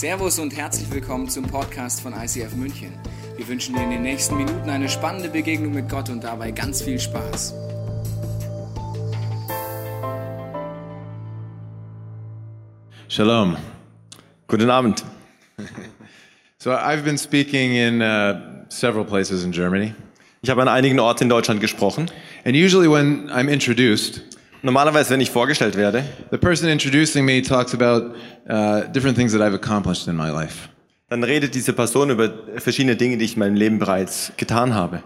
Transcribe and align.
Servus 0.00 0.38
und 0.38 0.56
herzlich 0.56 0.90
willkommen 0.90 1.28
zum 1.28 1.44
Podcast 1.44 2.00
von 2.00 2.14
ICF 2.14 2.54
München. 2.56 2.90
Wir 3.36 3.46
wünschen 3.46 3.74
dir 3.74 3.82
in 3.82 3.90
den 3.90 4.00
nächsten 4.00 4.34
Minuten 4.34 4.70
eine 4.70 4.88
spannende 4.88 5.28
Begegnung 5.28 5.74
mit 5.74 5.90
Gott 5.90 6.08
und 6.08 6.24
dabei 6.24 6.52
ganz 6.52 6.80
viel 6.80 6.98
Spaß. 6.98 7.52
Shalom. 13.08 13.58
Guten 14.48 14.70
Abend. 14.70 15.04
So 16.56 16.70
I've 16.70 17.04
been 17.04 17.18
speaking 17.18 17.72
in 17.74 18.00
uh, 18.00 18.64
several 18.70 19.04
places 19.04 19.44
in 19.44 19.52
Germany, 19.52 19.92
Ich 20.40 20.48
habe 20.48 20.62
an 20.62 20.68
einigen 20.68 20.98
Orten 20.98 21.24
in 21.24 21.28
Deutschland 21.28 21.60
gesprochen. 21.60 22.10
and 22.46 22.56
usually 22.56 22.88
when 22.88 23.28
I'm 23.28 23.50
introduced, 23.50 24.22
Normalerweise, 24.62 25.10
wenn 25.10 25.20
ich 25.20 25.30
vorgestellt 25.30 25.76
werde, 25.76 26.04
the 26.30 26.36
person 26.38 26.68
introducing 26.68 27.24
me 27.24 27.40
talks 27.42 27.74
about 27.74 28.14
uh, 28.48 28.82
different 28.92 29.16
things 29.16 29.32
that 29.32 29.40
I've 29.40 29.54
accomplished 29.54 30.06
in 30.06 30.16
my 30.16 30.30
life. 30.30 30.68
dann 31.10 31.24
redet 31.24 31.54
diese 31.54 31.72
Person 31.72 32.10
über 32.10 32.30
verschiedene 32.56 32.96
Dinge, 32.96 33.18
die 33.18 33.24
ich 33.24 33.34
in 33.34 33.40
meinem 33.40 33.56
Leben 33.56 33.78
bereits 33.78 34.32
getan 34.36 34.74
habe. 34.74 35.02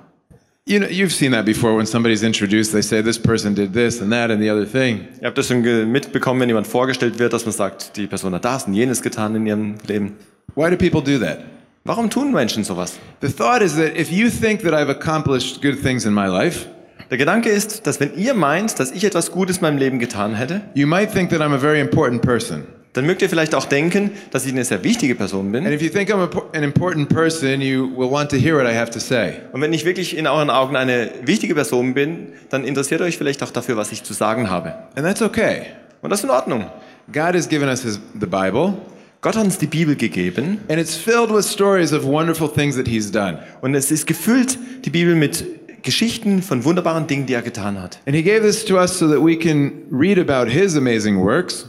You 0.67 0.79
know, 0.79 0.89
you've 0.89 1.13
seen 1.13 1.33
that 1.33 1.45
before 1.45 1.77
when 1.77 1.87
somebody's 1.87 2.23
introduced, 2.23 2.73
they 2.73 2.83
say 2.83 3.03
this 3.03 3.19
person 3.19 3.55
did 3.55 3.75
this 3.75 4.01
and 4.01 4.11
that 4.13 4.31
and 4.31 4.41
the 4.41 4.51
other 4.51 4.67
thing. 4.67 5.09
Ihr 5.21 5.27
habt 5.27 5.37
das 5.37 5.49
schon 5.49 5.63
mitbekommen, 5.91 6.41
wenn 6.41 6.49
jemand 6.49 6.67
vorgestellt 6.67 7.19
wird, 7.19 7.33
dass 7.33 7.45
man 7.45 7.53
sagt, 7.53 7.97
die 7.97 8.07
Person 8.07 8.35
hat 8.35 8.45
das 8.45 8.67
und 8.67 8.75
jenes 8.75 9.03
getan 9.03 9.35
in 9.35 9.47
ihrem 9.47 9.75
Leben. 9.87 10.17
Why 10.55 10.71
do 10.71 10.77
people 10.77 11.03
do 11.03 11.19
that? 11.23 11.41
Warum 11.85 12.09
tun 12.09 12.33
Menschen 12.33 12.65
sowas? 12.65 12.99
The 13.21 13.29
thought 13.29 13.63
is 13.63 13.77
that 13.77 13.95
if 13.95 14.11
you 14.11 14.31
think 14.31 14.63
that 14.63 14.73
I've 14.73 14.91
accomplished 14.91 15.61
good 15.61 15.83
things 15.83 16.07
in 16.07 16.15
my 16.15 16.29
life, 16.29 16.67
Der 17.11 17.19
Gedanke 17.19 17.51
ist, 17.51 17.87
dass 17.87 18.01
wenn 18.01 18.17
ihr 18.17 18.35
meint, 18.35 18.79
dass 18.81 18.91
ich 18.91 19.05
etwas 19.05 19.31
Gutes 19.31 19.57
in 19.57 19.63
meinem 19.63 19.79
Leben 19.79 19.99
getan 19.99 20.35
hätte, 20.35 20.63
you 20.75 20.87
might 20.87 21.13
think 21.13 21.31
that 21.31 21.41
I'm 21.41 21.55
a 21.55 21.59
very 21.59 21.81
important 21.81 22.23
person. 22.23 22.65
dann 22.95 23.07
mögt 23.07 23.23
ihr 23.23 23.29
vielleicht 23.29 23.55
auch 23.57 23.67
denken, 23.67 24.13
dass 24.31 24.47
ich 24.47 24.53
eine 24.53 24.65
sehr 24.65 24.83
wichtige 24.85 25.17
Person 25.17 25.51
bin. 25.51 25.67
And 25.67 25.75
if 25.75 25.83
you 25.83 25.91
think 25.91 26.11
I'm 26.11 26.29
an 26.55 26.63
important 26.63 27.09
person, 27.09 27.61
you 27.61 27.91
will 27.97 28.11
want 28.11 28.31
to 28.31 28.37
hear 28.37 28.57
what 28.57 28.67
I 28.67 28.75
have 28.75 28.91
to 28.93 29.01
say. 29.01 29.35
Und 29.53 29.61
wenn 29.61 29.73
ich 29.73 29.85
wirklich 29.85 30.17
in 30.17 30.27
euren 30.27 30.49
Augen 30.49 30.77
eine 30.77 31.11
wichtige 31.25 31.55
Person 31.55 31.93
bin, 31.93 32.29
dann 32.51 32.65
interessiert 32.65 33.01
euch 33.01 33.19
vielleicht 33.19 33.43
auch 33.43 33.51
dafür, 33.51 33.77
was 33.77 33.91
ich 33.91 34.05
zu 34.05 34.15
sagen 34.15 34.49
habe. 34.49 34.75
And 34.95 35.05
that's 35.05 35.23
okay. 35.23 35.63
Und 36.03 36.11
das 36.11 36.21
ist 36.21 36.25
in 36.25 36.31
Ordnung. 36.31 36.67
God 37.13 37.35
has 37.35 37.49
given 37.49 37.69
us 37.69 37.83
his, 37.83 37.99
the 38.19 38.27
Bible, 38.27 38.75
Gott 39.21 39.37
hat 39.37 39.45
uns 39.45 39.57
die 39.57 39.67
Bibel 39.67 39.97
gegeben 39.97 40.61
and 40.69 40.79
it's 40.79 40.95
filled 40.95 41.35
with 41.35 41.51
stories 41.51 41.93
of 41.95 42.05
wonderful 42.05 42.47
things 42.47 42.77
that 42.77 42.87
he's 42.87 43.11
done. 43.11 43.39
und 43.63 43.75
es 43.75 43.91
ist 43.91 44.07
gefüllt, 44.07 44.59
die 44.85 44.91
Bibel, 44.91 45.15
mit 45.15 45.47
Geschichten 45.85 46.43
von 46.43 46.65
wunderbaren 46.65 47.07
Dingen, 47.07 47.27
die 47.27 47.35
er 47.35 47.43
getan 47.43 47.81
hat. 47.81 48.01
And 48.07 48.17
he 48.17 48.23
gave 48.23 48.41
this 48.41 48.65
to 48.65 48.77
us 48.79 48.99
so 48.99 49.07
that 49.09 49.23
we 49.25 49.37
can 49.37 49.85
read 49.91 50.19
about 50.19 50.51
his 50.51 50.77
amazing 50.77 51.19
works, 51.23 51.67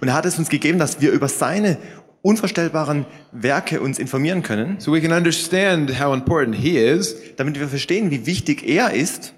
Und 0.00 0.08
er 0.08 0.14
hat 0.14 0.24
es 0.26 0.38
uns 0.38 0.48
gegeben, 0.48 0.78
dass 0.78 1.00
wir 1.00 1.10
über 1.10 1.28
seine 1.28 1.76
unvorstellbaren 2.22 3.04
Werke 3.32 3.80
uns 3.80 3.98
informieren 3.98 4.42
können, 4.42 4.76
so 4.78 4.92
we 4.92 5.00
can 5.00 5.12
understand 5.12 5.98
how 6.00 6.14
important 6.14 6.56
he 6.56 6.78
is, 6.78 7.14
damit 7.36 7.58
wir 7.58 7.68
verstehen, 7.68 8.10
wie 8.10 8.24
wichtig 8.26 8.66
er 8.66 8.92
ist. 8.94 9.34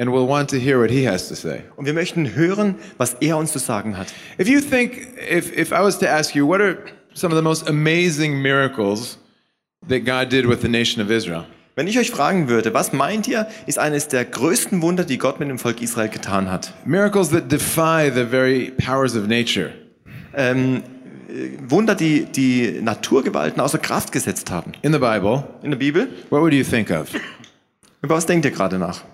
and 0.00 0.10
we'll 0.10 0.28
want 0.28 0.48
to 0.48 0.56
hear 0.56 0.78
what 0.80 0.90
he 0.90 1.04
has 1.08 1.28
to 1.28 1.34
say. 1.34 1.62
Und 1.76 1.84
wir 1.84 1.92
möchten 1.92 2.34
hören, 2.36 2.76
was 2.98 3.16
er 3.20 3.36
uns 3.36 3.52
zu 3.52 3.58
sagen 3.58 3.98
hat. 3.98 4.14
If 4.38 4.48
you 4.48 4.60
think, 4.60 5.08
if, 5.28 5.50
if 5.56 5.72
I 5.72 5.80
was 5.82 5.98
to 5.98 6.06
ask 6.06 6.34
you, 6.36 6.46
what 6.46 6.60
are 6.60 6.78
some 7.14 7.34
of 7.34 7.36
the 7.36 7.42
most 7.42 7.68
amazing 7.68 8.40
miracles 8.40 9.18
that 9.88 10.04
God 10.04 10.30
did 10.30 10.46
with 10.46 10.60
the 10.62 10.68
nation 10.68 11.02
of 11.02 11.10
Israel? 11.10 11.44
Wenn 11.78 11.86
ich 11.86 11.96
euch 11.96 12.10
fragen 12.10 12.48
würde, 12.48 12.74
was 12.74 12.92
meint 12.92 13.28
ihr, 13.28 13.46
ist 13.66 13.78
eines 13.78 14.08
der 14.08 14.24
größten 14.24 14.82
Wunder, 14.82 15.04
die 15.04 15.16
Gott 15.16 15.38
mit 15.38 15.48
dem 15.48 15.60
Volk 15.60 15.80
Israel 15.80 16.08
getan 16.08 16.50
hat? 16.50 16.74
Miracles 16.84 17.30
that 17.30 17.52
defy 17.52 18.10
the 18.12 18.24
very 18.24 18.72
powers 18.84 19.14
of 19.14 19.28
nature. 19.28 19.70
Ähm, 20.34 20.82
äh, 21.28 21.50
Wunder, 21.70 21.94
die 21.94 22.24
die 22.24 22.80
Naturgewalten 22.82 23.60
außer 23.60 23.78
Kraft 23.78 24.10
gesetzt 24.10 24.50
haben. 24.50 24.72
In 24.82 24.92
the 24.92 24.98
Bible, 24.98 25.44
In 25.62 25.70
der 25.70 25.78
Bibel? 25.78 26.08
what 26.30 26.40
would 26.40 26.52
you 26.52 26.64
think 26.64 26.90
of? 26.90 27.10
Über 28.02 28.16
was 28.16 28.26
denkt 28.26 28.44
ihr 28.44 28.50
gerade 28.50 28.76
nach? 28.76 29.04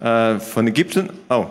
Äh, 0.00 0.40
von 0.40 0.66
Ägypten? 0.66 1.10
Oh. 1.28 1.46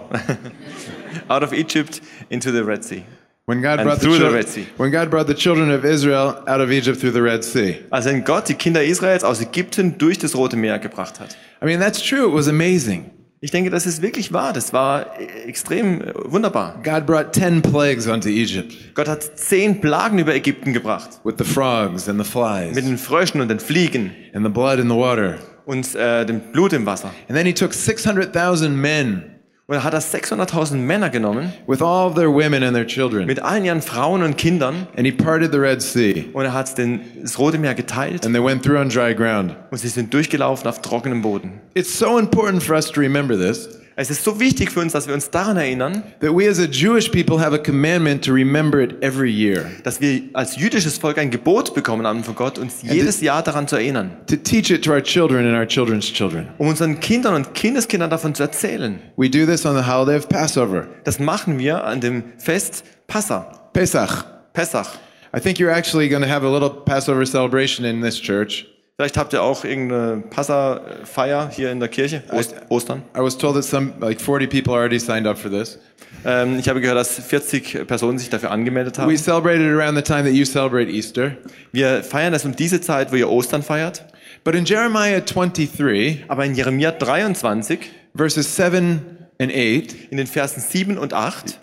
Out 1.29 1.43
of 1.43 1.53
Egypt 1.53 2.01
into 2.27 2.51
the 2.51 2.59
Red 2.59 2.83
Sea. 2.83 3.05
When 3.49 3.61
God, 3.61 3.81
brought 3.81 4.01
the 4.01 4.09
the 4.09 4.29
Red 4.29 4.49
Sea. 4.49 4.67
when 4.75 4.91
God 4.91 5.09
brought 5.09 5.27
the 5.27 5.33
children 5.33 5.71
of 5.71 5.85
Israel 5.85 6.43
out 6.47 6.59
of 6.59 6.69
Egypt 6.69 6.99
through 6.99 7.13
the 7.13 7.21
Red 7.21 7.45
Sea. 7.45 7.77
Also 7.89 8.09
wenn 8.09 8.25
Gott 8.25 8.49
die 8.49 8.55
Kinder 8.55 8.83
Israels 8.83 9.23
aus 9.23 9.39
Ägypten 9.41 9.97
durch 9.97 10.17
das 10.17 10.35
Rote 10.35 10.57
Meer 10.57 10.79
gebracht 10.79 11.21
hat. 11.21 11.37
I 11.61 11.65
mean, 11.65 11.79
that's 11.79 12.01
true. 12.01 12.27
It 12.27 12.33
was 12.33 12.49
amazing. 12.49 13.09
Ich 13.39 13.51
denke, 13.51 13.69
das 13.69 13.85
ist 13.85 14.01
wirklich 14.01 14.33
wahr. 14.33 14.51
Das 14.51 14.73
war 14.73 15.17
äh, 15.17 15.47
extrem 15.47 16.01
äh, 16.01 16.11
wunderbar. 16.25 16.81
God 16.83 17.05
brought 17.05 17.33
10 17.33 17.61
plagues 17.61 18.05
onto 18.07 18.27
Egypt 18.27 18.73
Gott 18.95 19.07
hat 19.07 19.23
zehn 19.39 19.79
Plagen 19.79 20.19
über 20.19 20.35
Ägypten 20.35 20.73
gebracht. 20.73 21.21
with 21.23 21.35
the 21.37 21.45
frogs 21.45 22.09
and 22.09 22.21
the 22.21 22.29
flies 22.29 22.75
Mit 22.75 22.85
den 22.85 22.97
Fröschen 22.97 23.39
und 23.39 23.47
den 23.47 23.61
Fliegen 23.61 24.11
and 24.33 24.45
the 24.45 24.51
blood 24.51 24.77
in 24.79 24.89
the 24.89 24.95
water. 24.95 25.35
und 25.65 25.95
äh, 25.95 26.25
dem 26.25 26.41
Blut 26.51 26.73
im 26.73 26.85
Wasser. 26.85 27.13
And 27.29 27.37
then 27.37 27.45
he 27.45 27.53
took 27.53 27.73
600,000 27.73 28.75
men 28.75 29.36
Und 29.69 29.75
er 29.75 29.83
hat 29.83 29.93
er 29.93 29.99
600.000 30.01 30.75
Männer 30.77 31.09
genommen, 31.09 31.51
with 31.67 31.81
all 31.81 32.13
their 32.13 32.29
women 32.33 32.63
and 32.63 32.73
their 32.73 32.87
children, 32.87 33.25
mit 33.25 33.41
allen 33.43 33.65
ihren 33.65 33.81
Frauen 33.81 34.23
und 34.23 34.37
Kindern. 34.37 34.87
and 34.95 35.05
he 35.05 35.11
parted 35.11 35.51
the 35.51 35.57
Red 35.57 35.81
Sea, 35.81 36.23
Und 36.31 36.45
er 36.45 36.53
hat 36.53 36.77
den, 36.77 37.01
das 37.21 37.37
Rote 37.37 37.57
Meer 37.57 37.73
geteilt. 37.75 38.25
and 38.25 38.33
they 38.33 38.41
went 38.41 38.63
through 38.63 38.79
on 38.79 38.87
dry 38.87 39.13
ground. 39.13 39.55
Und 39.69 39.77
sie 39.77 39.89
sind 39.89 40.13
durchgelaufen 40.13 40.67
auf 40.69 40.81
trockenem 40.81 41.21
Boden. 41.21 41.59
It's 41.73 41.99
so 41.99 42.17
important 42.17 42.63
for 42.63 42.75
us 42.77 42.89
to 42.89 43.01
remember 43.01 43.37
this 43.37 43.67
Es 43.99 44.11
ist 44.11 44.23
so 44.23 44.39
wichtig 44.39 44.69
für 44.69 44.81
uns, 44.81 44.93
dass 44.93 45.07
wir 45.07 45.15
uns 45.15 45.31
daran 45.31 45.57
erinnern, 45.57 46.03
that 46.21 46.29
we 46.31 46.47
as 46.47 46.59
a 46.59 46.65
Jewish 46.65 47.09
people 47.09 47.39
have 47.43 47.51
a 47.55 47.57
commandment 47.57 48.23
to 48.23 48.31
remember 48.31 48.79
it 48.79 48.95
every 49.01 49.31
year, 49.31 49.65
dass 49.83 49.99
wir 49.99 50.21
als 50.33 50.55
jüdisches 50.55 50.99
Volk 50.99 51.17
ein 51.17 51.31
Gebot 51.31 51.73
bekommen 51.73 52.05
haben 52.05 52.23
von 52.23 52.35
Gott, 52.35 52.59
uns 52.59 52.83
jedes 52.83 53.21
Jahr 53.21 53.41
daran 53.41 53.67
zu 53.67 53.75
erinnern, 53.75 54.11
to 54.27 54.35
teach 54.35 54.69
it 54.69 54.85
to 54.85 54.91
our 54.91 55.01
children 55.01 55.47
and 55.47 55.57
our 55.57 55.65
children's 55.67 56.05
children. 56.13 56.47
um 56.59 56.67
unseren 56.67 56.99
Kindern 56.99 57.33
und 57.33 57.55
Kindeskindern 57.55 58.11
davon 58.11 58.35
zu 58.35 58.43
erzählen. 58.43 58.99
We 59.15 59.31
do 59.31 59.47
this 59.47 59.65
on 59.65 59.75
the 59.75 59.89
holiday 59.89 60.15
of 60.15 60.29
Passover, 60.29 60.85
Das 61.03 61.17
machen 61.17 61.57
wir 61.57 61.83
an 61.83 61.99
dem 61.99 62.21
Fest 62.37 62.83
Passa, 63.07 63.69
Pesach. 63.73 64.25
Pessach. 64.53 64.89
I 65.35 65.39
think 65.39 65.57
you're 65.57 65.73
actually 65.75 66.07
going 66.07 66.21
to 66.21 66.29
have 66.29 66.45
a 66.45 66.49
little 66.51 66.69
Passover 66.69 67.25
celebration 67.25 67.83
in 67.83 68.01
this 68.03 68.21
church. 68.21 68.67
Vielleicht 68.99 69.15
habt 69.15 69.31
ihr 69.33 69.43
auch 69.43 69.63
irgendeine 69.63 70.23
Passa-Feier 70.27 71.51
hier 71.51 71.71
in 71.71 71.79
der 71.79 71.87
Kirche, 71.87 72.23
Ost 72.31 72.55
Ostern. 72.69 73.03
I 73.15 73.19
was 73.19 73.37
told 73.37 73.53
that 73.53 73.63
some, 73.63 73.93
like 73.99 74.19
40 74.19 74.49
people 74.49 74.73
already 74.73 74.99
signed 74.99 75.27
up 75.27 75.37
for 75.37 75.51
this. 75.51 75.77
Ähm, 76.25 76.57
ich 76.57 76.67
habe 76.67 76.81
gehört, 76.81 76.97
dass 76.97 77.19
40 77.19 77.85
Personen 77.85 78.17
sich 78.17 78.31
dafür 78.31 78.49
angemeldet 78.49 78.97
We 78.97 79.01
haben. 79.03 79.17
celebrated 79.17 79.67
it 79.67 79.79
around 79.79 79.95
the 79.95 80.01
time 80.01 80.23
that 80.23 80.33
you 80.33 80.45
celebrate 80.45 80.89
Easter. 80.89 81.37
Wir 81.71 82.03
feiern 82.03 82.33
das 82.33 82.43
um 82.43 82.55
diese 82.55 82.81
Zeit, 82.81 83.11
wo 83.11 83.17
ihr 83.17 83.29
Ostern 83.29 83.61
feiert. 83.61 84.03
But 84.43 84.55
in 84.55 84.65
Jeremiah 84.65 85.19
23, 85.19 86.25
Aber 86.27 86.43
in 86.45 86.55
Jeremia 86.55 86.89
23, 86.89 87.91
verses 88.15 88.55
7 88.55 89.27
and 89.39 89.51
8, 89.51 90.09
in 90.09 90.17
den 90.17 90.25
Versen 90.25 90.59
7 90.59 90.97
und 90.97 91.13
8, 91.13 91.59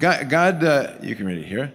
God, 0.00 0.30
God 0.30 0.62
uh, 0.62 1.04
you 1.06 1.14
can 1.14 1.26
read 1.26 1.38
it 1.38 1.46
here. 1.46 1.70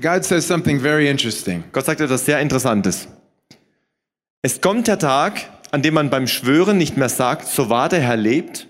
God 0.00 0.24
says 0.24 0.46
something 0.46 0.78
very 0.80 1.08
interesting. 1.08 1.64
Gott 1.72 1.86
sagt 1.86 2.00
etwas 2.00 2.24
sehr 2.24 2.38
Interessantes. 2.38 3.08
Es 4.44 4.60
kommt 4.60 4.88
der 4.88 4.98
Tag, 4.98 5.48
an 5.70 5.80
dem 5.80 5.94
man 5.94 6.10
beim 6.10 6.26
Schwören 6.26 6.76
nicht 6.76 6.98
mehr 6.98 7.08
sagt, 7.08 7.48
so 7.48 7.70
wahr 7.70 7.88
der 7.88 8.02
Herr 8.02 8.18
lebt, 8.18 8.68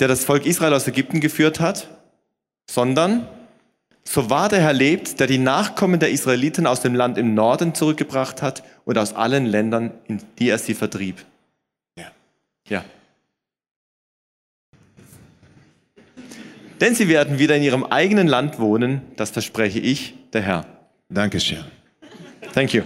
der 0.00 0.08
das 0.08 0.24
Volk 0.24 0.46
Israel 0.46 0.72
aus 0.72 0.88
Ägypten 0.88 1.20
geführt 1.20 1.60
hat, 1.60 1.86
sondern 2.70 3.28
so 4.04 4.30
wahr 4.30 4.48
der 4.48 4.62
Herr 4.62 4.72
lebt, 4.72 5.20
der 5.20 5.26
die 5.26 5.36
Nachkommen 5.36 6.00
der 6.00 6.08
Israeliten 6.08 6.66
aus 6.66 6.80
dem 6.80 6.94
Land 6.94 7.18
im 7.18 7.34
Norden 7.34 7.74
zurückgebracht 7.74 8.40
hat 8.40 8.62
und 8.86 8.96
aus 8.96 9.12
allen 9.12 9.44
Ländern, 9.44 9.90
in 10.06 10.22
die 10.38 10.48
er 10.48 10.56
sie 10.56 10.72
vertrieb. 10.72 11.26
Ja. 11.98 12.10
Ja. 12.66 12.82
Denn 16.80 16.94
sie 16.94 17.08
werden 17.08 17.38
wieder 17.38 17.54
in 17.54 17.62
ihrem 17.62 17.84
eigenen 17.84 18.28
Land 18.28 18.58
wohnen, 18.58 19.02
das 19.16 19.28
verspreche 19.28 19.78
ich, 19.78 20.14
der 20.32 20.40
Herr. 20.40 20.66
Dankeschön. 21.10 21.66
Thank 22.54 22.72
you. 22.72 22.82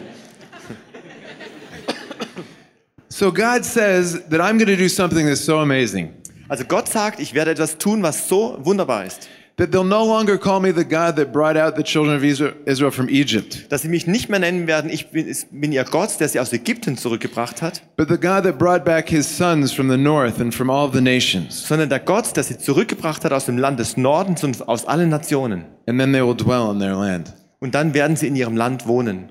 So 3.20 3.30
God 3.30 3.66
says 3.66 4.22
that 4.30 4.40
I'm 4.40 4.56
going 4.56 4.68
to 4.68 4.78
do 4.78 4.88
something 4.88 5.26
that's 5.26 5.44
so 5.44 5.58
amazing 5.58 6.14
Also 6.48 6.64
Gott 6.64 6.88
sagt, 6.88 7.20
ich 7.20 7.34
werde 7.34 7.50
etwas 7.50 7.76
tun, 7.76 8.02
was 8.02 8.26
so 8.26 8.56
wunderbar 8.64 9.04
ist. 9.04 9.28
that 9.58 9.70
they'll 9.72 9.84
no 9.84 10.06
longer 10.06 10.38
call 10.38 10.58
me 10.58 10.72
the 10.72 10.86
God 10.86 11.16
that 11.16 11.30
brought 11.30 11.54
out 11.54 11.76
the 11.76 11.82
children 11.82 12.16
of 12.16 12.24
Israel 12.24 12.90
from 12.90 13.10
Egypt, 13.10 13.70
Dass 13.70 13.82
sie 13.82 13.88
mich 13.88 14.06
nicht 14.06 14.30
mehr 14.30 14.38
nennen 14.38 14.66
werden, 14.66 14.88
ich 14.90 15.10
bin, 15.10 15.30
bin 15.50 15.70
ihr 15.70 15.84
Gott, 15.84 16.18
der 16.18 16.30
sie 16.30 16.40
aus 16.40 16.50
Ägypten 16.54 16.96
zurückgebracht 16.96 17.60
hat, 17.60 17.82
but 17.98 18.08
the 18.08 18.16
God 18.16 18.42
that 18.44 18.58
brought 18.58 18.86
back 18.86 19.10
his 19.10 19.26
sons 19.26 19.70
from 19.70 19.90
the 19.90 19.98
north 19.98 20.40
and 20.40 20.54
from 20.54 20.70
all 20.70 20.90
the 20.90 21.02
nations. 21.02 21.68
sondern 21.68 21.90
der 21.90 22.00
Gott, 22.00 22.34
der 22.34 22.42
sie 22.42 22.56
zurückgebracht 22.56 23.22
hat 23.26 23.34
aus 23.34 23.44
dem 23.44 23.58
Land 23.58 23.80
des 23.80 23.98
Nordens 23.98 24.42
und 24.44 24.66
aus 24.66 24.86
allen 24.86 25.10
Nationen. 25.10 25.66
And 25.86 26.00
then 26.00 26.14
they 26.14 26.22
will 26.22 26.34
dwell 26.34 26.70
in 26.72 26.78
their 26.78 26.94
land. 26.94 27.34
Und 27.58 27.74
dann 27.74 27.92
werden 27.92 28.16
sie 28.16 28.28
in 28.28 28.36
ihrem 28.36 28.56
Land 28.56 28.86
wohnen. 28.86 29.28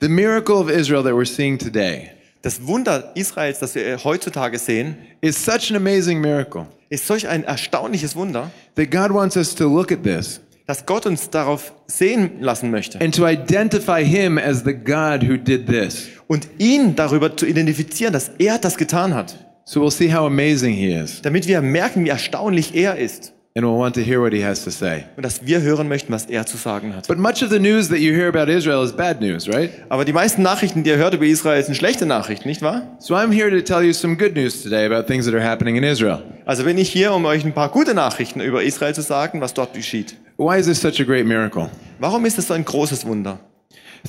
The 0.00 0.08
miracle 0.08 0.56
of 0.56 0.68
Israel 0.68 1.04
that 1.04 1.12
we're 1.12 1.24
seeing 1.24 1.56
today 1.56 2.17
Das 2.42 2.66
Wunder 2.66 3.12
Israels, 3.16 3.58
das 3.58 3.74
wir 3.74 4.02
heutzutage 4.04 4.58
sehen, 4.58 4.96
is 5.20 5.44
such 5.44 5.70
an 5.70 5.76
amazing 5.76 6.20
miracle. 6.20 6.66
ist 6.90 7.06
solch 7.06 7.28
ein 7.28 7.44
erstaunliches 7.44 8.14
Wunder, 8.16 8.50
that 8.76 8.90
God 8.90 9.12
wants 9.12 9.36
us 9.36 9.54
to 9.54 9.64
look 9.68 9.92
at 9.92 10.02
this 10.02 10.40
dass 10.66 10.84
Gott 10.84 11.06
uns 11.06 11.30
darauf 11.30 11.72
sehen 11.86 12.40
lassen 12.40 12.70
möchte. 12.70 13.00
and 13.00 13.14
to 13.14 13.26
identify 13.26 14.04
Him 14.04 14.36
as 14.38 14.64
the 14.64 14.74
God 14.74 15.22
who 15.26 15.36
did 15.38 15.66
this. 15.66 16.08
und 16.28 16.46
ihn 16.58 16.94
darüber 16.94 17.34
zu 17.36 17.46
identifizieren, 17.46 18.12
dass 18.12 18.30
er 18.38 18.58
das 18.58 18.76
getan 18.76 19.14
hat, 19.14 19.44
So 19.64 19.82
we'll 19.82 19.90
see 19.90 20.12
how 20.12 20.26
amazing 20.26 20.74
He 20.74 20.92
is, 20.92 21.20
damit 21.22 21.46
wir 21.48 21.60
merken, 21.62 22.04
wie 22.04 22.08
erstaunlich 22.10 22.74
er 22.74 22.96
ist 22.96 23.32
and 23.58 23.66
we'll 23.66 23.76
want 23.76 23.96
to 23.96 24.00
hear 24.02 24.20
what 24.20 24.32
He 24.32 24.44
has 24.44 24.62
to 24.62 24.70
say. 24.70 25.04
und 25.16 25.24
dass 25.24 25.44
wir 25.44 25.60
hören 25.60 25.88
möchten, 25.88 26.12
was 26.12 26.26
er 26.26 26.46
zu 26.46 26.56
sagen 26.56 26.94
hat. 26.94 27.08
But 27.08 27.18
much 27.18 27.42
of 27.42 27.50
the 27.50 27.58
news 27.58 27.88
that 27.88 27.98
you 27.98 28.14
hear 28.14 28.28
about 28.28 28.48
Israel 28.50 28.84
is 28.84 28.92
bad 28.92 29.20
news, 29.20 29.48
right? 29.48 29.70
Aber 29.88 30.04
die 30.04 30.12
meisten 30.12 30.42
Nachrichten, 30.42 30.84
die 30.84 30.90
ihr 30.90 30.96
hört 30.96 31.12
über 31.14 31.26
Israel, 31.26 31.62
sind 31.64 31.74
schlechte 31.74 32.06
Nachrichten, 32.06 32.48
nicht 32.48 32.62
wahr? 32.62 32.96
So 33.00 33.14
I'm 33.16 33.32
here 33.32 33.50
to 33.50 33.60
tell 33.60 33.82
you 33.82 33.92
some 33.92 34.16
good 34.16 34.36
news 34.36 34.62
today 34.62 34.86
about 34.86 35.08
things 35.08 35.26
that 35.26 35.34
are 35.34 35.44
happening 35.44 35.74
in 35.74 35.82
Israel. 35.82 36.22
Also 36.46 36.62
bin 36.62 36.78
ich 36.78 36.88
hier, 36.90 37.12
um 37.12 37.24
euch 37.24 37.44
ein 37.44 37.52
paar 37.52 37.70
gute 37.70 37.94
Nachrichten 37.94 38.40
über 38.40 38.62
Israel 38.62 38.94
zu 38.94 39.02
sagen, 39.02 39.40
was 39.40 39.52
dort 39.54 39.74
geschieht. 39.74 40.14
Why 40.36 40.56
is 40.60 40.66
this 40.66 40.80
such 40.80 41.00
a 41.00 41.04
great 41.04 41.26
miracle? 41.26 41.68
Warum 41.98 42.24
ist 42.26 42.38
es 42.38 42.46
so 42.46 42.54
ein 42.54 42.64
großes 42.64 43.04
Wunder? 43.04 43.40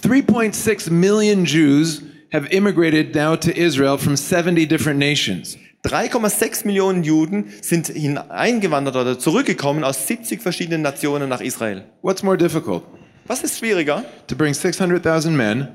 3.6 0.04 0.92
million 0.92 1.44
Jews 1.44 2.04
have 2.32 2.48
immigrated 2.52 3.16
now 3.16 3.36
to 3.36 3.52
Israel 3.52 3.98
from 3.98 4.16
70 4.16 4.68
different 4.68 5.00
nations. 5.00 5.58
3,6 5.86 6.66
Millionen 6.66 7.04
Juden 7.04 7.54
sind 7.62 7.88
hineingewandert 7.88 8.96
oder 8.96 9.18
zurückgekommen 9.18 9.84
aus 9.84 10.08
70 10.08 10.42
verschiedenen 10.42 10.82
Nationen 10.82 11.30
nach 11.30 11.42
Israel. 11.42 11.86
What's 12.02 12.24
more 12.24 12.38
difficult? 12.38 12.84
Was 13.28 13.44
ist 13.44 13.60
schwieriger? 13.60 14.04
To 14.28 14.36
bring 14.36 14.54
600,000 14.54 15.36
men 15.36 15.68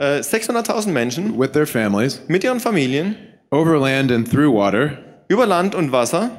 Äh, 0.00 0.22
600.000 0.22 0.92
Menschen 0.92 1.38
with 1.38 1.52
their 1.52 1.66
families 1.66 2.22
mit 2.26 2.42
ihren 2.42 2.58
Familien 2.58 3.16
over 3.50 3.78
land 3.78 4.10
and 4.10 4.26
through 4.30 4.50
water 4.50 4.96
über 5.28 5.46
Land 5.46 5.74
und 5.74 5.92
Wasser 5.92 6.30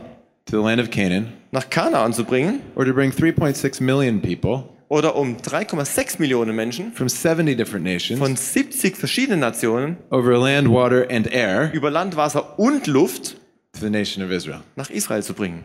to 0.46 0.58
the 0.58 0.64
land 0.68 0.82
of 0.82 0.90
Canaan, 0.90 1.32
nach 1.52 1.70
Kanaan 1.70 2.12
zu 2.12 2.24
bringen 2.24 2.62
or 2.76 2.86
to 2.86 2.94
bring 2.94 3.12
3.6 3.12 3.84
million 3.84 4.20
people 4.20 4.64
oder 4.92 5.16
um 5.16 5.38
3,6 5.38 6.20
Millionen 6.20 6.54
Menschen 6.54 6.92
from 6.92 7.08
70 7.08 7.56
different 7.56 7.86
nations 7.86 8.20
von 8.20 8.36
70 8.36 8.98
verschiedenen 8.98 9.40
Nationen 9.40 9.96
over 10.10 10.38
land, 10.38 10.68
water, 10.68 11.08
and 11.10 11.32
air 11.32 11.72
über 11.74 11.90
Land, 11.90 12.18
Wasser 12.18 12.60
und 12.60 12.88
Luft 12.88 13.38
to 13.72 13.80
the 13.80 13.90
nation 13.90 14.22
of 14.22 14.32
Israel. 14.32 14.60
nach 14.76 14.90
Israel 14.90 15.24
zu 15.24 15.34
bringen. 15.34 15.64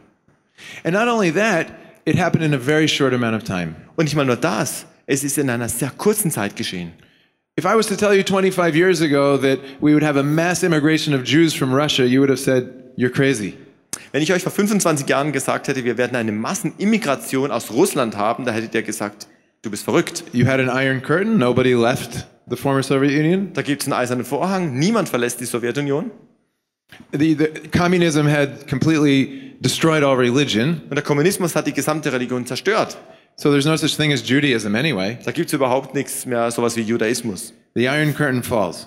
And 0.85 0.95
not 0.95 1.09
only 1.09 1.33
that, 1.33 1.67
it 2.05 2.17
happened 2.17 2.45
in 2.45 2.55
a 2.55 2.59
very 2.59 2.87
short 2.87 3.13
amount 3.13 3.35
of 3.35 3.43
time. 3.43 3.75
Und 3.97 4.05
nicht 4.05 4.15
mal 4.15 4.25
nur 4.25 4.37
das, 4.37 4.87
es 5.07 5.25
ist 5.25 5.39
in 5.39 5.51
einer 5.51 5.69
sehr 5.69 5.91
kurzen 5.91 6.31
Zeit 6.31 6.55
geschehen. 6.55 6.93
If 7.59 7.65
I 7.65 7.75
was 7.75 7.89
to 7.89 7.97
tell 7.97 8.15
you 8.15 8.23
25 8.23 8.77
years 8.77 9.03
ago 9.03 9.37
that 9.39 9.59
we 9.81 9.93
would 9.93 10.05
have 10.05 10.17
a 10.17 10.23
mass 10.23 10.63
immigration 10.63 11.13
of 11.13 11.25
Jews 11.25 11.53
from 11.53 11.75
Russia, 11.75 12.05
you 12.05 12.21
would 12.21 12.31
have 12.31 12.39
said, 12.39 12.71
You're 12.97 13.13
crazy. 13.13 13.55
Wenn 14.17 14.23
ich 14.23 14.33
euch 14.33 14.43
vor 14.43 14.51
25 14.51 15.07
Jahren 15.11 15.31
gesagt 15.31 15.69
hätte, 15.69 15.85
wir 15.85 15.99
werden 15.99 16.17
eine 16.17 16.33
Massenimmigration 16.33 17.51
aus 17.51 17.71
Russland 17.71 18.17
haben, 18.17 18.47
da 18.47 18.53
hättet 18.53 18.75
ihr 18.75 18.83
gesagt, 18.83 19.27
du 19.61 19.71
bist 19.71 19.85
verrückt. 19.85 20.25
You 20.33 20.47
had 20.47 20.59
an 20.59 20.71
iron 20.75 21.03
curtain, 21.03 21.37
nobody 21.37 21.75
left 21.75 22.27
the 22.49 22.57
former 22.57 22.83
Soviet 22.83 23.11
Union. 23.11 23.53
Da 23.53 23.61
gibt 23.61 23.83
es 23.83 23.89
einen 23.89 23.93
eisernen 23.93 24.25
Vorhang, 24.25 24.79
niemand 24.79 25.11
verlässt 25.11 25.43
die 25.43 25.45
Sowjetunion. 25.45 26.11
The, 27.13 27.35
the, 27.35 27.69
communism 27.69 28.27
had 28.27 28.67
completely 28.67 29.55
destroyed 29.61 30.03
all 30.03 30.17
religion, 30.17 30.81
Und 30.89 30.95
der 30.95 31.05
Kommunismus 31.05 31.55
hat 31.55 31.67
die 31.67 31.75
gesamte 31.75 32.11
Religion 32.11 32.47
zerstört. 32.47 32.97
so 33.37 33.51
there's 33.51 33.67
no 33.67 33.77
such 33.77 33.99
thing 33.99 34.15
as 34.15 34.27
Judaism 34.27 34.75
anyway. 34.75 35.19
Da 35.27 35.31
gibt 35.31 35.49
es 35.49 35.53
überhaupt 35.53 35.95
nichts 35.95 36.25
mehr, 36.25 36.51
sowas 36.51 36.75
wie 36.75 36.81
Judaismus. 36.81 37.53
The 37.75 37.85
Iron 37.85 38.15
Curtain 38.15 38.43
falls. 38.43 38.87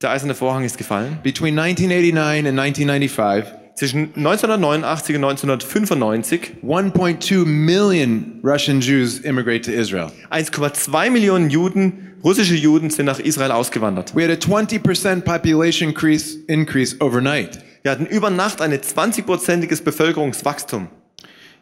Der 0.00 0.10
eiserne 0.10 0.36
Vorhang 0.36 0.62
ist 0.62 0.78
gefallen. 0.78 1.18
Between 1.24 1.58
1989 1.58 2.46
and 2.46 2.60
1995, 2.60 3.58
Zwischen 3.78 4.12
1989 4.16 5.14
und 5.14 5.24
1995 5.24 6.40
1.2 6.64 7.44
million 7.44 8.40
Russian 8.42 8.80
Jews 8.80 9.20
immigrate 9.20 9.60
to 9.60 9.70
Israel. 9.70 10.10
1,2 10.32 11.10
Millionen 11.10 11.48
Juden, 11.48 12.16
russische 12.24 12.56
Juden, 12.56 12.90
sind 12.90 13.06
nach 13.06 13.20
Israel 13.20 13.52
ausgewandert. 13.52 14.16
We 14.16 14.24
had 14.24 14.32
a 14.32 14.34
20% 14.34 15.20
population 15.20 15.90
increase, 15.90 16.38
increase 16.48 16.96
overnight. 17.00 17.60
Wir 17.82 17.92
hatten 17.92 18.06
über 18.06 18.30
Nacht 18.30 18.60
ein 18.60 18.72
20-prozentiges 18.72 19.84
Bevölkerungswachstum. 19.84 20.88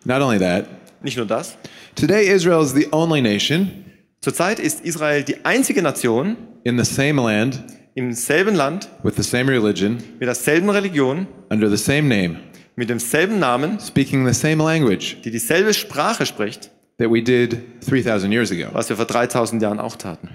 Not 0.06 0.22
only 0.22 0.38
that, 0.38 0.64
Nicht 1.02 1.18
nur 1.18 1.26
das. 1.26 1.58
today 1.96 2.26
Israel 2.32 2.62
is 2.62 2.72
the 2.72 2.88
only 2.92 3.20
nation 3.20 3.84
Zurzeit 4.22 4.58
ist 4.58 4.82
Israel 4.86 5.22
die 5.22 5.44
einzige 5.44 5.82
Nation 5.82 6.38
in 6.64 6.82
the 6.82 6.90
same 6.90 7.20
land 7.20 7.62
im 7.96 8.12
selben 8.12 8.54
Land 8.54 8.88
with 9.02 9.14
the 9.16 9.22
same 9.22 9.50
religion 9.50 9.96
mit 10.20 10.28
derselben 10.28 10.70
Religion, 10.70 11.26
under 11.50 11.68
the 11.68 11.76
same 11.76 12.02
name, 12.02 12.36
mit 12.76 12.88
demselben 12.88 13.38
Namen, 13.38 13.80
speaking 13.80 14.26
the 14.26 14.34
same 14.34 14.62
language 14.62 15.16
die 15.24 15.30
dieselbe 15.30 15.72
Sprache 15.74 16.24
spricht, 16.26 16.70
that 16.98 17.10
we 17.10 17.22
did 17.22 17.58
3,000 17.88 18.30
years 18.32 18.52
ago. 18.52 18.68
was 18.72 18.88
wir 18.88 18.96
vor 18.96 19.06
3000 19.06 19.60
Jahren 19.62 19.80
auch 19.80 19.96
taten. 19.96 20.28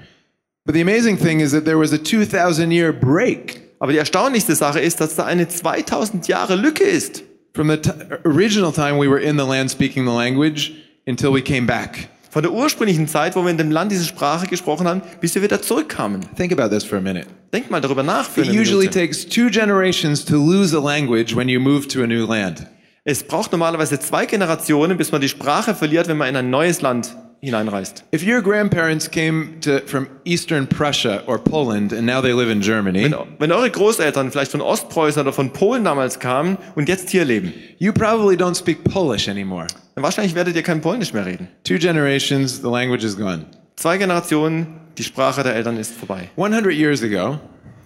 But 0.65 0.75
the 0.75 0.81
amazing 0.81 1.17
thing 1.17 1.39
is 1.39 1.51
that 1.51 1.65
there 1.65 1.79
was 1.79 1.93
a 1.93 1.97
2,000 2.03 2.71
year 2.71 2.91
break 2.91 3.61
Aber 3.79 3.91
die 3.93 3.97
erstaunlichste 3.97 4.53
Sache 4.55 4.79
ist, 4.79 5.01
dass 5.01 5.15
da 5.15 5.25
eine 5.25 5.47
2000 5.47 6.27
Jahre 6.27 6.55
Lücke 6.55 6.83
ist. 6.83 7.23
from 7.55 7.67
the 7.69 7.79
original 8.25 8.71
time 8.71 8.97
we 8.97 9.07
were 9.09 9.19
in 9.19 9.37
the 9.37 9.43
land 9.45 9.69
speaking 9.71 10.05
the 10.05 10.11
language 10.13 10.71
until 11.07 11.31
we 11.33 11.41
came 11.41 11.65
back. 11.67 12.07
Von 12.31 12.43
der 12.43 12.53
ursprünglichen 12.53 13.09
Zeit, 13.09 13.35
wo 13.35 13.43
wir 13.43 13.51
in 13.51 13.57
dem 13.57 13.71
Land 13.71 13.91
diese 13.91 14.05
Sprache 14.05 14.47
gesprochen 14.47 14.87
haben, 14.87 15.01
bis 15.19 15.35
wir 15.35 15.41
wieder 15.41 15.61
zurückkamen. 15.61 16.21
Think 16.37 16.57
about 16.57 16.73
this 16.73 16.85
for 16.85 16.97
a 16.97 17.01
minute. 17.01 17.27
Denk 17.53 17.69
mal 17.69 17.81
darüber 17.81 18.03
nach. 18.03 18.23
Für 18.29 18.41
It 18.41 18.47
eine 18.49 18.57
usually 18.61 18.87
Minute. 18.87 18.99
takes 18.99 19.25
two 19.27 19.49
generations 19.49 20.23
to 20.23 20.37
lose 20.37 20.73
a 20.73 20.79
language 20.79 21.35
when 21.35 21.49
you 21.49 21.59
move 21.59 21.89
to 21.89 22.01
a 22.03 22.07
new 22.07 22.25
land. 22.25 22.65
Es 23.03 23.23
braucht 23.23 23.51
normalerweise 23.51 23.99
zwei 23.99 24.25
Generationen, 24.25 24.97
bis 24.97 25.11
man 25.11 25.19
die 25.19 25.27
Sprache 25.27 25.75
verliert, 25.75 26.07
wenn 26.07 26.15
man 26.15 26.29
in 26.29 26.37
ein 26.37 26.49
neues 26.49 26.81
Land 26.81 27.13
hineinreist. 27.41 28.03
If 28.13 28.23
your 28.25 28.41
grandparents 28.41 29.09
came 29.09 29.59
to, 29.61 29.79
from 29.87 30.07
Eastern 30.25 30.67
Prussia 30.67 31.23
or 31.25 31.37
Poland 31.39 31.91
and 31.91 32.05
now 32.05 32.21
they 32.21 32.33
live 32.33 32.49
in 32.51 32.61
Germany, 32.61 33.03
Wenn, 33.03 33.15
wenn 33.39 33.51
eure 33.51 33.69
Großeltern 33.69 34.31
vielleicht 34.31 34.51
von 34.51 34.61
Ostpreußen 34.61 35.21
oder 35.21 35.33
von 35.33 35.51
Polen 35.51 35.83
damals 35.83 36.19
kamen 36.19 36.57
und 36.75 36.87
jetzt 36.87 37.09
hier 37.09 37.25
leben, 37.25 37.53
you 37.79 37.91
probably 37.91 38.35
don't 38.35 38.55
speak 38.55 38.83
Polish 38.83 39.27
anymore. 39.27 39.67
dann 39.95 40.03
wahrscheinlich 40.03 40.35
werdet 40.35 40.55
ihr 40.55 40.63
kein 40.63 40.81
Polnisch 40.81 41.13
mehr 41.13 41.25
reden. 41.25 41.47
Two 41.63 41.77
generations, 41.77 42.61
the 42.61 42.69
language 42.69 43.03
is 43.03 43.17
gone. 43.17 43.45
Zwei 43.75 43.97
Generationen, 43.97 44.67
die 44.97 45.03
Sprache 45.03 45.41
der 45.41 45.55
Eltern 45.55 45.77
ist 45.77 45.93
vorbei. 45.93 46.29
100 46.37 46.71
years 46.73 47.01
ago, 47.01 47.39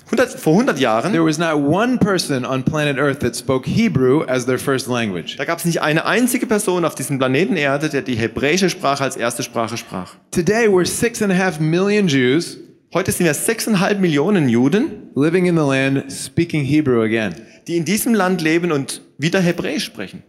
100, 0.05 0.39
vor 0.39 0.53
100 0.53 0.79
Jahren, 0.79 1.11
there 1.11 1.25
was 1.25 1.37
not 1.37 1.55
one 1.55 1.97
person 1.97 2.45
on 2.45 2.63
planet 2.63 2.97
Earth 2.97 3.19
that 3.19 3.35
spoke 3.35 3.67
Hebrew 3.67 4.23
as 4.27 4.45
their 4.45 4.59
first 4.59 4.87
language. 4.87 5.35
da 5.37 5.45
gab 5.45 5.59
es 5.59 5.65
nicht 5.65 5.81
eine 5.81 6.05
einzige 6.05 6.45
Person 6.45 6.85
auf 6.85 6.95
diesem 6.95 7.17
Planeten 7.17 7.55
Erde, 7.55 7.89
der 7.89 8.01
die 8.03 8.15
hebräische 8.15 8.69
Sprache 8.69 9.03
als 9.03 9.17
erste 9.17 9.41
Sprache 9.41 9.77
sprach. 9.77 10.15
Today, 10.31 10.67
we're 10.67 10.85
six 10.85 11.21
and 11.21 11.31
a 11.31 11.37
half 11.37 11.59
million 11.59 12.07
Jews 12.07 12.57
Heute 12.95 13.11
sind 13.11 13.25
wir 13.25 13.35
6,5 13.35 13.97
Millionen 13.97 14.47
Juden, 14.47 15.09
living 15.15 15.47
in 15.47 15.57
the 15.57 15.63
land 15.63 16.09
speaking 16.09 16.63
Hebrew 16.63 17.01
again. 17.01 17.35
die 17.67 17.75
in 17.75 17.83
diesem 17.83 18.13
Land 18.13 18.41
leben 18.41 18.71
und 18.71 19.01
wieder 19.17 19.41
Hebräisch 19.41 19.83
sprechen. 19.83 20.23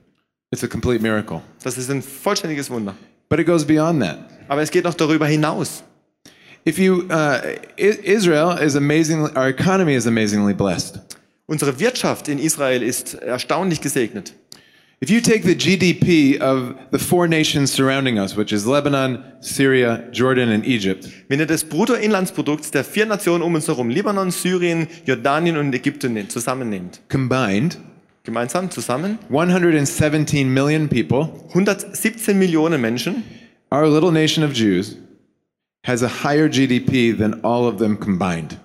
It's 0.50 0.64
a 0.64 0.66
complete 0.66 1.00
miracle. 1.00 1.42
Das 1.62 1.78
ist 1.78 1.88
ein 1.90 2.02
vollständiges 2.02 2.68
Wunder. 2.68 2.96
But 3.28 3.38
it 3.38 3.46
goes 3.46 3.64
beyond 3.64 4.02
that. 4.02 4.18
Aber 4.48 4.62
es 4.62 4.72
geht 4.72 4.82
noch 4.84 4.94
darüber 4.94 5.26
hinaus. 5.26 5.84
If 6.66 6.80
you, 6.80 7.06
uh, 7.10 7.58
Israel 7.76 8.50
is 8.50 8.74
amazingly, 8.74 9.30
our 9.36 9.48
economy 9.48 9.94
is 9.94 10.04
amazingly 10.04 10.52
blessed. 10.52 10.98
Unsere 11.46 11.78
Wirtschaft 11.78 12.28
in 12.28 12.40
Israel 12.40 12.82
ist 12.82 13.14
erstaunlich 13.14 13.80
gesegnet. 13.80 14.32
If 15.00 15.08
you 15.08 15.20
take 15.20 15.44
the 15.44 15.54
GDP 15.54 16.40
of 16.40 16.74
the 16.90 16.98
four 16.98 17.28
nations 17.28 17.70
surrounding 17.72 18.18
us, 18.18 18.36
which 18.36 18.50
is 18.50 18.66
Lebanon, 18.66 19.22
Syria, 19.40 20.08
Jordan, 20.10 20.48
and 20.48 20.66
Egypt, 20.66 21.08
Wenn 21.28 21.38
ihr 21.38 21.46
das 21.46 21.62
Bruttoinlandsprodukt 21.62 22.74
der 22.74 22.82
vier 22.82 23.06
Nationen 23.06 23.44
um 23.44 23.54
uns 23.54 23.68
herum, 23.68 23.88
Libanon, 23.88 24.32
Syrien, 24.32 24.88
Jordanien 25.04 25.56
und 25.58 25.72
Ägypten 25.72 26.14
nehmt, 26.14 26.32
zusammennehmt, 26.32 27.00
combined, 27.08 27.78
gemeinsam 28.24 28.72
zusammen, 28.72 29.20
117 29.28 30.52
million 30.52 30.88
people, 30.88 31.28
117 31.50 32.36
Millionen 32.36 32.80
Menschen, 32.80 33.22
our 33.70 33.86
little 33.86 34.10
nation 34.10 34.42
of 34.42 34.52
Jews 34.52 34.96
has 35.86 36.02
a 36.02 36.08
higher 36.24 36.48
GDP 36.48 37.16
than 37.16 37.40
all 37.42 37.66
of 37.68 37.78
them 37.78 37.98
combined. 37.98 38.58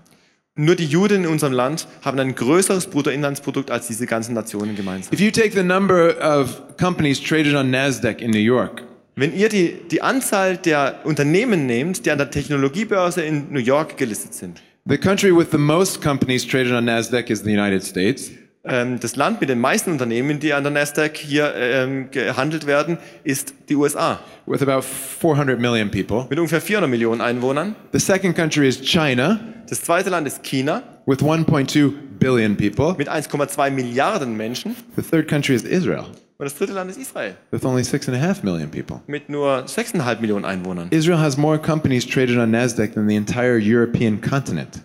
nur 0.55 0.75
die 0.75 0.85
Juden 0.85 1.23
in 1.23 1.29
unserem 1.29 1.53
Land 1.53 1.87
haben 2.03 2.19
ein 2.19 2.35
größeres 2.35 2.87
Bruttoinlandsprodukt 2.87 3.71
als 3.71 3.87
diese 3.87 4.05
ganzen 4.05 4.33
Nationen 4.33 4.75
gemeinsam. 4.75 5.13
If 5.13 5.19
you 5.19 5.31
take 5.31 5.51
the 5.51 5.63
number 5.63 6.15
of 6.21 6.61
companies 6.77 7.21
traded 7.21 7.55
on 7.55 7.71
NASDAQ 7.71 8.21
in 8.21 8.31
New 8.31 8.39
York, 8.39 8.83
Wenn 9.15 9.35
ihr 9.35 9.49
die, 9.49 9.75
die 9.91 10.01
Anzahl 10.01 10.57
der 10.57 11.01
Unternehmen 11.03 11.65
nehmt, 11.65 12.05
die 12.05 12.11
an 12.11 12.17
der 12.17 12.31
Technologiebörse 12.31 13.21
in 13.21 13.51
New 13.51 13.59
York 13.59 13.97
gelistet 13.97 14.33
sind, 14.33 14.61
the 14.85 14.97
country 14.97 15.31
with 15.35 15.47
the 15.51 15.57
most 15.57 16.01
companies 16.01 16.45
traded 16.45 16.73
on 16.73 16.85
NASDAQ 16.85 17.29
is 17.29 17.43
the 17.43 17.51
United 17.51 17.83
States. 17.83 18.31
Ähm, 18.63 19.00
das 19.00 19.15
Land 19.15 19.41
mit 19.41 19.50
den 19.50 19.60
meisten 19.60 19.91
Unternehmen, 19.91 20.39
die 20.39 20.53
an 20.53 20.63
der 20.63 20.72
Nasdaq 20.72 21.18
hier 21.18 21.53
ähm, 21.56 22.12
gehandelt 22.12 22.68
werden, 22.68 22.98
ist 23.24 23.53
die 23.70 23.75
USA 23.75 24.20
with 24.46 24.62
about 24.62 24.82
400 24.84 25.60
million 25.60 25.89
people. 25.89 26.25
mit 26.30 26.38
ungefähr 26.39 26.62
400 26.62 26.89
Millionen 26.89 27.22
Einwohnern. 27.22 27.75
The 27.94 28.00
second 28.00 28.36
country 28.36 28.68
is 28.68 28.82
China 28.82 29.39
Das 29.70 29.82
zweite 29.82 30.10
Land 30.10 30.27
ist 30.27 30.44
China 30.44 30.84
with 31.06 31.20
1.2 31.20 31.91
billion 32.20 32.56
people. 32.58 32.96
mit 32.98 33.10
1,2 33.10 33.72
Milliarden 33.72 34.36
Menschen. 34.38 34.75
The 34.96 35.01
third 35.01 35.27
country 35.27 35.56
is 35.56 35.63
Israel 35.63 36.06
Und 36.38 36.46
das 36.46 36.56
dritte 36.56 36.74
Land 36.74 36.89
ist 36.91 37.00
Israel 37.00 37.36
with 37.51 37.63
only 37.65 37.84
six 37.84 38.08
and 38.10 38.18
a 38.18 38.20
half 38.22 38.44
million 38.44 38.70
people. 38.70 39.00
mit 39.08 39.30
nur 39.30 39.65
6,5 39.65 40.20
Millionen 40.22 40.44
Einwohnern. 40.46 40.88
Israel 40.91 41.20
has 41.20 41.38
more 41.38 41.58
companies 41.60 42.06
traded 42.06 42.38
on 42.38 42.51
NASDAQ 42.51 42.94
than 42.94 43.08
the 43.08 43.15
entire 43.15 43.58
European 43.58 44.20
continent. 44.22 44.82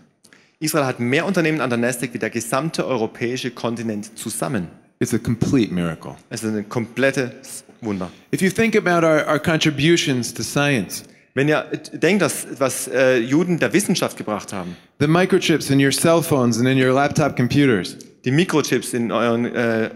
Israel 0.58 0.86
hat 0.86 1.00
mehr 1.00 1.26
Unternehmen 1.26 1.60
an 1.60 1.68
der 1.68 1.78
Nasdaq 1.78 2.14
wie 2.14 2.18
der 2.18 2.30
gesamte 2.30 2.86
europäische 2.86 3.50
Kontinent 3.50 4.18
zusammen. 4.18 4.68
It's 4.98 5.12
a 5.12 5.18
complete 5.18 5.72
miracle. 5.72 6.16
Es 6.30 6.42
ist 6.42 6.54
ein 6.54 6.68
komplettes 6.68 7.64
Wunder. 7.82 8.10
If 8.32 8.40
you 8.40 8.50
think 8.50 8.75
about 8.75 9.06
our, 9.06 9.26
our 9.28 9.38
contributions 9.38 10.32
to 10.32 10.42
science, 10.42 11.04
Wenn 11.34 11.48
ihr 11.48 11.66
denkt, 11.92 12.22
dass, 12.22 12.46
was 12.58 12.88
äh, 12.88 13.18
Juden 13.18 13.58
der 13.58 13.70
Wissenschaft 13.75 14.16
gebracht 14.16 14.54
haben, 14.54 14.75
the 15.00 15.06
microchips 15.06 15.68
in 15.68 15.78
your 15.78 15.92
cell 15.92 16.22
phones 16.22 16.58
and 16.58 16.66
in 16.66 16.82
your 16.82 16.94
laptop 16.94 17.36
computers 17.36 17.98
die 18.25 18.30
Mikrochips 18.32 18.94
in 18.94 19.12
euren 19.12 19.54
äh, 19.54 19.90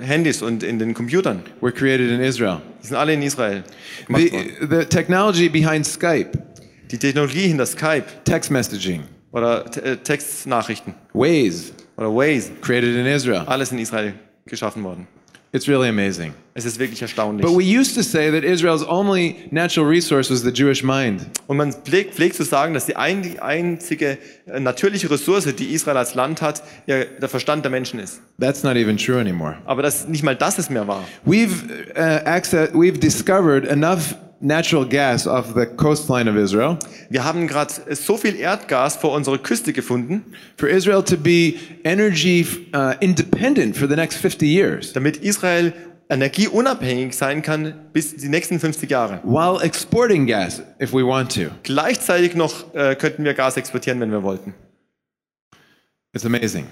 Handys 0.00 0.40
und 0.40 0.62
in 0.62 0.78
den 0.78 0.94
Computern, 0.94 1.42
were 1.60 1.72
created 1.72 2.10
in 2.10 2.20
Israel. 2.20 2.62
die 2.82 2.86
sind 2.86 2.96
alle 2.96 3.12
in 3.12 3.22
Israel. 3.22 3.64
The, 4.08 4.30
the 4.60 4.84
technology 4.84 5.48
behind 5.48 5.84
Skype, 5.84 6.30
Die 6.90 6.96
Technologie 6.96 7.48
hinter 7.48 7.66
Skype 7.66 8.04
text 8.24 8.50
messaging, 8.50 9.02
oder 9.32 9.64
äh, 9.84 9.96
Textnachrichten 9.96 10.94
Waze, 11.12 11.72
oder 11.96 12.08
Waze, 12.08 12.50
created 12.60 12.94
in 12.94 13.06
Israel. 13.06 13.44
alles 13.46 13.72
in 13.72 13.78
Israel 13.78 14.14
geschaffen 14.46 14.82
worden. 14.82 15.06
It's 15.50 15.66
really 15.66 15.88
amazing. 15.88 16.34
Es 16.52 16.66
ist 16.66 16.78
wirklich 16.78 17.00
erstaunlich. 17.00 17.46
But 17.46 17.56
we 17.56 17.64
used 17.64 17.94
to 17.94 18.02
say 18.02 18.30
that 18.30 18.44
Israel's 18.44 18.86
only 18.86 19.36
natural 19.50 19.88
resource 19.88 20.30
was 20.30 20.42
the 20.42 20.50
Jewish 20.50 20.82
mind. 20.82 21.24
Und 21.46 21.56
man 21.56 21.72
pflegt, 21.72 22.14
pflegt 22.14 22.36
zu 22.36 22.44
sagen, 22.44 22.74
dass 22.74 22.84
die 22.84 22.96
ein, 22.96 23.22
die 23.22 23.40
einzige 23.40 24.18
äh, 24.46 24.60
natürliche 24.60 25.10
Ressource, 25.10 25.44
die 25.56 25.72
Israel 25.72 25.96
als 25.96 26.14
Land 26.14 26.42
hat, 26.42 26.62
der 26.86 27.28
Verstand 27.30 27.64
der 27.64 27.70
Menschen 27.70 27.98
ist. 27.98 28.20
That's 28.38 28.62
not 28.62 28.76
even 28.76 28.98
true 28.98 29.18
anymore. 29.18 29.56
Aber 29.64 29.80
das, 29.80 30.06
nicht 30.06 30.22
mal 30.22 30.36
das 30.36 30.58
ist 30.58 30.70
mehr 30.70 30.86
wahr. 30.86 31.04
We've, 31.24 31.48
uh, 31.96 32.26
access, 32.26 32.70
we've 32.74 32.98
discovered 32.98 33.64
enough 33.66 34.14
natural 34.40 34.86
gas 34.86 35.26
off 35.26 35.54
the 35.54 35.66
coastline 35.66 36.30
of 36.30 36.36
Israel 36.36 36.78
Wir 37.10 37.24
haben 37.24 37.46
gerade 37.46 37.72
so 37.94 38.16
viel 38.16 38.36
Erdgas 38.36 38.96
vor 38.96 39.12
unserer 39.12 39.38
Küste 39.38 39.72
gefunden, 39.72 40.24
for 40.56 40.68
Israel 40.68 41.02
to 41.02 41.16
be 41.16 41.54
energy 41.84 42.46
uh, 42.74 42.94
independent 43.00 43.76
for 43.76 43.88
the 43.88 43.96
next 43.96 44.18
50 44.18 44.46
years 44.46 44.92
damit 44.92 45.18
Israel 45.18 45.72
energieunabhängig 46.08 47.14
sein 47.14 47.42
kann 47.42 47.74
bis 47.92 48.16
die 48.16 48.28
nächsten 48.28 48.58
50 48.58 48.90
Jahre. 48.90 49.20
while 49.24 49.62
exporting 49.62 50.26
gas 50.26 50.62
if 50.80 50.92
we 50.92 51.04
want 51.04 51.34
to. 51.34 51.50
Gleichzeitig 51.62 52.34
noch 52.34 52.74
äh, 52.74 52.94
könnten 52.94 53.24
wir 53.24 53.34
Gas 53.34 53.56
exportieren, 53.56 54.00
wenn 54.00 54.10
wir 54.10 54.22
wollten. 54.22 54.54
It's 56.14 56.24
amazing. 56.24 56.66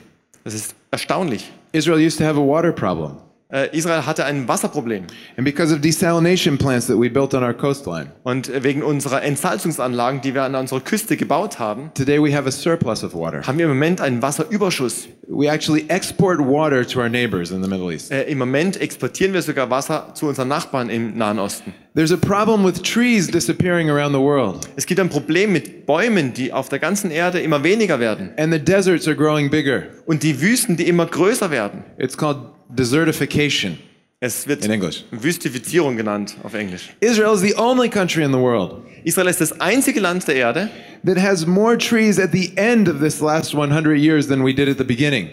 Das 0.45 0.55
ist 0.55 0.75
erstaunlich. 0.91 1.51
Israel 1.73 1.99
used 1.99 2.19
to 2.19 2.25
have 2.25 2.39
a 2.39 2.43
water 2.43 2.73
problem. 2.73 3.19
Äh, 3.49 3.69
Israel 3.77 4.05
hatte 4.07 4.25
ein 4.25 4.49
Wasserproblem. 4.49 5.05
And 5.37 5.45
because 5.45 5.73
of 5.73 5.81
desalination 5.81 6.59
plants 6.59 6.89
that 6.89 6.97
we 6.99 7.09
built 7.09 7.33
on 7.33 7.45
our 7.45 7.55
coastline, 7.55 8.11
Und 8.25 8.49
äh, 8.49 8.65
wegen 8.65 8.83
unserer 8.83 9.23
Entsalzungsanlagen, 9.23 10.21
die 10.21 10.35
wir 10.35 10.43
an 10.43 10.57
unserer 10.57 10.81
Küste 10.81 11.17
gebaut 11.17 11.61
haben, 11.61 11.93
today 11.95 12.21
we 12.21 12.35
have 12.37 12.49
a 12.49 12.51
surplus 12.51 13.05
of 13.05 13.15
water. 13.15 13.43
haben 13.47 13.57
wir 13.59 13.67
im 13.67 13.71
Moment 13.73 14.01
einen 14.01 14.21
Wasserüberschuss. 14.21 15.09
We 15.29 15.49
actually 15.49 15.85
export 15.89 16.41
water 16.41 16.85
to 16.85 17.01
our 17.01 17.09
neighbors 17.09 17.53
in 17.53 17.63
the 17.63 17.69
Middle 17.69 17.93
East. 17.93 18.11
Äh, 18.11 18.25
Im 18.25 18.39
Moment 18.39 18.81
exportieren 18.81 19.33
wir 19.33 19.43
sogar 19.43 19.71
Wasser 19.71 20.11
zu 20.15 20.27
unseren 20.27 20.49
Nachbarn 20.49 20.89
im 20.91 21.17
Nahen 21.17 21.39
Osten. 21.39 21.73
There's 21.95 22.13
a 22.13 22.17
problem 22.17 22.65
with 22.65 22.83
trees 22.83 23.29
disappearing 23.29 23.89
around 23.91 24.13
the 24.13 24.21
world, 24.21 24.69
Es 24.75 24.87
gibt 24.87 24.99
ein 25.01 25.09
Problem 25.09 25.53
mit 25.53 25.87
Bäumen, 25.87 26.33
die 26.35 26.53
auf 26.53 26.69
der 26.69 26.81
ganzen 26.81 27.13
Erde 27.13 27.39
immer 27.41 27.63
weniger 27.63 28.01
werden. 28.01 28.31
and 28.39 28.53
the 28.53 28.59
deserts 28.59 29.07
are 29.07 29.17
growing 29.17 29.51
bigger. 29.51 29.85
Und 30.05 30.25
die 30.25 30.41
Wüsten, 30.41 30.77
die 30.77 30.89
immer 30.89 31.07
größer 31.07 31.53
werden. 31.53 31.85
It's 31.97 32.17
called 32.17 32.39
desertification 32.69 33.79
Es 34.19 34.49
wird 34.49 34.65
in 34.65 34.71
English. 34.71 35.05
Wüstifizierung 35.11 35.97
genannt 35.97 36.37
auf 36.43 36.55
Englisch. 36.55 36.95
Israel 37.01 37.35
is 37.35 37.41
the 37.41 37.55
only 37.57 37.89
country 37.89 38.25
in 38.25 38.33
the 38.33 38.39
world 38.39 38.83
Israel 39.05 39.29
ist 39.29 39.41
das 39.41 39.61
einzige 39.61 40.01
Land 40.01 40.27
der 40.27 40.35
Erde, 40.35 40.69
that 41.05 41.17
has 41.17 41.47
more 41.47 41.79
trees 41.79 42.19
at 42.19 42.33
the 42.33 42.51
end 42.57 42.89
of 42.89 42.99
this 42.99 43.21
last 43.21 43.55
100 43.55 43.97
years 43.97 44.27
than 44.27 44.45
we 44.45 44.53
did 44.53 44.69
at 44.69 44.79
the 44.79 44.85
beginning. 44.85 45.29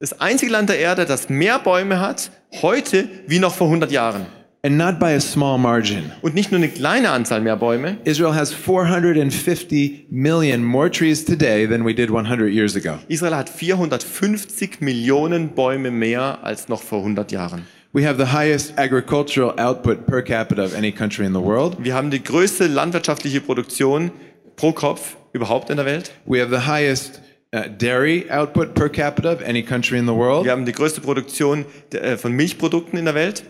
das 0.00 0.20
einzige 0.20 0.52
Land 0.52 0.68
der 0.68 0.78
Erde, 0.78 1.06
das 1.06 1.30
mehr 1.30 1.58
Bäume 1.58 1.98
hat 1.98 2.30
heute 2.60 3.08
wie 3.26 3.38
noch 3.38 3.54
vor 3.54 3.68
100 3.68 3.90
Jahren. 3.90 4.26
And 4.62 4.76
not 4.76 4.98
by 4.98 5.14
a 5.14 5.20
small 5.20 5.58
margin. 5.58 6.10
Und 6.22 6.34
nicht 6.34 6.50
nur 6.50 6.58
eine 6.58 6.68
kleine 6.68 7.10
Anzahl 7.10 7.40
mehr 7.40 7.56
Bäume. 7.56 7.98
Israel 8.04 8.34
has 8.34 8.52
450 8.52 10.06
million 10.10 10.64
more 10.64 10.90
trees 10.90 11.24
today 11.24 11.66
than 11.66 11.84
we 11.84 11.94
did 11.94 12.10
100 12.10 12.52
years 12.52 12.74
ago. 12.74 12.98
Israel 13.08 13.36
hat 13.36 13.48
450 13.48 14.80
Millionen 14.80 15.50
Bäume 15.54 15.90
mehr 15.90 16.38
als 16.42 16.68
noch 16.68 16.82
vor 16.82 16.98
100 16.98 17.30
Jahren. 17.30 17.66
We 17.92 18.06
have 18.06 18.18
the 18.18 18.32
highest 18.32 18.78
agricultural 18.78 19.54
output 19.58 20.06
per 20.06 20.20
capita 20.22 20.62
of 20.62 20.74
any 20.74 20.92
country 20.92 21.24
in 21.24 21.32
the 21.32 21.40
world. 21.40 21.76
Wir 21.78 21.94
haben 21.94 22.10
die 22.10 22.22
größte 22.22 22.66
landwirtschaftliche 22.66 23.40
Produktion 23.40 24.10
pro 24.56 24.72
Kopf 24.72 25.16
überhaupt 25.32 25.70
in 25.70 25.76
der 25.76 25.86
Welt. 25.86 26.12
We 26.26 26.40
have 26.40 26.50
the 26.50 26.66
highest 26.66 27.20
uh, 27.54 27.68
dairy 27.78 28.30
output 28.30 28.74
per 28.74 28.88
capita 28.88 29.32
of 29.32 29.42
any 29.42 29.62
country 29.62 29.98
in 29.98 30.06
the 30.06 30.14
world, 30.14 30.44
Wir 30.44 30.52
haben 30.52 30.64
die 30.64 30.72
größte 30.72 31.00
Produktion 31.00 31.64
äh, 31.92 32.16
von 32.16 32.32
Milchprodukten 32.32 32.98
in 32.98 33.04
der 33.04 33.14
Welt, 33.14 33.44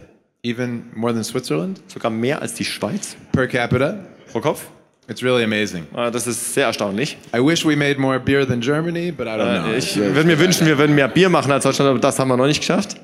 even 0.49 0.85
more 0.95 1.13
than 1.13 1.25
Switzerland 1.25 1.81
sogar 1.89 2.11
mehr 2.11 2.41
als 2.43 2.55
die 2.55 2.65
Schweiz 2.65 3.17
per 3.33 3.47
capita. 3.47 3.99
pro 4.33 4.41
Kopf. 4.41 4.67
It's 5.09 5.23
really 5.23 5.45
amazing. 5.45 5.85
Äh, 5.97 6.11
Das 6.11 6.27
ist 6.27 6.55
sehr 6.55 6.67
erstaunlich. 6.67 7.17
I 7.35 7.39
wish 7.39 7.65
we 7.65 7.77
made 7.77 8.01
more 8.01 8.19
beer 8.19 8.47
than 8.47 8.61
Germany, 8.61 9.13
but 9.13 9.27
I 9.27 9.31
don't 9.31 9.63
know. 9.63 9.73
Äh, 9.73 9.79
Ich 9.79 9.97
würde 9.97 10.25
mir 10.25 10.39
wünschen, 10.39 10.67
wir 10.67 10.77
würden 10.79 10.95
mehr 10.97 11.09
Bier 11.09 11.29
machen 11.29 11.53
als 11.53 11.63
Deutschland, 11.65 11.91
aber 11.91 12.01
das 12.01 12.19
haben 12.19 12.29
wir 12.29 12.37
noch 12.37 12.47
nicht 12.47 12.61
geschafft. 12.61 12.97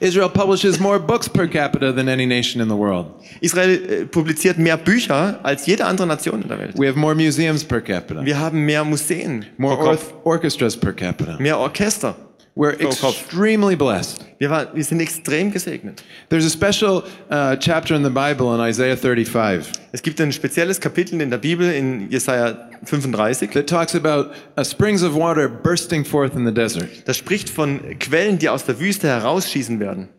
Israel 0.00 0.28
publishes 0.28 0.80
more 0.80 0.98
books 0.98 1.28
per 1.28 1.46
capita 1.46 1.92
than 1.92 2.08
any 2.08 2.26
nation 2.26 2.60
in 2.60 2.68
the 2.68 2.74
world. 2.74 3.06
Israel 3.40 3.70
äh, 3.70 4.04
publiziert 4.06 4.58
mehr 4.58 4.76
Bücher 4.76 5.38
als 5.44 5.64
jede 5.66 5.84
andere 5.84 6.08
Nation 6.08 6.42
in 6.42 6.48
der 6.48 6.58
Welt. 6.58 6.76
We 6.76 6.88
have 6.88 6.98
more 6.98 7.14
museums 7.14 7.62
per 7.62 7.80
capita, 7.80 8.24
Wir 8.24 8.36
haben 8.40 8.64
mehr 8.64 8.82
Museen 8.84 9.44
more 9.58 9.76
pro 9.76 9.84
Kopf, 9.90 10.12
or- 10.24 10.32
orchestras 10.32 10.76
per 10.76 10.92
capita. 10.92 11.36
mehr 11.38 11.56
Orchester. 11.56 12.16
We're 12.60 12.78
extremely 12.78 13.74
blessed. 13.74 14.22
Wir, 14.36 14.50
war, 14.50 14.74
wir 14.74 14.84
sind 14.84 15.00
extrem 15.00 15.50
gesegnet. 15.50 16.02
There's 16.28 16.44
a 16.44 16.50
special 16.50 17.04
uh, 17.30 17.56
chapter 17.56 17.94
in 17.94 18.04
the 18.04 18.10
Bible 18.10 18.54
in 18.54 18.60
Isaiah 18.60 18.98
35 18.98 19.72
Es 19.92 20.02
gibt 20.02 20.20
ein 20.20 20.30
spezielles 20.30 20.78
Kapitel 20.78 21.22
in 21.22 21.30
der 21.30 21.38
Bibel 21.38 21.72
in 21.72 22.10
Jesaja 22.10 22.68
35. 22.84 23.52
that 23.52 23.66
talks 23.66 23.94
about 23.94 24.34
uh, 24.58 24.62
springs 24.62 25.02
of 25.02 25.14
water 25.14 25.48
bursting 25.48 26.04
forth 26.04 26.34
in 26.34 26.44
the 26.44 26.52
desert. 26.52 26.90
Das 27.06 27.16
spricht 27.16 27.48
von 27.48 27.80
Quellen, 27.98 28.38
die 28.38 28.50
aus 28.50 28.66
der 28.66 28.78
Wüste 28.78 29.08
herausschießen 29.08 29.80
werden. 29.80 30.10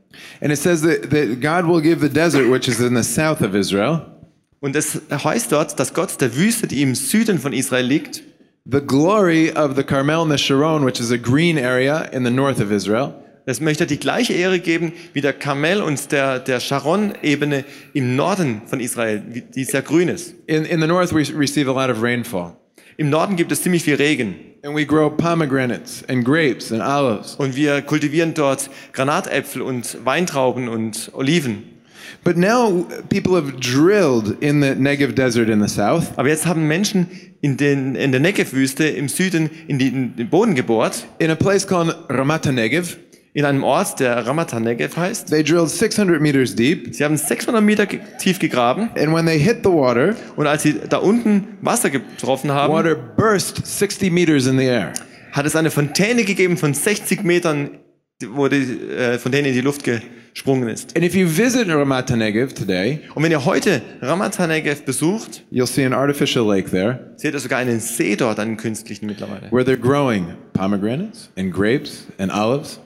And 0.41 0.51
it 0.51 0.57
says 0.57 0.81
that, 0.81 1.11
that 1.11 1.41
God 1.41 1.71
will 1.71 1.79
give 1.79 2.01
the 2.01 2.09
desert, 2.11 2.49
which 2.49 2.67
is 2.67 2.79
in 2.79 2.95
the 2.95 3.03
south 3.03 3.43
of 3.43 3.53
Israel, 3.53 4.01
Und 4.61 4.75
es 4.75 4.99
heißt 5.11 5.51
dort, 5.51 5.79
dass 5.79 5.93
Gott 5.93 6.19
der 6.19 6.35
Wüste, 6.35 6.65
die 6.65 6.81
im 6.81 6.95
Süden 6.95 7.37
von 7.37 7.53
Israel 7.53 7.85
liegt, 7.85 8.23
the 8.65 8.81
glory 8.81 9.51
of 9.51 9.75
the 9.75 9.83
Carmel 9.83 10.21
and 10.21 10.31
the 10.31 10.37
Sharon, 10.37 10.83
which 10.83 10.99
is 10.99 11.11
a 11.11 11.17
green 11.17 11.57
area 11.57 12.09
in 12.13 12.23
the 12.23 12.31
north 12.31 12.59
of 12.59 12.71
Israel, 12.71 13.15
das 13.45 13.59
möchte 13.59 13.87
die 13.87 13.97
gleiche 13.97 14.33
Ehre 14.33 14.59
geben 14.59 14.93
wie 15.13 15.21
der 15.21 15.33
Karmel 15.33 15.81
und 15.81 16.11
der, 16.11 16.39
der 16.39 16.59
Sharon-Ebene 16.59 17.65
im 17.93 18.15
Norden 18.15 18.61
von 18.67 18.79
Israel, 18.79 19.19
die 19.19 19.63
sehr 19.63 19.81
grün 19.81 20.09
ist. 20.09 20.35
in, 20.47 20.65
in 20.65 20.79
the 20.79 20.87
north 20.87 21.11
we 21.11 21.23
receive 21.35 21.67
a 21.67 21.73
lot 21.73 21.89
of 21.89 22.03
rainfall. 22.03 22.55
Im 22.97 23.09
Norden 23.09 23.35
gibt 23.35 23.51
es 23.51 23.63
ziemlich 23.63 23.83
viel 23.83 23.95
Regen. 23.95 24.35
And 24.63 24.75
we 24.75 24.85
grow 24.85 25.09
pomegranates 25.09 26.03
and 26.07 26.23
grapes 26.23 26.71
and 26.71 26.83
olives. 26.83 27.35
Und 27.35 27.55
wir 27.55 27.81
kultivieren 27.81 28.35
dort 28.35 28.69
Granatäpfel 28.93 29.63
und 29.63 30.05
Weintrauben 30.05 30.69
und 30.69 31.09
Oliven. 31.13 31.63
But 32.23 32.37
now 32.37 32.85
people 33.09 33.35
have 33.35 33.59
drilled 33.59 34.35
in 34.41 34.61
the 34.61 34.75
Negev 34.75 35.13
desert 35.15 35.49
in 35.49 35.61
the 35.61 35.67
south 35.73 36.11
Aber 36.17 36.29
jetzt 36.29 36.45
haben 36.45 36.67
Menschen 36.67 37.07
in, 37.41 37.57
den, 37.57 37.95
in 37.95 38.11
der 38.11 38.21
Negev-Wüste 38.21 38.85
im 38.87 39.07
Süden 39.09 39.49
in, 39.67 39.79
die, 39.79 39.87
in 39.87 40.15
den 40.15 40.29
Boden 40.29 40.53
gebohrt, 40.55 41.05
in 41.19 41.31
a 41.31 41.35
place 41.35 41.65
called 41.67 41.95
Ramat 42.09 42.45
Negev. 42.51 42.97
in 43.33 43.45
einem 43.45 43.63
Ort, 43.63 43.99
der 44.01 44.27
Ramata 44.27 44.59
Negev 44.59 44.97
heißt. 44.97 45.29
They 45.29 45.41
drilled 45.41 45.69
600 45.69 46.21
meters 46.21 46.53
deep. 46.53 46.93
Sie 46.93 47.03
haben 47.03 47.15
600 47.15 47.63
Meter 47.63 47.85
ge- 47.85 48.01
tief 48.19 48.39
gegraben 48.39 48.89
And 48.97 49.13
when 49.13 49.25
they 49.25 49.39
hit 49.39 49.59
the 49.63 49.69
water, 49.71 50.15
und 50.35 50.47
als 50.47 50.63
sie 50.63 50.75
da 50.89 50.97
unten 50.97 51.47
Wasser 51.61 51.89
getroffen 51.89 52.51
haben, 52.51 52.73
water 52.73 52.93
burst 52.93 53.65
60 53.65 54.11
meters 54.11 54.47
in 54.47 54.57
the 54.59 54.65
air. 54.65 54.91
hat 55.31 55.45
es 55.45 55.55
eine 55.55 55.71
Fontäne 55.71 56.25
gegeben 56.25 56.57
von 56.57 56.73
60 56.73 57.23
Metern, 57.23 57.79
wo 58.31 58.49
die 58.49 58.57
äh, 58.57 59.17
Fontäne 59.17 59.47
in 59.47 59.53
die 59.53 59.61
Luft 59.61 59.83
gesprungen 60.33 60.69
ist. 60.69 60.95
And 60.95 61.05
if 61.05 61.13
you 61.15 61.27
visit 61.27 61.67
Ramat 61.67 62.07
today, 62.07 63.01
Und 63.15 63.23
wenn 63.23 63.31
ihr 63.31 63.45
heute 63.45 63.81
Ramata 64.01 64.47
Negev 64.47 64.83
besucht, 64.83 65.43
you'll 65.51 65.67
see 65.67 65.85
an 65.85 65.93
artificial 65.93 66.45
lake 66.45 66.69
there 66.69 67.11
seht 67.17 67.33
ihr 67.33 67.39
sogar 67.39 67.59
einen 67.59 67.79
See 67.79 68.15
dort, 68.15 68.39
einen 68.39 68.57
künstlichen 68.57 69.05
mittlerweile, 69.05 69.51
where 69.51 69.63
they're 69.63 69.77
growing 69.77 70.35
pomegranates 70.53 71.29
and 71.37 71.53
grapes 71.53 72.05
and 72.17 72.31
olives. 72.31 72.79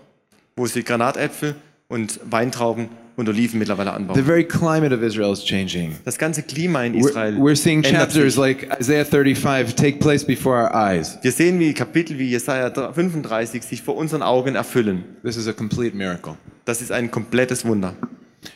wo 0.56 0.66
sie 0.68 0.84
Granatäpfel 0.84 1.56
und 1.88 2.20
Weintrauben 2.24 2.90
und 3.18 3.30
Oliven 3.30 3.60
mittlerweile 3.60 3.92
The 3.92 3.96
anbauen. 3.96 4.26
very 4.26 4.44
climate 4.44 4.94
of 4.94 5.02
Israel 5.02 5.32
is 5.32 5.44
changing. 5.44 5.96
Das 6.04 6.18
ganze 6.18 6.44
Klima 6.44 6.84
in 6.84 6.94
We're, 6.96 7.10
Israel 7.10 7.36
we're 7.38 7.56
seeing 7.56 7.84
ändert 7.84 8.12
chapters 8.12 8.36
like 8.36 8.68
Isaiah 8.80 9.06
35 9.06 9.74
take 9.76 10.00
place 10.00 10.26
before 10.26 10.56
our 10.62 10.74
eyes. 10.76 11.18
Wir 11.22 11.32
sehen, 11.32 11.60
wie 11.60 11.74
Kapitel 11.74 12.18
wie 12.20 12.30
Jesaja 12.30 12.70
35 12.72 13.64
sich 13.64 13.82
vor 13.82 13.96
unseren 13.96 14.22
Augen 14.22 14.56
erfüllen. 14.56 15.04
This 15.24 15.38
is 15.38 15.48
a 15.48 15.54
complete 15.54 15.96
miracle. 15.96 16.36
Das 16.66 16.82
ist 16.82 16.92
ein 16.92 17.10
komplettes 17.12 17.66
Wunder. 17.66 17.94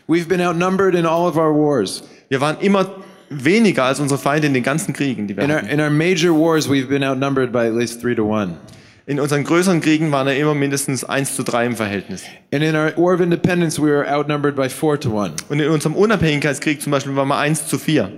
We've 0.07 0.27
been 0.27 0.41
outnumbered 0.41 0.95
in 0.95 1.05
all 1.05 1.27
of 1.27 1.37
our 1.37 1.53
wars. 1.53 2.03
Wir 2.29 2.41
waren 2.41 2.57
immer 2.59 2.87
weniger 3.29 3.85
als 3.85 3.99
unsere 3.99 4.19
Feinde 4.19 4.47
in 4.47 4.53
den 4.53 4.63
ganzen 4.63 4.93
Kriegen, 4.93 5.27
die 5.27 5.37
wir 5.37 5.43
In 5.43 5.51
our, 5.51 5.57
hatten. 5.57 5.69
in 5.69 5.79
our 5.79 5.89
major 5.89 6.31
wars, 6.33 6.67
we've 6.69 6.87
been 6.87 7.03
outnumbered 7.03 7.51
by 7.51 7.67
at 7.67 7.73
least 7.75 8.01
three 8.01 8.15
to 8.15 8.23
one. 8.23 8.57
In 9.09 9.19
unseren 9.19 9.43
größeren 9.43 9.81
Kriegen 9.81 10.11
waren 10.11 10.27
er 10.27 10.37
immer 10.37 10.53
mindestens 10.53 11.03
1 11.03 11.35
zu 11.35 11.41
3 11.41 11.65
im 11.65 11.75
Verhältnis. 11.75 12.25
And 12.53 12.61
in 12.61 12.75
our 12.75 12.95
War 12.95 13.15
of 13.15 13.21
Independence, 13.21 13.81
we 13.81 13.87
were 13.87 14.05
outnumbered 14.07 14.55
by 14.55 14.69
four 14.69 14.99
to 14.99 15.09
one. 15.09 15.33
Und 15.49 15.59
in 15.59 15.67
unserem 15.71 15.95
Unabhängigkeitskrieg 15.95 16.79
zum 16.79 16.91
Beispiel 16.91 17.15
waren 17.15 17.27
wir 17.27 17.39
1 17.39 17.65
zu 17.65 17.79
4. 17.79 18.11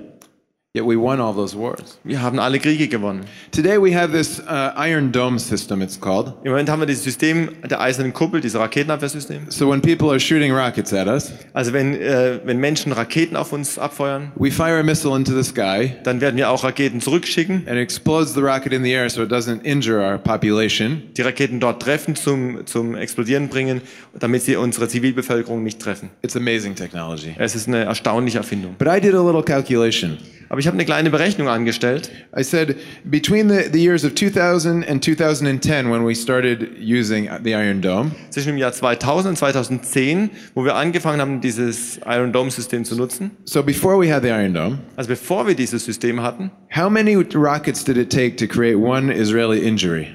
Yet 0.73 0.85
we 0.85 0.95
won 0.95 1.19
all 1.19 1.33
those 1.33 1.53
wars. 1.53 1.99
Wir 2.05 2.21
haben 2.21 2.39
alle 2.39 2.57
Kriege 2.57 2.87
gewonnen. 2.87 3.25
Today 3.51 3.77
we 3.77 3.93
have 3.93 4.13
this 4.13 4.39
uh, 4.39 4.71
Iron 4.77 5.11
Dome 5.11 5.37
system, 5.37 5.81
it's 5.81 5.99
called. 5.99 6.33
Im 6.45 6.51
Moment 6.51 6.69
haben 6.69 6.79
wir 6.79 6.85
dieses 6.85 7.03
System 7.03 7.49
der 7.69 7.81
eisernen 7.81 8.13
Kuppel, 8.13 8.39
dieses 8.39 8.57
Raketenabwehrsystem. 8.57 9.47
So 9.49 9.69
when 9.69 9.81
people 9.81 10.09
are 10.11 10.19
shooting 10.21 10.53
rockets 10.53 10.93
at 10.93 11.07
us, 11.07 11.33
Also 11.51 11.73
wenn, 11.73 11.95
äh, 11.95 12.39
wenn 12.45 12.57
Menschen 12.57 12.93
Raketen 12.93 13.35
auf 13.35 13.51
uns 13.51 13.77
abfeuern, 13.77 14.31
we 14.37 14.49
fire 14.49 14.79
a 14.79 14.83
missile 14.83 15.13
into 15.13 15.33
the 15.33 15.43
sky 15.43 15.91
dann 16.05 16.21
werden 16.21 16.37
wir 16.37 16.49
auch 16.49 16.63
Raketen 16.63 17.01
zurückschicken, 17.01 17.67
and 17.67 17.75
it 17.75 17.83
explodes 17.83 18.33
the 18.33 18.39
rocket 18.39 18.71
in 18.71 18.81
the 18.81 18.93
air 18.93 19.09
so 19.09 19.23
it 19.23 19.29
doesn't 19.29 19.63
injure 19.63 19.99
our 19.99 20.17
population. 20.17 21.01
die 21.17 21.21
Raketen 21.21 21.59
dort 21.59 21.81
treffen, 21.81 22.15
zum, 22.15 22.65
zum 22.65 22.95
Explodieren 22.95 23.49
bringen, 23.49 23.81
damit 24.17 24.43
sie 24.43 24.55
unsere 24.55 24.87
Zivilbevölkerung 24.87 25.63
nicht 25.63 25.81
treffen. 25.81 26.11
It's 26.21 26.37
amazing 26.37 26.75
technology. 26.75 27.35
Es 27.37 27.55
ist 27.55 27.67
eine 27.67 27.83
erstaunliche 27.83 28.37
Erfindung. 28.37 28.75
But 28.79 28.87
I 28.87 29.01
did 29.01 29.13
a 29.15 29.21
little 29.21 29.43
calculation. 29.43 30.17
Aber 30.51 30.59
ich 30.59 30.67
habe 30.67 30.75
eine 30.75 30.83
kleine 30.83 31.09
Berechnung 31.09 31.47
angestellt. 31.47 32.11
I 32.37 32.43
said 32.43 32.75
between 33.05 33.47
the, 33.47 33.69
the 33.71 33.81
years 33.81 34.03
of 34.03 34.15
2000 34.15 34.83
and 34.83 35.01
2010, 35.01 35.89
when 35.89 36.05
we 36.05 36.13
started 36.13 36.71
using 36.77 37.29
the 37.41 37.51
Iron 37.53 37.79
Dome, 37.81 38.11
Zwischen 38.31 38.47
dem 38.47 38.57
Jahr 38.57 38.73
2000 38.73 39.29
und 39.29 39.37
2010, 39.37 40.29
wo 40.53 40.65
wir 40.65 40.75
angefangen 40.75 41.21
haben, 41.21 41.39
dieses 41.39 42.01
Iron 42.05 42.33
Dome 42.33 42.51
System 42.51 42.83
zu 42.83 42.97
nutzen. 42.97 43.31
so 43.45 43.63
before 43.63 43.97
we 43.97 44.13
had 44.13 44.23
the 44.23 44.27
Iron 44.29 44.53
Dome, 44.53 44.79
Also 44.97 45.07
bevor 45.07 45.47
wir 45.47 45.55
dieses 45.55 45.85
System 45.85 46.21
hatten, 46.21 46.51
how 46.75 46.89
many 46.89 47.15
rockets 47.15 47.85
did 47.85 47.95
it 47.95 48.09
take 48.11 48.35
to 48.35 48.45
create 48.45 48.77
one 48.77 49.09
Israeli 49.09 49.59
injury? 49.65 50.07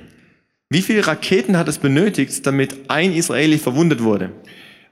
wie 0.68 0.82
viele 0.82 1.06
Raketen 1.06 1.56
hat 1.56 1.66
es 1.66 1.78
benötigt, 1.78 2.46
damit 2.46 2.76
ein 2.90 3.12
Israeli 3.12 3.56
verwundet 3.56 4.02
wurde? 4.02 4.32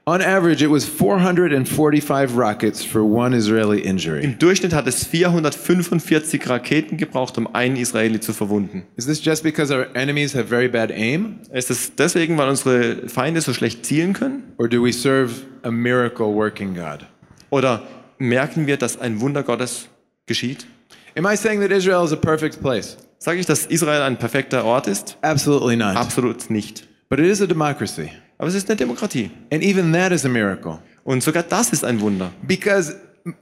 On 0.07 0.21
average, 0.21 0.61
it 0.61 0.69
was 0.69 0.85
445 0.85 2.37
rockets 2.37 2.85
for 2.85 3.03
one 3.03 3.33
Israeli 3.33 3.81
injury. 3.81 4.23
Im 4.23 4.37
Durchschnitt 4.37 4.71
hat 4.71 4.85
es 4.85 5.03
445 5.03 6.47
Raketen 6.47 6.97
gebraucht, 6.97 7.39
um 7.39 7.47
einen 7.55 7.75
Israeli 7.75 8.19
zu 8.19 8.31
verwunden. 8.31 8.83
Is 8.97 9.07
this 9.07 9.19
just 9.25 9.41
because 9.41 9.73
our 9.73 9.87
enemies 9.95 10.35
have 10.35 10.45
very 10.47 10.67
bad 10.67 10.91
aim? 10.91 11.39
Ist 11.51 11.71
es 11.71 11.95
deswegen, 11.95 12.37
weil 12.37 12.49
unsere 12.49 13.09
Feinde 13.09 13.41
so 13.41 13.51
schlecht 13.51 13.83
zielen 13.83 14.13
können? 14.13 14.43
Or 14.59 14.69
do 14.69 14.83
we 14.83 14.93
serve 14.93 15.41
a 15.63 15.71
miracle 15.71 16.27
working 16.27 16.75
God? 16.75 17.07
Oder 17.49 17.81
merken 18.19 18.67
wir, 18.67 18.77
dass 18.77 19.01
ein 19.01 19.19
Wunder 19.21 19.41
Gottes 19.41 19.89
geschieht? 20.27 20.67
Am 21.17 21.25
I 21.25 21.35
saying 21.35 21.61
that 21.61 21.71
Israel 21.71 22.05
is 22.05 22.13
a 22.13 22.15
perfect 22.15 22.61
place? 22.61 22.95
Sage 23.17 23.39
ich, 23.39 23.47
dass 23.47 23.65
Israel 23.65 24.03
ein 24.03 24.17
perfekter 24.17 24.65
Ort 24.65 24.85
ist? 24.85 25.17
Absolutely 25.23 25.75
not. 25.75 25.95
Absolut 25.95 26.51
nicht. 26.51 26.87
But 27.09 27.17
it 27.17 27.25
is 27.25 27.41
a 27.41 27.47
democracy. 27.47 28.11
Aber 28.37 28.49
es 28.49 28.55
ist 28.55 28.69
eine 28.69 28.75
Demokratie. 28.75 29.31
And 29.51 29.63
even 29.63 29.93
that 29.93 30.11
is 30.11 30.25
a 30.25 30.29
miracle. 30.29 30.79
Und 31.03 31.23
sogar 31.23 31.43
das 31.43 31.71
ist 31.71 31.85
ein 31.85 32.01
Wunder. 32.01 32.31
Because 32.41 32.95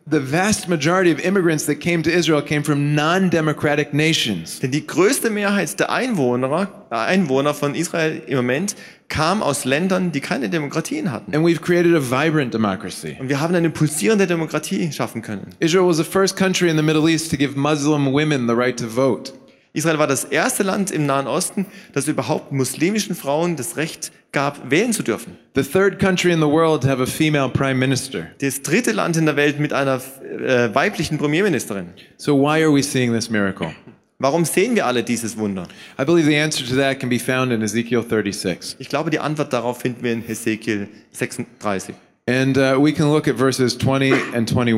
the 0.06 0.20
vast 0.20 0.70
majority 0.70 1.12
of 1.12 1.20
immigrants 1.20 1.66
that 1.66 1.82
came 1.82 2.04
to 2.04 2.10
Israel 2.10 2.42
came 2.42 2.64
from 2.64 2.96
non 2.96 3.30
democratic 3.30 3.94
nations. 3.94 4.60
Denn 4.60 4.72
die 4.72 4.86
größte 4.88 5.30
Mehrheit 5.30 5.78
der 5.80 5.92
Einwohner, 5.92 6.70
äh, 6.90 6.96
Einwohner 6.96 7.54
von 7.54 7.76
Israel 7.76 8.22
im 8.28 8.38
Moment 8.38 8.76
kam 9.10 9.44
aus 9.44 9.66
Ländern, 9.66 10.12
die 10.12 10.22
keine 10.22 10.50
Demokratien 10.50 11.12
hatten. 11.12 11.36
And 11.36 11.46
we've 11.46 11.60
created 11.60 11.96
a 11.96 12.02
vibrant 12.02 12.54
democracy. 12.54 13.18
Und 13.20 13.28
wir 13.30 13.42
haben 13.42 13.54
eine 13.56 13.70
pulsierende 13.70 14.26
Demokratie 14.26 14.92
schaffen 14.92 15.22
können. 15.22 15.48
Israel 15.60 15.88
was 15.88 15.98
the 15.98 16.04
first 16.04 16.38
country 16.38 16.70
in 16.70 16.78
the 16.78 16.84
Middle 16.84 17.10
East 17.10 17.30
to 17.32 17.38
give 17.38 17.58
Muslim 17.58 18.14
women 18.14 18.48
the 18.48 18.56
right 18.56 18.78
to 18.80 18.88
vote. 18.88 19.34
Israel 19.76 19.98
war 19.98 20.06
das 20.06 20.24
erste 20.24 20.62
Land 20.62 20.92
im 20.92 21.08
Nahen 21.08 21.26
Osten, 21.26 21.66
das 21.94 22.08
überhaupt 22.08 22.52
muslimischen 22.52 23.16
Frauen 23.16 23.56
das 23.56 23.76
Recht 23.76 24.12
gab, 24.32 24.70
wählen 24.70 24.94
zu 24.94 25.02
dürfen. 25.02 25.36
The 25.56 25.64
third 25.64 25.98
country 25.98 26.32
in 26.32 26.40
the 26.40 26.48
world 26.48 26.84
to 26.84 26.88
have 26.88 27.02
a 27.02 27.08
female 27.08 27.50
prime 27.50 27.76
minister. 27.76 28.28
Das 28.40 28.62
dritte 28.62 28.92
Land 28.92 29.18
in 29.18 29.26
der 29.26 29.36
Welt 29.36 29.60
mit 29.60 29.74
einer 29.74 30.00
äh, 30.22 30.74
weiblichen 30.76 31.18
Premierministerin. 31.18 31.88
So, 32.18 32.40
why 32.40 32.64
are 32.64 32.72
we 32.72 32.84
seeing 32.84 33.12
this 33.14 33.32
miracle? 33.32 33.74
Warum 34.20 34.46
sehen 34.46 34.76
wir 34.76 34.86
alle 34.86 35.04
dieses 35.04 35.38
Wunder? 35.38 35.68
I 36.00 36.06
believe 36.06 36.28
the 36.28 36.38
answer 36.38 36.64
to 36.66 36.76
that 36.76 37.00
can 37.00 37.10
be 37.10 37.18
found 37.18 37.52
in 37.52 37.64
Ezekiel 37.64 38.04
36. 38.04 38.76
Ich 38.78 38.90
glaube, 38.90 39.10
die 39.10 39.20
Antwort 39.20 39.52
darauf 39.52 39.82
finden 39.82 40.04
wir 40.04 40.14
in 40.14 40.22
Hesekiel 40.22 40.88
36. 41.12 41.96
And 42.28 42.58
uh, 42.58 42.78
we 42.80 42.94
can 42.94 43.12
look 43.12 43.28
at 43.28 43.38
verses 43.38 43.76
20 43.80 44.14
and 44.36 44.50
21. 44.50 44.74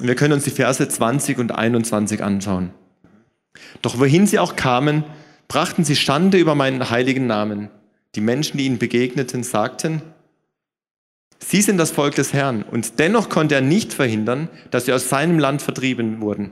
Und 0.00 0.08
wir 0.08 0.14
können 0.16 0.34
uns 0.34 0.44
die 0.44 0.50
Verse 0.50 0.86
20 0.86 1.38
und 1.38 1.52
21 1.52 2.22
anschauen. 2.22 2.72
Doch 3.82 3.98
wohin 3.98 4.26
sie 4.26 4.38
auch 4.38 4.56
kamen, 4.56 5.04
brachten 5.48 5.84
sie 5.84 5.96
Schande 5.96 6.38
über 6.38 6.54
meinen 6.54 6.90
heiligen 6.90 7.26
Namen. 7.26 7.70
Die 8.14 8.20
Menschen, 8.20 8.58
die 8.58 8.66
ihnen 8.66 8.78
begegneten, 8.78 9.42
sagten, 9.42 10.02
Sie 11.42 11.62
sind 11.62 11.78
das 11.78 11.90
Volk 11.90 12.14
des 12.14 12.32
Herrn, 12.32 12.62
und 12.62 12.98
dennoch 12.98 13.30
konnte 13.30 13.54
er 13.54 13.60
nicht 13.62 13.94
verhindern, 13.94 14.48
dass 14.70 14.84
sie 14.84 14.92
aus 14.92 15.08
seinem 15.08 15.38
Land 15.38 15.62
vertrieben 15.62 16.20
wurden. 16.20 16.50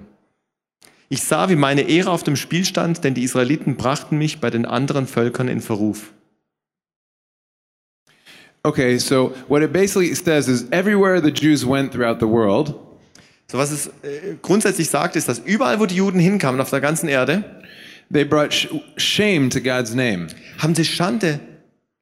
Ich 1.11 1.23
sah, 1.23 1.49
wie 1.49 1.57
meine 1.57 1.83
Ehre 1.83 2.11
auf 2.11 2.23
dem 2.23 2.37
Spiel 2.37 2.65
stand, 2.65 3.05
denn 3.05 3.15
die 3.15 3.23
Israeliten 3.23 3.77
brachten 3.77 4.19
mich 4.19 4.41
bei 4.41 4.51
den 4.51 4.67
anderen 4.67 5.07
Völkern 5.07 5.49
in 5.49 5.61
Verruf. 5.61 6.13
Okay, 8.63 8.99
so 8.99 9.33
what 9.47 9.63
it 9.63 9.73
basically 9.73 10.15
says 10.15 10.49
is 10.49 10.67
everywhere 10.71 11.23
the 11.23 11.31
Jews 11.31 11.67
went 11.67 11.93
throughout 11.93 12.19
the 12.21 12.27
world, 12.27 12.75
So 13.51 13.57
was 13.57 13.71
es 13.71 13.87
äh, 13.87 14.37
grundsätzlich 14.43 14.91
sagt, 14.91 15.17
ist, 15.17 15.27
dass 15.29 15.39
überall, 15.39 15.81
wo 15.81 15.87
die 15.87 15.95
Juden 15.97 16.21
hinkamen 16.21 16.61
auf 16.61 16.69
der 16.71 16.81
ganzen 16.83 17.09
Erde, 17.09 17.45
they 18.13 18.25
brought 18.25 18.53
sh- 18.53 18.69
shame 18.99 19.49
to 19.49 19.61
God's 19.61 19.95
name. 19.95 20.27
haben 20.59 20.75
sie 20.75 20.85
Schande, 20.85 21.41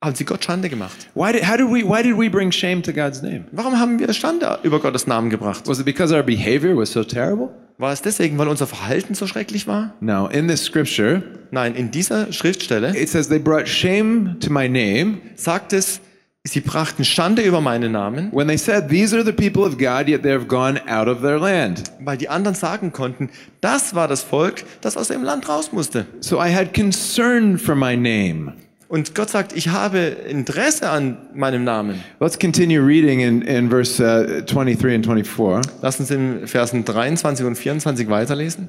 haben 0.03 0.17
sie 0.17 0.25
Gott 0.25 0.43
Schande 0.45 0.69
gemacht. 0.69 1.07
Why 1.15 1.33
did, 1.33 1.49
how 1.49 1.57
did 1.57 1.67
we, 1.69 1.85
why 1.85 2.03
did 2.03 2.19
we 2.19 2.29
bring 2.29 2.51
shame 2.51 2.83
to 2.83 2.93
God's 2.93 3.23
name? 3.23 3.45
Warum 3.53 3.79
haben 3.79 3.99
wir 4.01 4.13
Schande 4.13 4.59
über 4.65 4.81
Gottes 4.81 5.07
Namen 5.07 5.31
gebracht? 5.31 5.69
Was 5.69 5.79
it 5.79 5.85
because 5.85 6.13
our 6.13 6.25
behavior 6.25 6.77
was 6.77 6.91
so 6.91 7.05
terrible? 7.05 7.51
War 7.79 7.93
es 7.93 8.03
deswegen, 8.03 8.39
weil 8.39 8.49
unser 8.49 8.67
Verhalten 8.67 9.15
so 9.15 9.27
schrecklich 9.29 9.69
war? 9.69 9.95
No, 10.01 10.27
in 10.29 10.49
this 10.49 10.65
scripture, 10.65 11.23
Nein, 11.53 11.77
in 11.77 11.93
dieser 11.93 12.33
Schriftstelle 12.33 12.93
it 12.97 13.09
says 13.09 13.29
they 13.29 13.39
brought 13.39 13.69
shame 13.69 14.37
to 14.41 14.51
my 14.51 14.69
name 14.69 15.19
sagt 15.37 15.73
es, 15.73 16.01
sie 16.47 16.61
brachten 16.61 17.05
Schande 17.05 17.43
über 17.43 17.61
meinen 17.61 17.93
Namen, 17.93 18.31
when 18.33 18.47
they 18.47 18.57
said, 18.57 18.89
These 18.89 19.15
are 19.15 19.25
the 19.25 19.33
people 19.33 19.63
of 19.63 19.79
God, 19.79 20.09
yet 20.09 20.23
they 20.23 20.33
have 20.33 20.47
gone 20.47 20.81
out 20.89 21.09
of 21.09 21.21
their 21.21 21.39
land. 21.39 21.83
weil 22.01 22.17
die 22.17 22.29
anderen 22.29 22.55
sagen 22.55 22.93
konnten, 22.93 23.31
das 23.61 23.95
war 23.95 24.09
das 24.09 24.23
Volk, 24.23 24.65
das 24.81 24.97
aus 24.97 25.09
dem 25.09 25.23
Land 25.23 25.49
raus 25.49 25.73
musste. 25.73 26.07
So 26.21 26.37
I 26.37 26.55
had 26.55 26.73
concern 26.73 27.59
for 27.59 27.75
my 27.75 27.97
name. 27.97 28.55
Und 28.89 29.17
Gott 29.17 29.31
sagt, 29.31 29.53
ich 29.53 29.69
habe 29.69 29.99
Interesse 29.99 30.89
an 30.89 31.17
meinem 31.35 31.65
Namen. 31.65 32.01
Let's 32.21 32.39
continue 32.39 32.81
reading 32.81 33.19
in, 33.19 33.43
in 33.43 33.69
verse 33.69 34.01
uh, 34.01 34.43
23 34.43 34.95
and 34.95 35.05
24. 35.05 35.73
Lass 35.83 35.99
uns 35.99 36.11
in 36.13 36.47
Versen 36.47 36.85
23 36.85 37.45
und 37.45 37.57
24 37.57 38.09
weiterlesen. 38.09 38.69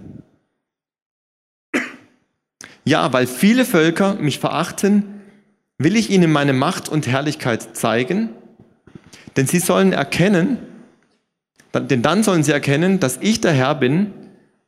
Ja, 2.83 3.11
weil 3.13 3.27
viele 3.27 3.65
Völker 3.65 4.15
mich 4.15 4.39
verachten, 4.39 5.16
will 5.77 5.95
ich 5.95 6.09
ihnen 6.09 6.31
meine 6.31 6.53
Macht 6.53 6.89
und 6.89 7.07
Herrlichkeit 7.07 7.75
zeigen, 7.75 8.29
denn 9.35 9.47
sie 9.47 9.59
sollen 9.59 9.93
erkennen, 9.93 10.57
denn 11.73 12.01
dann 12.01 12.23
sollen 12.23 12.43
sie 12.43 12.51
erkennen, 12.51 12.99
dass 12.99 13.17
ich 13.21 13.41
der 13.41 13.51
Herr 13.51 13.75
bin. 13.75 14.11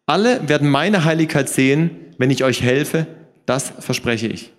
Alle 0.06 0.48
werden 0.48 0.70
meine 0.70 1.06
Heiligkeit 1.06 1.50
sehen, 1.50 1.92
wenn 2.18 2.30
ich 2.30 2.44
euch 2.44 2.62
helfe, 2.62 3.08
das 3.46 3.74
verspreche 3.80 4.28
ich. 4.28 4.54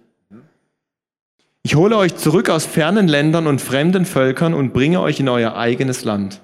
Ich 1.63 1.75
hole 1.75 1.97
euch 1.97 2.17
zurück 2.17 2.49
aus 2.49 2.67
fernen 2.67 3.07
Ländern 3.07 3.47
und 3.47 3.61
fremden 3.61 4.07
Völkern 4.07 4.55
und 4.55 4.73
bringe 4.73 5.01
euch 5.01 5.21
in 5.21 5.29
euer 5.29 5.57
eigenes 5.57 6.05
Land. 6.05 6.41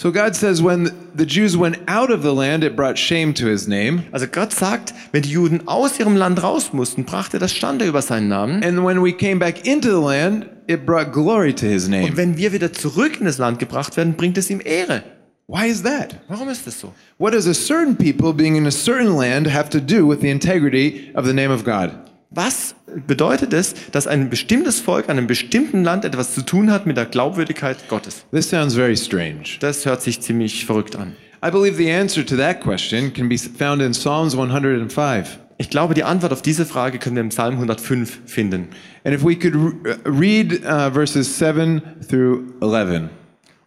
So 0.00 0.12
God 0.12 0.36
says, 0.36 0.62
when 0.62 0.92
the 1.12 1.26
Jews 1.26 1.56
went 1.56 1.78
out 1.88 2.12
of 2.12 2.22
the 2.22 2.32
land, 2.32 2.62
it 2.62 2.76
brought 2.76 2.96
shame 2.96 3.34
to 3.34 3.46
his 3.46 3.66
name. 3.66 4.04
Also 4.12 4.28
Gott 4.28 4.52
sagt, 4.52 4.94
wenn 5.10 5.22
die 5.22 5.30
Juden 5.30 5.66
aus 5.66 5.98
ihrem 5.98 6.14
Land 6.14 6.40
raus 6.40 6.72
mussten, 6.72 7.02
brachte 7.02 7.40
das 7.40 7.52
Stande 7.52 7.84
über 7.84 8.00
seinen 8.00 8.28
Namen. 8.28 8.62
And 8.62 8.84
when 8.84 9.02
we 9.02 9.10
came 9.12 9.40
back 9.40 9.66
into 9.66 9.88
the 9.88 10.00
land, 10.00 10.46
it 10.68 10.86
brought 10.86 11.12
glory 11.12 11.52
to 11.52 11.66
his 11.66 11.88
name. 11.88 12.04
Und 12.04 12.16
wenn 12.16 12.36
wir 12.36 12.52
wieder 12.52 12.72
zurück 12.72 13.18
in 13.18 13.26
das 13.26 13.38
Land 13.38 13.58
gebracht 13.58 13.96
werden, 13.96 14.14
bringt 14.14 14.38
es 14.38 14.48
ihm 14.50 14.60
Ehre. 14.64 15.02
Why 15.48 15.66
is 15.68 15.82
that? 15.82 16.14
Warum 16.28 16.48
ist 16.48 16.64
das 16.68 16.78
so? 16.78 16.94
What 17.18 17.32
does 17.32 17.48
a 17.48 17.54
certain 17.54 17.96
people 17.96 18.32
being 18.32 18.54
in 18.54 18.68
a 18.68 18.70
certain 18.70 19.16
land 19.16 19.52
have 19.52 19.68
to 19.70 19.80
do 19.80 20.08
with 20.08 20.20
the 20.20 20.30
integrity 20.30 21.10
of 21.16 21.26
the 21.26 21.32
name 21.32 21.52
of 21.52 21.64
God? 21.64 21.90
Was 22.30 22.74
bedeutet 23.06 23.54
es, 23.54 23.74
dass 23.90 24.06
ein 24.06 24.28
bestimmtes 24.28 24.80
Volk 24.80 25.08
an 25.08 25.16
einem 25.16 25.26
bestimmten 25.26 25.82
Land 25.82 26.04
etwas 26.04 26.34
zu 26.34 26.42
tun 26.42 26.70
hat 26.70 26.84
mit 26.84 26.98
der 26.98 27.06
Glaubwürdigkeit 27.06 27.88
Gottes? 27.88 28.24
This 28.32 28.50
sounds 28.50 28.74
very 28.74 28.96
strange. 28.96 29.44
Das 29.60 29.86
hört 29.86 30.02
sich 30.02 30.20
ziemlich 30.20 30.66
verrückt 30.66 30.94
an. 30.94 31.16
I 31.44 31.50
believe 31.50 31.76
the 31.76 31.90
answer 31.90 32.26
to 32.26 32.36
that 32.36 32.60
question 32.60 33.12
can 33.14 33.28
be 33.28 33.38
found 33.38 33.80
in 33.80 33.92
Psalms 33.92 34.34
105. 34.34 35.38
Ich 35.56 35.70
glaube, 35.70 35.94
die 35.94 36.04
Antwort 36.04 36.32
auf 36.32 36.42
diese 36.42 36.66
Frage 36.66 36.98
können 36.98 37.16
wir 37.16 37.22
im 37.22 37.30
Psalm 37.30 37.54
105 37.54 38.20
finden. 38.26 38.68
And 39.04 39.14
if 39.14 39.24
we 39.24 39.34
could 39.34 39.54
uh, 39.54 39.94
read 40.04 40.64
uh, 40.64 40.92
verses 40.92 41.38
7 41.38 41.80
through 42.08 42.42
11. 42.60 43.08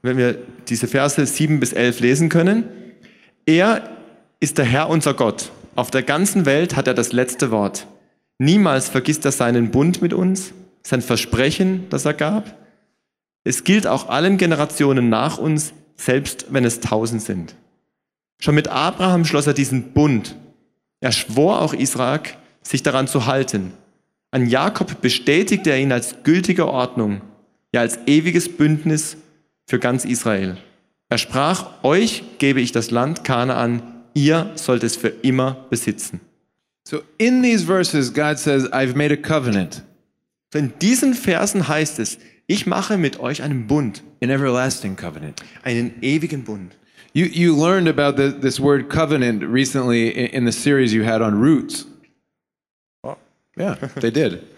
Wenn 0.03 0.17
wir 0.17 0.37
diese 0.69 0.87
Verse 0.87 1.25
7 1.25 1.59
bis 1.59 1.73
11 1.73 1.99
lesen 1.99 2.29
können. 2.29 2.65
Er 3.45 3.89
ist 4.39 4.57
der 4.57 4.65
Herr 4.65 4.89
unser 4.89 5.15
Gott. 5.15 5.51
Auf 5.75 5.89
der 5.89 6.03
ganzen 6.03 6.45
Welt 6.45 6.75
hat 6.75 6.87
er 6.87 6.93
das 6.93 7.11
letzte 7.11 7.49
Wort. 7.49 7.87
Niemals 8.41 8.89
vergisst 8.89 9.23
er 9.25 9.31
seinen 9.31 9.69
Bund 9.69 10.01
mit 10.01 10.13
uns, 10.13 10.51
sein 10.81 11.03
Versprechen, 11.03 11.85
das 11.91 12.05
er 12.05 12.15
gab. 12.15 12.57
Es 13.43 13.63
gilt 13.63 13.85
auch 13.85 14.09
allen 14.09 14.37
Generationen 14.37 15.09
nach 15.09 15.37
uns, 15.37 15.73
selbst 15.95 16.47
wenn 16.49 16.65
es 16.65 16.79
tausend 16.79 17.21
sind. 17.21 17.53
Schon 18.39 18.55
mit 18.55 18.67
Abraham 18.67 19.25
schloss 19.25 19.45
er 19.45 19.53
diesen 19.53 19.93
Bund. 19.93 20.35
Er 21.01 21.11
schwor 21.11 21.61
auch 21.61 21.75
Isaak, 21.75 22.35
sich 22.63 22.81
daran 22.81 23.07
zu 23.07 23.27
halten. 23.27 23.73
An 24.31 24.47
Jakob 24.47 25.01
bestätigte 25.01 25.69
er 25.69 25.77
ihn 25.77 25.91
als 25.91 26.23
gültige 26.23 26.67
Ordnung, 26.67 27.21
ja 27.71 27.81
als 27.81 27.99
ewiges 28.07 28.57
Bündnis 28.57 29.17
für 29.67 29.77
ganz 29.77 30.03
Israel. 30.03 30.57
Er 31.09 31.19
sprach, 31.19 31.83
euch 31.83 32.23
gebe 32.39 32.59
ich 32.59 32.71
das 32.71 32.89
Land 32.89 33.23
Kanaan, 33.23 33.83
ihr 34.15 34.49
sollt 34.55 34.83
es 34.83 34.95
für 34.95 35.09
immer 35.09 35.67
besitzen. 35.69 36.21
So 36.85 37.03
in 37.19 37.41
these 37.41 37.63
verses, 37.63 38.09
God 38.09 38.39
says, 38.39 38.67
I've 38.73 38.95
made 38.95 39.11
a 39.11 39.17
covenant, 39.17 39.81
So 40.53 40.59
in 40.59 40.73
diesen 40.79 41.13
Versen 41.13 41.67
heißt 41.67 41.99
es, 41.99 42.17
ich 42.47 42.65
mache 42.65 42.97
mit 42.97 43.19
euch 43.19 43.41
einen 43.41 43.67
Bund, 43.67 44.01
an 44.21 44.29
everlasting 44.29 44.95
covenant. 44.97 45.41
einen 45.63 45.93
ewigen 46.01 46.43
Bund. 46.43 46.75
You, 47.13 47.25
you 47.25 47.55
learned 47.55 47.87
about 47.87 48.15
the, 48.17 48.31
this 48.31 48.59
word 48.59 48.89
covenant 48.89 49.43
recently 49.43 50.09
in, 50.09 50.27
in 50.27 50.45
the 50.45 50.51
series 50.51 50.93
you 50.93 51.03
had 51.03 51.21
on 51.21 51.39
roots. 51.39 51.85
Oh. 53.03 53.17
Yeah, 53.57 53.75
they 53.95 54.11
did. 54.11 54.43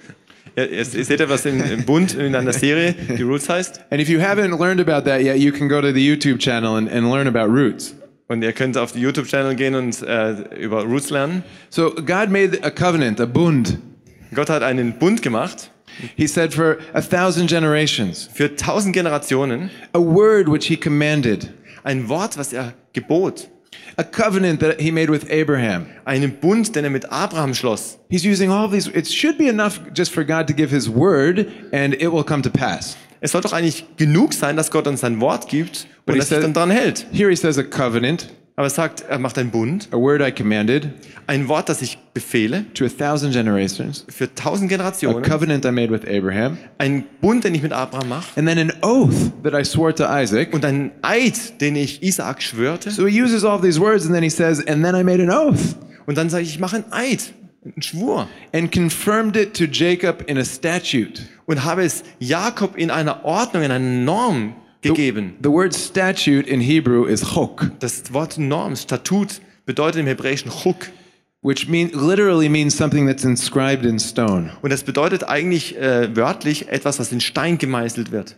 Ja, 0.56 0.66
ihr, 0.66 0.86
seht 0.86 1.20
ja, 1.20 1.28
was 1.28 1.48
im 1.48 1.84
Bund 1.84 2.14
in 2.14 2.36
einer 2.36 2.54
Serie, 2.54 2.94
die 2.94 3.24
Roots 3.24 3.50
heißt. 3.50 3.82
And 3.90 4.00
if 4.00 4.08
you 4.08 4.20
haven't 4.20 4.60
learned 4.60 4.80
about 4.80 5.04
that 5.10 5.24
yet, 5.24 5.40
you 5.40 5.52
can 5.52 5.68
go 5.68 5.82
to 5.82 5.92
the 5.92 6.00
YouTube 6.00 6.40
channel 6.40 6.76
and, 6.76 6.88
and 6.88 7.10
learn 7.10 7.26
about 7.26 7.50
roots. 7.50 7.96
Und 8.34 8.42
ihr 8.44 8.52
könnt 8.52 8.78
auf 8.78 8.92
die 8.92 9.00
YouTube-Channel 9.00 9.56
gehen 9.56 9.76
und 9.76 10.02
äh, 10.02 10.32
über 10.60 10.84
Roots 10.84 11.10
lernen. 11.12 11.44
So 11.70 11.92
God 11.92 12.30
made 12.30 12.60
a 12.64 12.70
covenant, 12.72 13.22
a 13.22 13.26
bund. 13.26 13.78
Gott 14.34 14.50
hat 14.50 14.64
einen 14.64 14.98
Bund 14.98 15.22
gemacht 15.22 15.70
He 16.16 16.26
said 16.26 16.52
for 16.54 16.78
a 16.94 17.02
thousand 17.02 17.48
generations, 17.50 18.28
für 18.34 18.56
tausend 18.56 18.96
Generationen. 18.96 19.70
a 19.94 20.00
word 20.00 20.48
which 20.52 20.66
he 20.66 20.76
commanded, 20.76 21.54
Ein 21.84 22.10
Wort, 22.10 22.36
was 22.36 22.52
er 22.52 22.74
gebot. 22.94 23.48
a 23.98 24.04
covenant 24.04 24.60
that 24.60 24.80
he 24.82 24.90
made 24.92 25.12
with 25.12 25.30
Abraham. 25.30 25.86
Einen 26.06 26.32
Bund, 26.42 26.76
den 26.76 26.84
er 26.84 26.90
mit 26.90 27.06
Abraham 27.12 27.54
schloss. 27.54 28.00
He's 28.10 28.26
using 28.26 28.50
all 28.50 28.68
these. 28.68 28.88
It 28.88 29.08
should 29.08 29.38
be 29.38 29.48
enough 29.48 29.80
just 29.94 30.12
for 30.12 30.24
God 30.24 30.48
to 30.48 30.54
give 30.54 30.72
his 30.72 30.90
word 30.90 31.46
and 31.72 31.94
it 31.94 32.08
will 32.12 32.24
come 32.24 32.42
to 32.42 32.50
pass. 32.50 32.98
Es 33.24 33.32
soll 33.32 33.40
doch 33.42 33.54
eigentlich 33.54 33.86
genug 33.96 34.34
sein, 34.34 34.58
dass 34.58 34.70
Gott 34.70 34.86
uns 34.86 35.00
sein 35.00 35.22
Wort 35.22 35.48
gibt 35.48 35.88
und 36.06 36.18
dass 36.18 36.28
sich 36.30 36.40
dann 36.40 36.54
dran 36.54 36.70
hält. 36.70 37.06
Here 37.14 37.30
he 37.30 37.36
says 37.38 37.58
a 37.58 37.64
covenant, 37.64 38.28
Aber 38.58 38.68
er 38.68 38.70
sagt, 38.70 39.06
er 39.08 39.18
macht 39.18 39.38
einen 39.38 39.50
Bund. 39.50 39.88
a 39.92 39.96
word 39.98 40.22
I 40.22 40.30
commanded 40.32 40.90
Ein 41.26 41.48
Wort, 41.48 41.70
das 41.70 41.82
ich 41.82 41.98
befehle 42.14 42.66
to 42.74 42.84
a 42.84 42.90
thousand 42.90 43.32
generations, 43.32 44.06
für 44.10 44.28
tausend 44.36 44.70
a 44.70 44.76
Generationen. 44.76 45.24
covenant 45.24 45.64
I 45.66 45.72
made 45.72 45.90
with 45.90 46.02
Abraham, 46.06 46.58
Ein 46.78 47.06
Bund, 47.22 47.46
den 47.46 47.56
ich 47.56 47.62
mit 47.62 47.72
Abraham 47.72 48.10
mache. 48.10 48.28
and 48.36 48.46
then 48.46 48.60
an 48.60 48.74
oath 48.82 49.32
that 49.42 49.54
I 49.54 49.64
swore 49.64 49.96
to 49.96 50.04
Isaac. 50.06 50.54
Und 50.54 50.66
ein 50.66 50.92
Eid, 51.02 51.62
den 51.62 51.78
ich 51.78 52.04
Isaak 52.04 52.44
schwörte. 52.44 52.92
So 52.92 53.08
he 53.08 53.22
uses 53.24 53.46
all 53.46 53.60
these 53.62 53.80
words 53.80 54.06
and 54.06 54.14
then 54.14 54.24
he 54.24 54.30
says, 54.30 54.60
and 54.68 54.84
then 54.84 54.96
I 54.96 55.04
made 55.06 55.24
an 55.24 55.30
oath 55.32 55.78
Und 56.06 56.18
dann 56.18 56.30
sage 56.30 56.44
ich, 56.44 56.50
ich 56.50 56.60
mache 56.60 56.76
einen 56.76 56.92
Eid, 56.92 57.32
einen 57.66 57.82
Schwur. 57.82 58.28
and 58.54 58.72
confirmed 58.72 59.36
it 59.36 59.54
to 59.56 59.66
Jacob 59.66 60.24
in 60.28 60.38
a 60.38 60.46
statute. 60.46 61.22
Und 61.46 61.64
habe 61.64 61.84
es 61.84 62.04
Jakob 62.20 62.78
in 62.78 62.90
einer 62.92 63.26
Ordnung, 63.26 63.64
in 63.64 63.72
einer 63.72 63.80
Norm 63.80 64.56
gegeben. 64.82 65.36
The 65.42 65.50
word 65.50 65.74
statute 65.74 66.48
in 66.48 66.62
Hebrew 66.62 67.06
is 67.06 67.22
chok, 67.34 67.72
Das 67.80 68.14
Wort 68.14 68.38
Norm, 68.38 68.76
Statut, 68.76 69.42
bedeutet 69.66 70.02
im 70.02 70.08
Hebräischen 70.08 70.52
Chuk. 70.52 70.90
which 71.42 71.68
mean, 71.68 71.90
literally 71.94 72.48
means 72.48 72.76
something 72.76 73.06
that's 73.06 73.26
inscribed 73.26 73.86
in 73.86 74.00
stone. 74.00 74.52
Und 74.62 74.72
das 74.72 74.84
bedeutet 74.84 75.26
eigentlich 75.26 75.78
äh, 75.78 76.16
wörtlich 76.16 76.70
etwas, 76.70 77.00
was 77.00 77.12
in 77.12 77.20
Stein 77.20 77.58
gemeißelt 77.58 78.12
wird. 78.12 78.38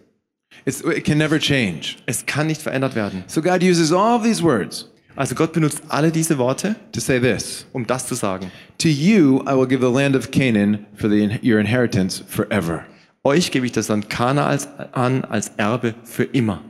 It's, 0.65 0.81
it 0.81 1.05
can 1.05 1.19
never 1.19 1.39
change. 1.39 1.97
Es 2.07 2.25
kann 2.25 2.47
nicht 2.47 2.61
verändert 2.61 2.95
werden. 2.95 3.23
So 3.27 3.41
God 3.41 3.61
uses 3.61 3.91
all 3.91 4.19
these 4.21 4.41
words 4.41 4.89
Also 5.15 5.36
Gott 5.36 5.54
benutzt 5.54 5.82
alle 5.89 6.12
diese 6.12 6.38
Worte, 6.38 6.75
to 6.91 6.99
say 6.99 7.19
this 7.19 7.65
um 7.73 7.86
das 7.88 8.08
zu 8.08 8.15
sagen. 8.15 8.51
To 8.80 8.88
you 8.88 9.41
I 9.47 9.56
will 9.56 9.67
give 9.67 9.82
the 9.82 9.91
land 9.91 10.15
of 10.15 10.32
Canaan 10.32 10.86
for 10.95 11.10
the, 11.10 11.39
your 11.43 11.60
inheritance 11.60 12.23
forever. 12.28 12.86
Euch 13.23 13.51
gebe 13.51 13.65
ich 13.65 13.71
das 13.71 13.88
Land 13.88 14.10
Kana 14.10 14.45
als, 14.47 14.67
an 14.91 15.23
als 15.25 15.49
Erbe 15.58 15.95
für 16.04 16.23
immer. 16.25 16.62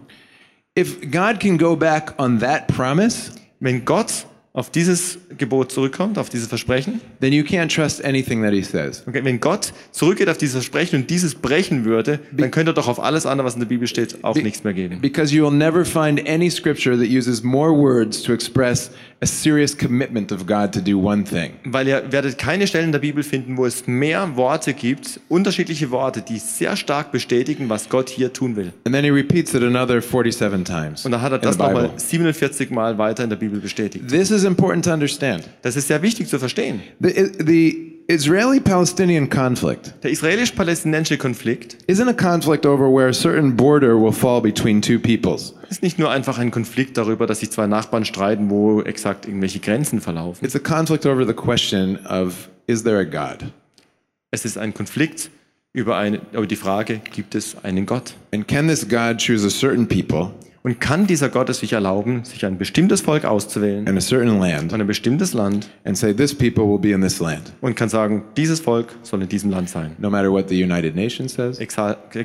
If 0.77 0.99
God 1.11 1.39
can 1.39 1.57
go 1.57 1.75
back 1.75 2.13
on 2.17 2.39
that 2.39 2.67
promise, 2.67 3.31
Wenn 3.59 3.85
Gott 3.85 4.27
auf 4.55 4.69
dieses 4.69 5.17
Gebot 5.37 5.69
zurückkommt, 5.71 6.17
auf 6.17 6.29
dieses 6.29 6.47
Versprechen, 6.47 7.01
then 7.19 7.33
you 7.33 7.43
can't 7.43 7.73
trust 7.73 8.03
anything 8.03 8.41
that 8.41 8.53
he 8.53 8.63
says. 8.63 9.03
okay, 9.05 9.23
wenn 9.23 9.41
Gott 9.41 9.73
zurückgeht 9.91 10.29
auf 10.29 10.37
dieses 10.37 10.53
Versprechen 10.53 11.01
und 11.01 11.09
dieses 11.09 11.35
brechen 11.35 11.83
würde, 11.83 12.19
dann 12.31 12.51
könnte 12.51 12.71
er 12.71 12.73
doch 12.73 12.87
auf 12.87 12.99
alles 13.01 13.25
andere, 13.25 13.45
was 13.45 13.55
in 13.55 13.59
der 13.59 13.67
Bibel 13.67 13.85
steht, 13.85 14.23
auch 14.23 14.35
nichts 14.35 14.63
mehr 14.63 14.73
geben. 14.73 15.01
Because 15.01 15.35
you 15.35 15.43
will 15.43 15.55
never 15.55 15.83
find 15.83 16.25
any 16.27 16.49
scripture 16.49 16.97
that 16.97 17.07
uses 17.09 17.43
more 17.43 17.71
words 17.71 18.23
to 18.23 18.31
express 18.31 18.91
a 19.21 19.25
serious 19.25 19.77
commitment 19.77 20.31
of 20.31 20.45
God 20.45 20.71
to 20.71 20.79
do 20.79 20.97
one 20.97 21.25
thing. 21.25 21.51
Weil 21.65 21.87
ihr 21.87 22.03
werdet 22.11 22.37
keine 22.37 22.65
Stellen 22.65 22.85
in 22.85 22.91
der 22.93 22.99
Bibel 22.99 23.23
finden, 23.23 23.57
wo 23.57 23.65
es 23.65 23.87
mehr 23.87 24.37
Worte 24.37 24.73
gibt, 24.73 25.19
unterschiedliche 25.27 25.91
Worte, 25.91 26.21
die 26.21 26.39
sehr 26.39 26.77
stark 26.77 27.11
bestätigen, 27.11 27.67
was 27.67 27.89
Gott 27.89 28.09
hier 28.09 28.31
tun 28.31 28.55
will. 28.55 28.71
And 28.85 28.95
then 28.95 29.03
he 29.03 29.09
repeats 29.09 29.53
it 29.53 29.63
another 29.63 30.01
47 30.01 30.63
times 30.63 31.05
Und 31.05 31.11
dann 31.11 31.21
hat 31.21 31.33
er 31.33 31.39
das 31.39 31.57
nochmal 31.57 31.91
47 31.97 32.69
Mal 32.69 32.97
weiter 32.97 33.23
in 33.25 33.29
der 33.29 33.37
Bibel 33.37 33.59
bestätigt. 33.59 34.07
This 34.07 34.31
is 34.31 34.44
important 34.45 34.85
to 34.85 34.91
understand. 34.91 35.49
Das 35.61 35.75
ist 35.75 35.87
sehr 35.87 36.01
wichtig 36.01 36.27
zu 36.27 36.39
verstehen. 36.39 36.81
The, 36.99 37.31
the 37.45 37.95
Israeli-Palestinian 38.07 39.29
conflict 39.29 39.95
Der 40.03 40.11
israelisch-palästinensische 40.11 41.17
Konflikt 41.17 41.77
isn't 41.87 42.07
a 42.07 42.13
conflict 42.13 42.65
over 42.65 42.87
where 42.87 43.07
a 43.07 43.13
certain 43.13 43.55
border 43.55 43.99
will 43.99 44.11
fall 44.11 44.41
between 44.41 44.81
two 44.81 44.99
peoples. 44.99 45.55
ist 45.69 45.81
nicht 45.81 45.97
nur 45.97 46.11
einfach 46.11 46.37
ein 46.37 46.51
Konflikt 46.51 46.97
darüber, 46.97 47.25
dass 47.25 47.39
sich 47.39 47.49
zwei 47.49 47.65
Nachbarn 47.65 48.05
streiten, 48.05 48.49
wo 48.49 48.81
exakt 48.81 49.25
irgendwelche 49.25 49.59
Grenzen 49.59 50.01
verlaufen. 50.01 50.45
It's 50.45 50.55
a 50.55 50.59
conflict 50.59 51.05
over 51.05 51.25
the 51.25 51.33
question 51.33 51.97
of 52.05 52.49
is 52.67 52.83
there 52.83 52.99
a 52.99 53.03
God? 53.03 53.51
Es 54.29 54.45
ist 54.45 54.57
ein 54.57 54.73
Konflikt 54.73 55.31
über, 55.73 55.97
eine, 55.97 56.21
über 56.31 56.45
die 56.45 56.55
Frage, 56.55 57.01
gibt 57.11 57.33
es 57.33 57.57
einen 57.63 57.85
Gott? 57.85 58.13
And 58.33 58.47
can 58.47 58.67
this 58.67 58.87
God 58.87 59.17
choose 59.17 59.45
a 59.45 59.49
certain 59.49 59.87
people 59.87 60.31
Und 60.65 60.81
kann 60.81 61.05
dieser 61.05 61.29
Gott 61.29 61.47
es 61.49 61.59
sich 61.59 61.73
erlauben, 61.73 62.23
sich 62.23 62.43
ein 62.43 62.57
bestimmtes 62.57 63.01
Volk 63.01 63.23
auszuwählen 63.23 63.87
and 63.87 63.95
a 63.99 64.01
certain 64.01 64.39
land 64.39 64.73
und 64.73 64.81
ein 64.81 64.87
bestimmtes 64.87 65.33
Land 65.33 65.69
and 65.83 65.95
say 65.95 66.11
this 66.11 66.33
people 66.33 66.63
will 66.63 66.79
be 66.79 66.89
in 66.89 67.01
this 67.01 67.19
land, 67.19 67.53
und 67.61 67.75
kann 67.75 67.87
sagen, 67.87 68.23
dieses 68.35 68.61
Volk 68.61 68.87
soll 69.03 69.21
in 69.21 69.29
diesem 69.29 69.51
Land 69.51 69.69
sein? 69.69 69.91
no 69.99 70.09
matter 70.09 70.31
what 70.31 70.49
the 70.49 70.55
United 70.55 70.95
Nations 70.95 71.35
says, 71.35 71.59
exakt, 71.59 72.15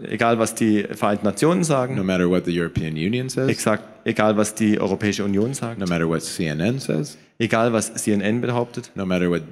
egal 0.00 0.38
was 0.38 0.54
die 0.54 0.84
Vereinten 0.84 1.26
Nationen 1.26 1.62
no 1.62 1.64
sagen, 1.64 2.06
matter 2.06 2.30
what 2.30 2.44
the 2.44 2.56
European 2.56 2.92
Union 2.92 3.28
says, 3.28 3.48
exakt, 3.48 3.82
egal 4.04 4.36
was 4.36 4.54
die 4.54 4.78
Europäische 4.78 5.24
Union 5.24 5.52
sagt, 5.52 5.80
no 5.80 5.86
matter 5.86 6.08
what 6.08 6.20
CNN 6.20 6.78
says, 6.78 7.18
egal 7.40 7.72
was 7.72 7.92
CNN 7.96 8.40
behauptet, 8.40 8.92
no 8.94 9.04
matter 9.04 9.28
what 9.28 9.42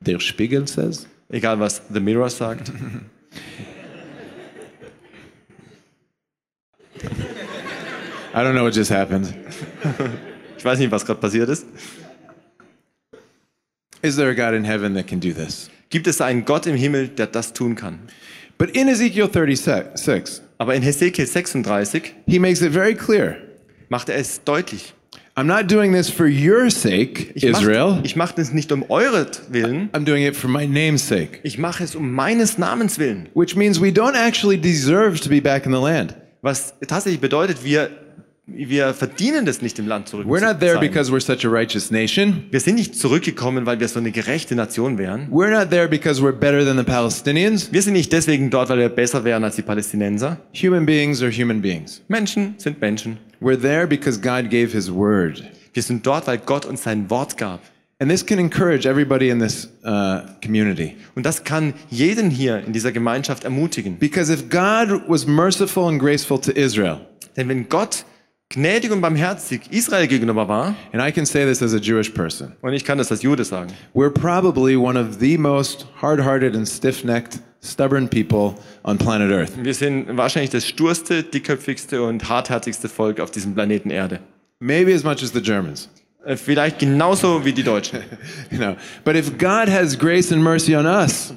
Der 0.00 0.20
Spiegel 0.20 0.66
says, 0.66 1.06
egal 1.28 1.60
was 1.60 1.82
The 1.92 2.00
Mirror 2.00 2.30
sagt. 2.30 2.72
I 8.32 8.42
don't 8.42 8.52
know 8.54 8.64
what 8.64 8.74
just 8.74 8.90
happened. 8.90 9.32
Ich 10.56 10.64
weiß 10.64 10.78
nicht, 10.78 10.90
was 10.90 11.04
gerade 11.04 11.20
passiert 11.20 11.48
ist. 11.48 11.66
Is 14.02 14.16
there 14.16 14.30
a 14.30 14.34
God 14.34 14.54
in 14.54 14.64
heaven 14.64 14.94
that 14.94 15.06
can 15.06 15.20
do 15.20 15.32
this? 15.32 15.68
Gibt 15.90 16.06
es 16.06 16.20
einen 16.20 16.44
Gott 16.44 16.66
im 16.66 16.76
Himmel, 16.76 17.08
der 17.08 17.26
das 17.26 17.52
tun 17.52 17.74
kann? 17.74 17.98
But 18.58 18.70
in 18.70 18.88
Ezekiel 18.88 19.28
36, 19.32 20.42
Aber 20.58 20.74
in 20.74 20.82
Hesekiel 20.82 21.26
36 21.26 22.14
he 22.26 22.38
makes 22.38 22.60
it 22.62 22.72
very 22.72 22.94
clear. 22.94 23.36
macht 23.88 24.08
er 24.08 24.16
es 24.16 24.42
deutlich. 24.44 24.94
I'm 25.36 25.44
not 25.44 25.70
doing 25.70 25.92
this 25.92 26.10
for 26.10 26.26
your 26.26 26.70
sake, 26.70 27.32
Ich 27.34 27.44
mach- 27.50 27.60
Israel. 27.62 28.00
ich 28.02 28.14
mache 28.16 28.34
das 28.36 28.52
nicht 28.52 28.70
um 28.72 28.84
euretwillen, 28.90 29.88
I'm 29.92 30.04
doing 30.04 30.24
it 30.26 30.36
for 30.36 30.48
my 30.50 30.66
name's 30.66 31.06
sake. 31.06 31.40
ich 31.42 31.56
mache 31.58 31.82
es 31.84 31.94
um 31.94 32.12
meines 32.12 32.58
Namens 32.58 32.98
willen. 32.98 33.28
Which 33.34 33.56
means 33.56 33.80
we 33.80 33.88
don't 33.88 34.14
actually 34.14 34.58
deserve 34.60 35.18
to 35.20 35.28
be 35.30 35.40
back 35.40 35.64
in 35.66 35.72
the 35.72 35.78
land. 35.80 36.14
Was 36.42 36.74
tatsächlich 36.86 37.20
bedeutet, 37.20 37.64
wir 37.64 37.90
wir 38.54 38.94
verdienen 38.94 39.44
das 39.44 39.62
nicht, 39.62 39.78
im 39.78 39.86
Land 39.86 40.08
zurück 40.08 40.26
We're 40.26 40.40
not 40.40 40.60
there 40.60 40.78
because 40.78 41.10
we're 41.10 41.20
such 41.20 41.44
a 41.44 41.50
righteous 41.50 41.90
nation. 41.90 42.44
Wir 42.50 42.60
sind 42.60 42.76
nicht 42.76 42.96
zurückgekommen, 42.96 43.66
weil 43.66 43.80
wir 43.80 43.88
so 43.88 43.98
eine 43.98 44.10
gerechte 44.10 44.54
Nation 44.54 44.98
wären. 44.98 45.28
We're 45.30 45.50
not 45.50 45.70
there 45.70 45.88
because 45.88 46.22
we're 46.22 46.32
better 46.32 46.64
than 46.64 46.76
the 46.76 46.84
Palestinians. 46.84 47.72
Wir 47.72 47.82
sind 47.82 47.94
nicht 47.94 48.12
deswegen 48.12 48.50
dort, 48.50 48.68
weil 48.68 48.78
wir 48.78 48.88
besser 48.88 49.24
wären 49.24 49.44
als 49.44 49.56
die 49.56 49.62
Palästinenser. 49.62 50.38
Human 50.54 50.86
beings 50.86 51.22
are 51.22 51.30
human 51.30 51.60
beings. 51.60 52.02
Menschen 52.08 52.54
sind 52.58 52.80
Menschen. 52.80 53.18
We're 53.40 53.60
there 53.60 53.86
because 53.86 54.20
God 54.20 54.50
gave 54.50 54.72
his 54.72 54.92
word. 54.92 55.42
Wir 55.72 55.82
sind 55.82 56.06
dort, 56.06 56.26
weil 56.26 56.38
Gott 56.38 56.66
uns 56.66 56.82
sein 56.82 57.08
Wort 57.10 57.36
gab. 57.36 57.60
And 57.98 58.10
this 58.10 58.24
can 58.24 58.38
encourage 58.38 58.86
everybody 58.86 59.28
in 59.28 59.40
this 59.40 59.68
uh, 59.84 60.20
community. 60.42 60.96
Und 61.14 61.26
das 61.26 61.44
kann 61.44 61.74
jeden 61.90 62.30
hier 62.30 62.64
in 62.64 62.72
dieser 62.72 62.92
Gemeinschaft 62.92 63.44
ermutigen. 63.44 63.98
Because 63.98 64.32
if 64.32 64.48
God 64.48 65.02
was 65.06 65.26
merciful 65.26 65.86
and 65.86 66.00
graceful 66.00 66.40
to 66.40 66.50
Israel, 66.52 67.00
Denn 67.36 67.48
wenn 67.48 67.68
Gott 67.68 68.04
gnädig 68.50 68.90
und 68.90 69.00
barmherzig 69.00 69.62
Israel 69.70 70.06
gegenüber 70.06 70.48
war, 70.48 70.74
and 70.92 71.02
I 71.02 71.12
can 71.12 71.24
say 71.24 71.44
this 71.46 71.62
as 71.62 71.72
a 71.72 71.78
Jewish 71.78 72.10
person, 72.10 72.52
und 72.60 72.72
ich 72.72 72.84
kann 72.84 72.98
das 72.98 73.10
als 73.10 73.22
Jude 73.22 73.44
sagen, 73.44 73.72
we're 73.94 74.10
probably 74.10 74.76
one 74.76 74.98
of 75.00 75.18
the 75.20 75.38
most 75.38 75.86
hard 76.02 76.20
hearted 76.24 76.54
and 76.56 76.68
stiff 76.68 77.04
necked, 77.04 77.38
stubborn 77.62 78.08
people 78.08 78.54
on 78.82 78.98
planet 78.98 79.30
Earth. 79.30 79.52
wir 79.62 79.74
sind 79.74 80.16
wahrscheinlich 80.16 80.50
das 80.50 80.66
sturste, 80.66 81.22
dickköpfigste 81.22 82.02
und 82.02 82.28
hartherzigste 82.28 82.88
Volk 82.88 83.20
auf 83.20 83.30
diesem 83.30 83.54
Planeten 83.54 83.90
Erde. 83.90 84.18
Maybe 84.58 84.92
as 84.94 85.04
much 85.04 85.22
as 85.22 85.32
the 85.32 85.40
Germans. 85.40 85.88
Äh, 86.24 86.36
Vielleicht 86.36 86.80
genauso 86.80 87.44
wie 87.44 87.52
die 87.52 87.62
Deutschen. 87.62 88.00
You 88.50 88.58
know, 88.58 88.76
but 89.04 89.14
if 89.14 89.38
God 89.38 89.68
has 89.68 89.96
grace 89.96 90.32
and 90.32 90.42
mercy 90.42 90.74
on 90.76 90.84
us, 90.86 91.32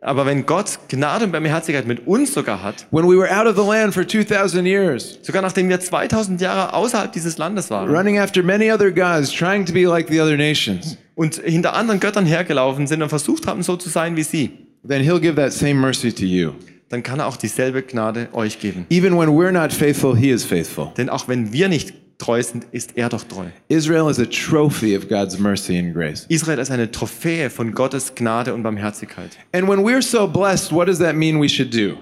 Aber 0.00 0.26
wenn 0.26 0.46
Gott 0.46 0.78
Gnade 0.88 1.24
und 1.24 1.32
Barmherzigkeit 1.32 1.86
mit 1.86 2.06
uns 2.06 2.32
sogar 2.32 2.62
hat, 2.62 2.86
when 2.92 3.04
we 3.04 3.18
were 3.18 3.28
out 3.28 3.46
of 3.48 3.56
the 3.56 3.68
land 3.68 3.92
for 3.92 4.06
2,000 4.06 4.64
years, 4.64 5.18
sogar 5.22 5.42
nachdem 5.42 5.68
wir 5.68 5.80
2000 5.80 6.40
Jahre 6.40 6.72
außerhalb 6.72 7.12
dieses 7.12 7.36
Landes 7.36 7.68
waren 7.70 7.90
running 7.90 8.18
after 8.18 8.42
many 8.42 8.70
other 8.70 8.92
gods, 8.92 9.32
trying 9.32 9.66
to 9.66 9.72
be 9.72 9.84
like 9.86 10.08
the 10.08 10.20
other 10.20 10.36
nations, 10.36 10.96
und 11.16 11.36
hinter 11.44 11.74
anderen 11.74 11.98
Göttern 11.98 12.26
hergelaufen 12.26 12.86
sind 12.86 13.02
und 13.02 13.08
versucht 13.08 13.48
haben, 13.48 13.64
so 13.64 13.76
zu 13.76 13.88
sein 13.88 14.14
wie 14.16 14.22
sie, 14.22 14.50
then 14.86 15.02
He'll 15.02 15.18
give 15.18 15.34
that 15.34 15.52
same 15.52 15.74
mercy 15.74 16.12
to 16.12 16.24
you. 16.24 16.52
dann 16.90 17.02
kann 17.02 17.18
er 17.18 17.26
auch 17.26 17.36
dieselbe 17.36 17.82
Gnade 17.82 18.28
euch 18.32 18.60
geben. 18.60 18.86
Even 18.90 19.18
when 19.18 19.30
we're 19.30 19.50
not 19.50 19.72
faithful, 19.72 20.16
He 20.16 20.30
is 20.30 20.44
faithful. 20.44 20.92
Denn 20.96 21.08
auch 21.08 21.26
wenn 21.26 21.52
wir 21.52 21.68
nicht 21.68 21.92
treu 22.18 22.42
sind, 22.42 22.66
ist 22.72 22.96
er 22.96 23.08
doch 23.08 23.24
treu. 23.24 23.46
Israel 23.68 24.10
is 24.10 24.18
a 24.18 24.26
trophy 24.26 24.96
of 24.96 25.08
God's 25.08 25.38
mercy 25.38 25.78
and 25.78 25.94
grace. 25.94 26.26
Israel 26.28 26.58
ist 26.58 26.70
eine 26.70 26.90
Trophäe 26.90 27.50
von 27.50 27.72
Gottes 27.72 28.14
Gnade 28.14 28.52
und 28.52 28.62
Barmherzigkeit. 28.62 29.30
And 29.52 29.68
when 29.68 29.80
we're 29.80 30.02
so 30.02 30.26
blessed, 30.26 30.72
what 30.72 30.88
does 30.88 30.98
that 30.98 31.14
mean 31.14 31.40
we 31.40 31.48
should 31.48 31.72
do? 31.72 31.96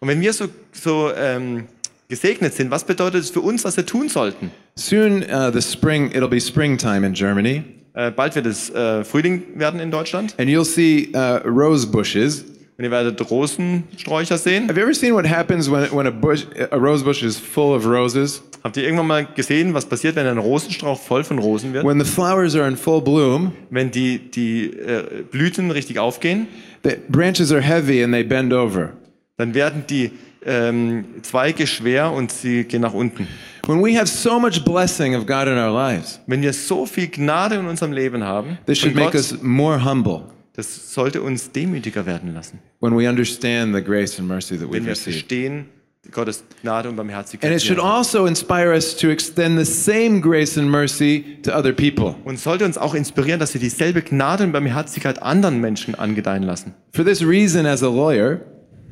Und 0.00 0.08
wenn 0.08 0.20
wir 0.20 0.32
so, 0.32 0.48
so 0.72 1.10
ähm, 1.14 1.64
gesegnet 2.08 2.54
sind, 2.54 2.70
was 2.70 2.84
bedeutet 2.84 3.22
es 3.22 3.30
für 3.30 3.40
uns, 3.40 3.64
was 3.64 3.76
wir 3.76 3.86
tun 3.86 4.08
sollten? 4.08 4.50
Soon, 4.76 5.22
uh, 5.22 5.50
the 5.52 5.62
spring, 5.62 6.10
it'll 6.12 6.28
be 6.28 6.40
springtime 6.40 7.06
in 7.06 7.12
Germany, 7.12 7.64
Äh, 7.92 8.10
bald 8.12 8.34
wird 8.36 8.46
es 8.46 8.70
äh, 8.70 9.04
Frühling 9.04 9.42
werden 9.56 9.80
in 9.80 9.90
Deutschland 9.90 10.34
and 10.38 10.48
you'll 10.48 10.64
see 10.64 11.10
uh, 11.14 11.40
rose 11.44 11.86
bushes. 11.86 12.44
Und 12.80 12.84
ihr 12.84 12.90
werdet 12.90 13.30
Rosensträucher 13.30 14.38
sehen. 14.38 14.66
Have 14.66 14.80
you 14.80 14.86
ever 14.86 14.94
seen 14.94 15.12
what 15.12 15.28
happens 15.28 15.70
when, 15.70 15.90
when 15.92 16.06
a 16.06 16.10
bush, 16.10 16.46
a 16.70 16.76
rose 16.78 17.04
bush 17.04 17.22
is 17.22 17.38
full 17.38 17.76
of 17.76 17.84
roses? 17.84 18.42
Habt 18.64 18.78
ihr 18.78 18.84
irgendwann 18.84 19.06
mal 19.06 19.26
gesehen, 19.34 19.74
was 19.74 19.84
passiert, 19.84 20.16
wenn 20.16 20.26
ein 20.26 20.38
Rosenstrauch 20.38 20.98
voll 20.98 21.22
von 21.22 21.38
Rosen 21.38 21.74
wird? 21.74 21.84
When 21.84 22.02
the 22.02 22.10
flowers 22.10 22.56
are 22.56 22.66
in 22.66 22.78
full 22.78 23.02
bloom, 23.02 23.52
Wenn 23.68 23.90
die, 23.90 24.18
die 24.18 24.70
äh, 24.70 25.24
Blüten 25.30 25.70
richtig 25.70 25.98
aufgehen, 25.98 26.46
the 26.82 26.92
branches 27.10 27.52
are 27.52 27.60
heavy 27.60 28.02
and 28.02 28.14
they 28.14 28.24
bend 28.24 28.54
over. 28.54 28.94
dann 29.36 29.52
werden 29.52 29.84
die 29.90 30.12
ähm, 30.46 31.04
Zweige 31.20 31.66
schwer 31.66 32.10
und 32.10 32.32
sie 32.32 32.64
gehen 32.64 32.80
nach 32.80 32.94
unten. 32.94 33.28
When 33.66 33.84
we 33.84 33.94
have 33.98 34.06
so 34.06 34.40
much 34.40 34.64
blessing 34.64 35.14
of 35.14 35.26
God 35.26 35.48
in 35.48 35.58
our 35.58 35.70
lives, 35.70 36.18
Wenn 36.26 36.40
wir 36.40 36.54
so 36.54 36.86
viel 36.86 37.08
Gnade 37.08 37.56
in 37.56 37.66
unserem 37.66 37.92
Leben 37.92 38.24
haben, 38.24 38.56
this 38.64 38.78
should 38.78 38.94
von 38.94 39.02
make 39.02 39.12
Gott, 39.12 39.32
us 39.32 39.42
more 39.42 39.84
humble 39.84 40.22
das 40.54 40.92
sollte 40.94 41.22
uns 41.22 41.52
demütiger 41.52 42.06
werden 42.06 42.34
lassen. 42.34 42.58
when 42.80 42.96
we 42.96 43.08
understand 43.08 43.74
the 43.74 43.82
grace 43.82 44.18
and 44.18 44.28
mercy 44.28 44.56
that 44.58 44.70
Wenn 44.70 44.82
we've 44.82 44.86
wir 44.86 44.90
received. 44.92 45.16
verstehen, 45.18 45.66
Gottes 46.12 46.42
Gnade 46.62 46.88
und 46.88 46.96
Barmherzigkeit. 46.96 47.50
And 47.50 47.56
it 47.56 47.62
die 47.62 47.66
should 47.68 47.78
wir 47.78 47.84
haben. 47.84 47.96
also 47.98 48.26
inspire 48.26 48.72
us 48.72 48.96
to 48.96 49.08
extend 49.10 49.58
the 49.58 49.70
same 49.70 50.20
grace 50.20 50.56
and 50.58 50.68
mercy 50.70 51.38
to 51.42 51.52
other 51.52 51.72
people. 51.72 52.14
Und 52.24 52.40
sollte 52.40 52.64
uns 52.64 52.78
auch 52.78 52.94
inspirieren, 52.94 53.38
dass 53.38 53.52
wir 53.54 53.60
dieselbe 53.60 54.00
Gnade 54.02 54.44
und 54.44 54.52
Barmherzigkeit 54.52 55.22
anderen 55.22 55.60
Menschen 55.60 55.94
angedeihen 55.94 56.42
lassen. 56.42 56.74
For 56.94 57.04
this 57.04 57.22
reason, 57.24 57.66
as 57.66 57.82
a 57.82 57.88
lawyer 57.88 58.40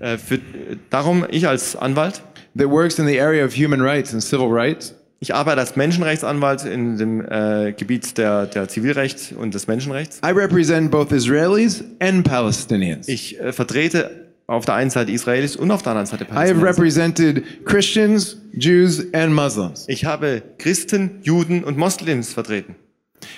Äh, 0.00 0.16
für, 0.16 0.36
äh, 0.36 0.38
darum, 0.90 1.26
ich 1.28 1.48
als 1.48 1.74
Anwalt, 1.74 2.22
that 2.56 2.68
works 2.68 3.00
in 3.00 3.06
the 3.08 3.18
area 3.20 3.44
of 3.44 3.52
human 3.56 3.80
rights 3.80 4.12
and 4.12 4.22
civil 4.22 4.46
rights, 4.48 4.94
ich 5.20 5.34
arbeite 5.34 5.60
als 5.60 5.74
Menschenrechtsanwalt 5.76 6.64
in 6.64 6.96
dem 6.96 7.20
äh, 7.28 7.72
Gebiet 7.72 8.16
der, 8.18 8.46
der 8.46 8.68
Zivilrecht 8.68 9.32
und 9.36 9.54
des 9.54 9.66
Menschenrechts. 9.66 10.20
I 10.24 10.30
represent 10.30 10.90
both 10.90 11.10
Israelis 11.12 11.82
and 12.00 12.24
Palestinians. 12.24 13.08
Ich 13.08 13.38
äh, 13.40 13.52
vertrete 13.52 14.28
auf 14.46 14.64
der 14.64 14.74
einen 14.76 14.90
Seite 14.90 15.10
Israelis 15.12 15.56
und 15.56 15.70
auf 15.70 15.82
der 15.82 15.92
anderen 15.92 16.06
Seite 16.06 16.24
I 16.24 16.28
have 16.28 16.54
Palästinenser. 16.54 16.66
represented 16.66 17.64
Christians, 17.66 18.36
Jews, 18.54 19.04
and 19.12 19.34
Muslims. 19.34 19.84
Ich 19.88 20.04
habe 20.04 20.42
Christen, 20.58 21.18
Juden 21.22 21.64
und 21.64 21.76
Moslems 21.76 22.32
vertreten. 22.32 22.74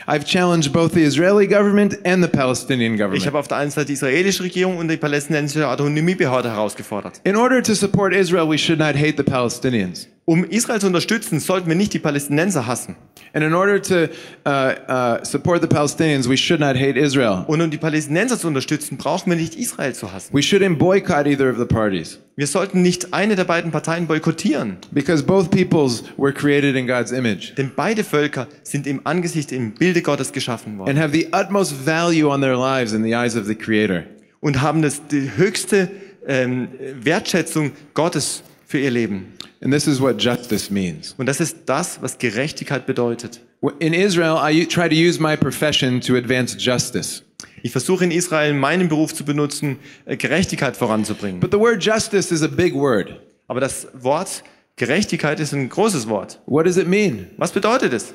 I've 0.06 0.24
challenged 0.26 0.72
both 0.74 0.92
the 0.92 1.02
Israeli 1.02 1.46
government 1.46 1.98
and 2.06 2.22
the 2.22 2.28
Palestinian 2.28 2.92
Ich 2.94 3.00
government. 3.00 3.26
habe 3.26 3.38
auf 3.38 3.48
der 3.48 3.56
einen 3.56 3.70
Seite 3.70 3.86
die 3.86 3.94
israelische 3.94 4.42
Regierung 4.44 4.76
und 4.76 4.88
die 4.88 4.98
palästinensische 4.98 5.66
Autonomiebehörde 5.66 6.50
herausgefordert. 6.50 7.20
In 7.24 7.34
order 7.34 7.62
to 7.62 7.72
support 7.74 8.14
Israel, 8.14 8.46
we 8.48 8.58
should 8.58 8.78
not 8.78 8.94
hate 8.94 9.14
the 9.16 9.22
Palestinians. 9.22 10.06
Um 10.24 10.44
Israel 10.44 10.80
zu 10.80 10.86
unterstützen, 10.86 11.40
sollten 11.40 11.68
wir 11.68 11.74
nicht 11.74 11.92
die 11.92 11.98
Palästinenser 11.98 12.66
hassen. 12.66 12.96
And 13.32 13.44
in 13.44 13.54
order 13.54 13.80
to 13.80 14.08
uh, 14.44 14.72
uh, 14.88 15.24
support 15.24 15.62
the 15.62 15.68
Palestinians, 15.68 16.28
we 16.28 16.36
should 16.36 16.60
not 16.60 16.76
hate 16.76 16.98
Israel. 16.98 17.44
Und 17.46 17.60
um 17.60 17.70
die 17.70 17.78
Palästinenser 17.78 18.38
zu 18.38 18.48
unterstützen, 18.48 18.96
brauchen 18.96 19.30
wir 19.30 19.36
nicht 19.36 19.54
Israel 19.54 19.94
zu 19.94 20.12
hassen. 20.12 20.34
We 20.34 20.40
shouldn't 20.40 20.76
boycott 20.76 21.26
either 21.26 21.50
of 21.50 21.58
the 21.58 21.64
parties 21.64 22.18
Wir 22.36 22.46
sollten 22.46 22.82
nicht 22.82 23.12
eine 23.12 23.36
der 23.36 23.44
beiden 23.44 23.70
Parteien 23.70 24.06
boykottieren, 24.06 24.78
because 24.92 25.22
both 25.22 25.50
peoples 25.50 26.04
were 26.16 26.32
created 26.32 26.74
in 26.74 26.86
God's 26.86 27.12
image 27.12 27.54
denn 27.56 27.72
beide 27.76 28.02
Völker 28.02 28.48
sind 28.62 28.86
im 28.86 29.00
Angesicht, 29.04 29.52
im 29.52 29.72
Bilde 29.74 30.02
Gottes 30.02 30.32
geschaffen 30.32 30.78
worden 30.78 30.90
and 30.90 30.98
have 30.98 31.12
the 31.12 31.28
utmost 31.32 31.74
value 31.84 32.28
on 32.28 32.40
their 32.40 32.56
lives 32.56 32.92
in 32.92 33.04
the 33.04 33.14
eyes 33.14 33.36
of 33.36 33.46
the 33.46 33.54
Creator. 33.54 34.04
und 34.40 34.62
haben 34.62 34.82
das, 34.82 35.06
die 35.06 35.30
höchste 35.36 35.90
ähm, 36.26 36.68
Wertschätzung 37.02 37.72
Gottes 37.94 38.42
für 38.70 38.78
ihr 38.78 38.90
Leben. 38.90 39.32
And 39.62 39.72
this 39.72 39.88
is 39.88 40.00
what 40.00 40.22
justice 40.22 40.70
means. 40.70 41.14
Und 41.18 41.26
das 41.26 41.40
ist 41.40 41.56
das, 41.66 42.00
was 42.00 42.16
Gerechtigkeit 42.18 42.86
bedeutet. 42.86 43.40
In 43.80 43.92
Israel, 43.92 44.38
I 44.40 44.64
try 44.64 44.88
to 44.88 44.94
use 44.94 45.20
my 45.20 45.36
profession 45.36 46.00
to 46.00 46.14
advance 46.14 46.56
justice. 46.56 47.22
Ich 47.62 47.72
versuche 47.72 48.04
in 48.04 48.12
Israel 48.12 48.54
meinen 48.54 48.88
Beruf 48.88 49.12
zu 49.12 49.24
benutzen, 49.24 49.78
äh, 50.06 50.16
Gerechtigkeit 50.16 50.76
voranzubringen. 50.76 51.40
But 51.40 51.50
the 51.50 51.58
word 51.58 51.82
justice 51.84 52.32
is 52.32 52.42
a 52.42 52.46
big 52.46 52.72
word. 52.74 53.20
Aber 53.48 53.60
das 53.60 53.88
Wort 53.92 54.44
Gerechtigkeit 54.76 55.40
ist 55.40 55.52
ein 55.52 55.68
großes 55.68 56.08
Wort. 56.08 56.38
What 56.46 56.64
does 56.64 56.76
it 56.76 56.86
mean? 56.86 57.26
Was 57.36 57.50
bedeutet 57.50 57.92
es? 57.92 58.14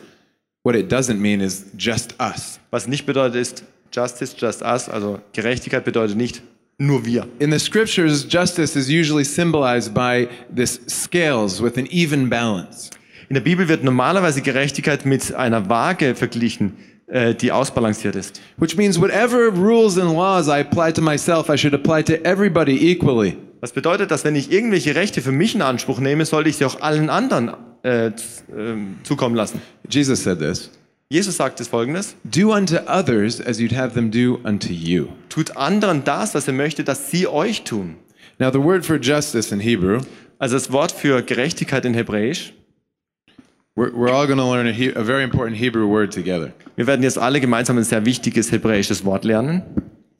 What 0.63 0.75
it 0.75 0.91
doesn't 0.91 1.17
mean 1.17 1.41
is 1.41 1.65
just 1.77 2.15
us. 2.19 2.59
Was 2.71 2.87
nicht 2.87 3.05
bedeutet 3.05 3.35
ist 3.35 3.63
Justice, 3.91 4.33
just 4.37 4.61
us. 4.61 4.89
Also 4.89 5.19
Gerechtigkeit 5.33 5.83
bedeutet 5.83 6.15
nicht 6.15 6.41
nur 6.77 7.05
wir. 7.05 7.27
In 7.39 7.51
the 7.51 7.59
scriptures, 7.59 8.25
justice 8.27 8.75
is 8.75 8.89
usually 8.89 9.23
symbolized 9.23 9.93
by 9.93 10.27
this 10.53 10.81
scales 10.87 11.61
with 11.61 11.77
an 11.77 11.87
even 11.89 12.29
balance. 12.29 12.89
In 13.29 13.33
der 13.33 13.41
Bibel 13.41 13.67
wird 13.67 13.83
normalerweise 13.83 14.41
Gerechtigkeit 14.41 15.05
mit 15.05 15.33
einer 15.33 15.67
Waage 15.69 16.15
verglichen, 16.15 16.73
äh, 17.07 17.33
die 17.33 17.51
ausbalanciert 17.51 18.15
ist. 18.15 18.41
Which 18.57 18.77
means 18.77 18.99
whatever 18.99 19.49
rules 19.49 19.97
and 19.97 20.13
laws 20.13 20.47
I 20.47 20.61
apply 20.61 20.93
to 20.93 21.01
myself, 21.01 21.49
I 21.49 21.57
should 21.57 21.73
apply 21.73 22.03
to 22.03 22.13
everybody 22.23 22.91
equally. 22.91 23.37
Das 23.61 23.71
bedeutet, 23.71 24.11
dass 24.11 24.23
wenn 24.23 24.35
ich 24.35 24.51
irgendwelche 24.51 24.95
Rechte 24.95 25.21
für 25.21 25.31
mich 25.31 25.55
in 25.55 25.61
Anspruch 25.61 25.99
nehme, 25.99 26.25
sollte 26.25 26.49
ich 26.49 26.57
sie 26.57 26.65
auch 26.65 26.81
allen 26.81 27.09
anderen 27.09 27.51
äh, 27.81 28.11
ähm, 28.55 28.97
zukommen 29.03 29.35
lassen. 29.35 29.59
Jesus 29.89 30.23
said 30.23 30.39
this 30.39 30.69
Jesus 31.09 31.37
sagt 31.37 31.59
es 31.59 31.67
folgendes, 31.67 32.15
Do 32.23 32.51
unto 32.53 32.77
others 32.87 33.39
as 33.39 33.59
you'd 33.59 33.75
have 33.75 33.93
them 33.93 34.09
do 34.11 34.39
unto 34.43 34.69
you. 34.73 35.07
tut 35.29 35.55
anderen 35.55 36.03
das, 36.03 36.33
was 36.33 36.47
er 36.47 36.53
möchte, 36.53 36.83
dass 36.83 37.11
sie 37.11 37.27
euch 37.27 37.63
tun. 37.63 37.95
Now, 38.39 38.51
the 38.51 38.59
word 38.61 38.85
for 38.85 38.97
justice 38.99 39.51
in 39.53 39.59
Hebrew, 39.59 40.01
Also 40.39 40.55
das 40.55 40.71
Wort 40.71 40.91
für 40.91 41.21
Gerechtigkeit 41.21 41.85
in 41.85 41.93
Hebräisch, 41.93 42.53
we're, 43.77 43.91
we're 43.93 44.11
all 44.11 44.25
going 44.27 44.39
to 44.39 44.51
learn 44.51 44.67
a, 44.67 44.99
a 44.99 45.03
very 45.03 45.23
important 45.23 45.55
Hebrew 45.57 45.87
word 45.87 46.11
together. 46.13 46.51
wir 46.75 46.87
werden 46.87 47.03
jetzt 47.03 47.17
alle 47.17 47.39
gemeinsam 47.39 47.77
ein 47.77 47.83
sehr 47.83 48.05
wichtiges 48.05 48.51
hebräisches 48.51 49.05
Wort 49.05 49.23
lernen, 49.25 49.61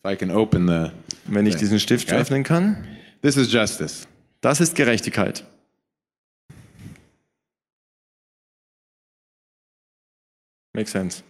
If 0.05 0.11
I 0.11 0.15
can 0.15 0.29
open 0.31 0.67
the. 0.67 0.91
wenn 1.25 1.47
ich 1.47 1.55
diesen 1.55 1.79
Stift 1.79 2.09
Okay. 2.09 2.21
öffnen 2.21 2.43
kann. 2.43 2.85
This 3.23 3.37
is 3.37 3.51
justice. 3.51 4.07
Das 4.41 4.61
ist 4.61 4.75
Gerechtigkeit. 4.75 5.43
Makes 10.75 10.91
sense. 10.91 11.23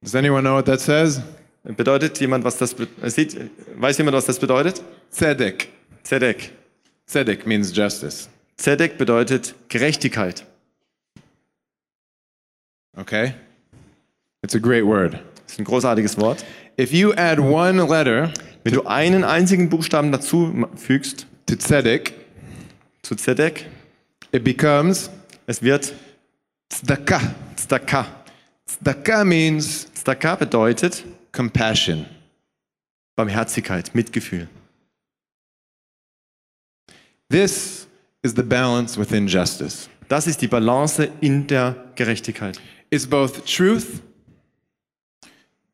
Does 0.00 0.14
anyone 0.14 0.44
know 0.44 0.54
what 0.54 0.66
that 0.66 0.80
says? 0.80 1.20
Bedeutet 1.64 2.20
jemand, 2.20 2.44
was 2.44 2.56
das 2.56 2.76
sieht, 3.06 3.36
weiß 3.76 3.98
jemand, 3.98 4.16
was 4.16 4.26
das 4.26 4.38
bedeutet? 4.38 4.80
Tzedek. 5.10 5.68
Zedek. 6.04 6.52
Tzedek 7.06 7.44
means 7.44 7.76
justice. 7.76 8.28
Zedek 8.56 8.98
bedeutet 8.98 9.56
Gerechtigkeit. 9.68 10.46
Okay? 12.96 13.34
It's 14.42 14.54
a 14.54 14.60
great 14.60 14.84
word. 14.84 15.14
Das 15.14 15.54
ist 15.54 15.58
ein 15.58 15.64
großartiges 15.64 16.16
Wort. 16.18 16.44
If 16.78 16.92
you 16.92 17.12
add 17.14 17.40
one 17.40 17.84
letter 17.84 18.32
Wenn 18.62 18.74
du 18.74 18.86
einen 18.86 19.24
einzigen 19.24 19.68
Buchstaben 19.68 20.12
dazu 20.12 20.68
fügst, 20.76 21.26
to 21.46 21.56
tzedek, 21.56 22.12
zu 23.02 23.16
Zedek, 23.16 23.66
it 24.30 24.44
becomes 24.44 25.10
es 25.46 25.60
wird 25.60 25.92
tzedakah. 26.68 27.34
Zdaka. 27.56 28.21
Tzedakah 28.80 29.24
means 29.24 29.86
Zdaka 29.94 30.36
bedeutet 30.36 31.04
compassion. 31.32 32.06
Barmherzigkeit, 33.16 33.94
Mitgefühl. 33.94 34.48
This 37.28 37.86
is 38.22 38.34
the 38.34 38.42
balance 38.42 38.98
within 38.98 39.26
justice. 39.26 39.88
Das 40.08 40.26
ist 40.26 40.40
die 40.40 40.48
Balance 40.48 41.10
in 41.20 41.46
der 41.46 41.74
Gerechtigkeit. 41.94 42.60
It's 42.90 43.06
both 43.06 43.46
truth 43.46 44.02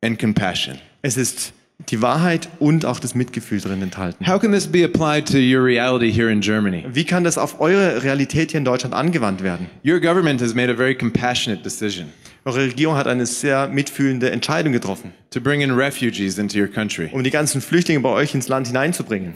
and 0.02 0.18
compassion. 0.18 0.78
Es 1.02 1.16
ist 1.16 1.52
die 1.86 2.02
Wahrheit 2.02 2.48
und 2.58 2.84
auch 2.84 2.98
das 3.00 3.14
Mitgefühl 3.14 3.60
drin 3.60 3.80
enthalten. 3.82 4.26
How 4.26 4.40
can 4.40 4.52
this 4.52 4.66
be 4.66 4.84
applied 4.84 5.26
to 5.28 5.38
your 5.38 5.64
reality 5.64 6.12
here 6.12 6.30
in 6.30 6.40
Germany? 6.40 6.84
Wie 6.92 7.04
kann 7.04 7.24
das 7.24 7.38
auf 7.38 7.60
eure 7.60 8.02
Realität 8.02 8.50
hier 8.50 8.58
in 8.58 8.64
Deutschland 8.64 8.94
angewandt 8.94 9.42
werden? 9.42 9.68
Your 9.84 10.00
government 10.00 10.40
has 10.42 10.54
made 10.54 10.70
a 10.70 10.76
very 10.76 10.94
compassionate 10.94 11.62
decision 11.62 12.06
Eure 12.44 12.60
Regierung 12.66 12.96
hat 12.96 13.06
eine 13.06 13.26
sehr 13.26 13.68
mitfühlende 13.68 14.30
Entscheidung 14.30 14.72
getroffen, 14.72 15.12
to 15.30 15.40
bring 15.40 15.60
in 15.60 15.70
refugees 15.72 16.38
into 16.38 16.58
your 16.58 16.68
country. 16.68 17.10
um 17.12 17.22
die 17.22 17.30
ganzen 17.30 17.60
Flüchtlinge 17.60 18.00
bei 18.00 18.10
euch 18.10 18.34
ins 18.34 18.48
Land 18.48 18.66
hineinzubringen. 18.68 19.34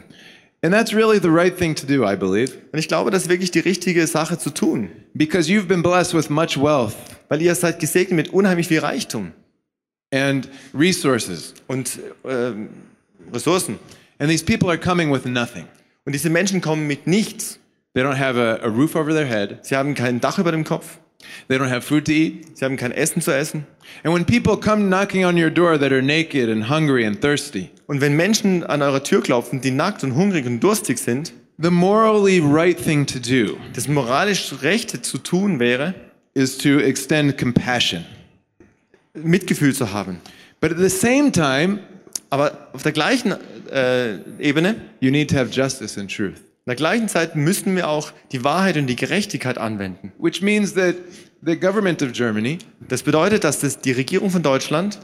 And 0.64 0.72
that's 0.72 0.94
really 0.94 1.18
the 1.20 1.28
right 1.28 1.57
thing 1.57 1.74
to 1.74 1.87
do, 1.87 2.05
I 2.09 2.16
believe, 2.16 2.52
Und 2.72 2.78
ich 2.78 2.88
glaube, 2.88 3.11
das 3.11 3.24
ist 3.24 3.28
wirklich 3.28 3.50
die 3.50 3.59
richtige 3.61 4.07
Sache 4.07 4.38
zu 4.38 4.50
tun, 4.50 4.88
because 5.14 5.50
you've 5.50 5.66
been 5.66 5.83
blessed 5.83 6.14
with 6.14 6.28
much 6.31 6.57
wealth 6.61 6.94
weil 7.28 7.40
ihr 7.40 7.55
seid 7.55 7.81
gesegnet 7.81 8.16
mit 8.16 8.28
unheimlich 8.33 8.68
viel 8.68 8.81
Reichtum 8.81 9.33
and 10.12 10.48
resources. 10.75 11.55
und 11.68 11.98
ähm, 12.25 12.68
Ressourcen. 13.33 13.79
And 14.18 14.31
these 14.31 14.44
people 14.44 14.68
are 14.68 14.79
coming 14.79 15.11
with 15.12 15.25
nothing. 15.25 15.64
Und 16.05 16.12
diese 16.12 16.31
Menschen 16.31 16.61
kommen 16.61 16.87
mit 16.87 17.07
nichts. 17.07 17.59
They 17.94 18.03
don't 18.03 18.18
have 18.18 18.38
a, 18.38 18.57
a 18.64 18.68
roof 18.68 18.94
over 18.96 19.12
their 19.12 19.27
head, 19.27 19.59
Sie 19.62 19.77
haben 19.77 19.94
kein 19.94 20.20
Dach 20.20 20.38
über 20.38 20.51
dem 20.51 20.64
Kopf, 20.64 20.98
they 21.48 21.59
don't 21.59 21.68
have 21.68 21.83
food 21.83 22.07
to 22.07 22.12
eat. 22.12 22.57
sie 22.57 22.64
haben 22.64 22.77
kein 22.79 22.90
Essen 22.92 23.20
zu 23.20 23.31
essen. 23.31 23.66
And 24.03 24.14
when 24.14 24.25
people 24.25 24.57
come 24.57 24.87
knocking 24.88 25.25
on 25.27 25.37
your 25.37 25.51
door 25.51 25.79
that 25.79 25.92
are 25.92 26.01
naked 26.03 26.48
and 26.48 26.68
hungry 26.70 27.05
and 27.05 27.20
thirsty, 27.20 27.68
Und 27.87 28.01
wenn 28.01 28.16
Menschen 28.16 28.64
an 28.64 28.81
eurer 28.81 29.03
Tür 29.03 29.22
klopfen, 29.22 29.61
die 29.61 29.70
nackt 29.70 30.03
und 30.05 30.14
hungrig 30.14 30.46
und 30.46 30.61
durstig 30.61 30.98
sind, 30.98 31.33
the 31.59 31.70
morally 31.70 32.40
right 32.40 32.79
thing 32.83 33.05
to 33.07 33.18
do 33.18 33.57
das 33.75 33.87
moralisch 33.88 34.55
Rechte 34.62 35.03
zu 35.03 35.18
tun 35.18 35.61
wäre, 35.61 35.94
is 36.35 36.57
to 36.57 36.79
extend 36.79 37.37
compassion. 37.37 38.07
Mitgefühl 39.14 39.75
zu 39.75 39.92
haben. 39.92 40.20
But 40.61 40.72
at 40.72 40.79
the 40.79 40.88
same 40.88 41.33
time, 41.33 41.81
Aber 42.31 42.68
auf 42.72 42.83
der 42.83 42.92
gleichen 42.92 43.35
äh, 43.70 44.14
Ebene, 44.38 44.77
you 45.01 45.11
need 45.11 45.29
to 45.31 45.37
have 45.37 45.51
justice 45.51 45.98
and 46.01 46.11
truth, 46.11 46.37
in 46.64 46.70
der 46.70 46.77
gleichen 46.77 47.09
Zeit 47.09 47.37
müssen 47.37 47.77
wir 47.77 47.88
auch 47.88 48.12
die 48.33 48.42
Wahrheit 48.42 48.77
und 48.79 48.87
die 48.87 48.96
Gerechtigkeit 48.96 49.59
anwenden. 49.59 50.12
which 50.18 50.40
means 50.40 50.72
that 50.75 50.94
the 51.44 51.57
government 51.59 52.03
of 52.03 52.12
Germany 52.12 52.59
Das 52.88 53.03
bedeutet, 53.03 53.44
dass 53.44 53.61
das 53.61 53.81
die 53.81 53.92
Regierung 53.92 54.31
von 54.31 54.42
Deutschland 54.42 54.98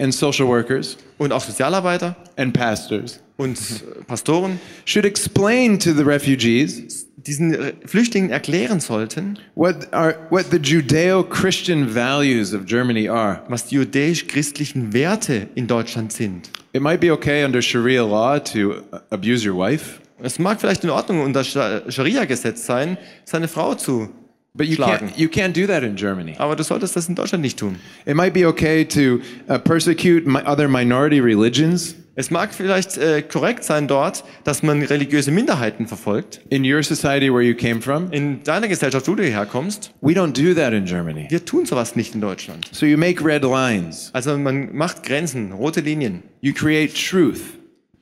and 0.00 0.14
social 0.14 0.46
workers 0.46 0.96
und 1.18 1.32
auch 1.32 1.42
Sozialarbeiter 1.44 2.16
and 2.36 2.54
pastors 2.54 3.20
und 3.36 3.58
Pastoren 4.06 4.58
should 4.86 5.04
explain 5.04 5.78
to 5.78 5.92
the 5.92 6.02
refugees 6.02 7.06
diesen 7.26 7.52
äh, 7.54 7.72
Flüchtlingen 7.84 8.30
erklären 8.30 8.80
sollten, 8.80 9.38
what 9.54 9.92
are 9.92 10.16
what 10.30 10.46
the 10.50 10.58
Judeo-Christian 10.58 11.94
values 11.94 12.54
of 12.54 12.64
Germany 12.66 13.08
are. 13.08 13.42
was 13.48 13.66
die 13.66 13.76
judäisch-christlichen 13.76 14.92
Werte 14.92 15.48
in 15.54 15.66
Deutschland 15.66 16.12
sind. 16.12 16.50
It 16.72 16.82
might 16.82 17.00
be 17.00 17.12
okay 17.12 17.44
under 17.44 17.60
Sharia 17.62 18.02
law 18.04 18.38
to 18.38 18.82
abuse 19.10 19.48
your 19.48 19.56
wife, 19.56 20.00
Es 20.22 20.38
mag 20.38 20.60
vielleicht 20.60 20.84
in 20.84 20.90
Ordnung 20.90 21.22
unter 21.22 21.40
Scha- 21.40 21.90
Scharia-Gesetz 21.90 22.66
sein, 22.66 22.98
seine 23.24 23.48
Frau 23.48 23.74
zu 23.74 24.08
but 24.52 24.66
you 24.66 24.74
schlagen. 24.74 25.08
can't 25.08 25.18
you 25.18 25.28
can't 25.28 25.52
do 25.54 25.66
that 25.66 25.82
in 25.82 25.96
Germany. 25.96 26.34
Aber 26.38 26.56
du 26.56 26.62
solltest 26.62 26.94
das 26.96 27.08
in 27.08 27.14
Deutschland 27.14 27.42
nicht 27.42 27.58
tun. 27.58 27.76
It 28.04 28.14
might 28.14 28.34
be 28.34 28.46
okay 28.46 28.84
to 28.84 29.20
uh, 29.48 29.58
persecute 29.58 30.26
other 30.46 30.68
minority 30.68 31.20
religions 31.20 31.94
Es 32.20 32.30
mag 32.30 32.52
vielleicht 32.52 32.98
äh, 32.98 33.22
korrekt 33.22 33.64
sein 33.64 33.88
dort, 33.88 34.24
dass 34.44 34.62
man 34.62 34.82
religiöse 34.82 35.30
Minderheiten 35.30 35.86
verfolgt. 35.86 36.42
in 36.50 36.70
your 36.70 36.82
society 36.82 37.32
where 37.32 37.40
you 37.40 37.54
came 37.54 37.80
from. 37.80 38.12
In 38.12 38.42
deiner 38.42 38.68
Gesellschaft, 38.68 39.08
wo 39.08 39.14
du 39.14 39.22
herkommst, 39.24 39.94
We 40.02 40.12
don't 40.12 40.34
do 40.34 40.52
that 40.54 40.74
in 40.74 40.84
Germany. 40.84 41.28
wir 41.30 41.42
tun 41.46 41.64
sowas 41.64 41.96
nicht 41.96 42.14
in 42.14 42.20
Deutschland. 42.20 42.68
So 42.72 42.84
you 42.84 42.98
make 42.98 43.24
red 43.24 43.42
lines. 43.42 44.10
Also 44.12 44.36
man 44.36 44.68
macht 44.76 45.02
Grenzen, 45.02 45.52
rote 45.52 45.80
Linien. 45.80 46.22
You 46.42 46.52
create 46.52 46.92
truth, 46.94 47.40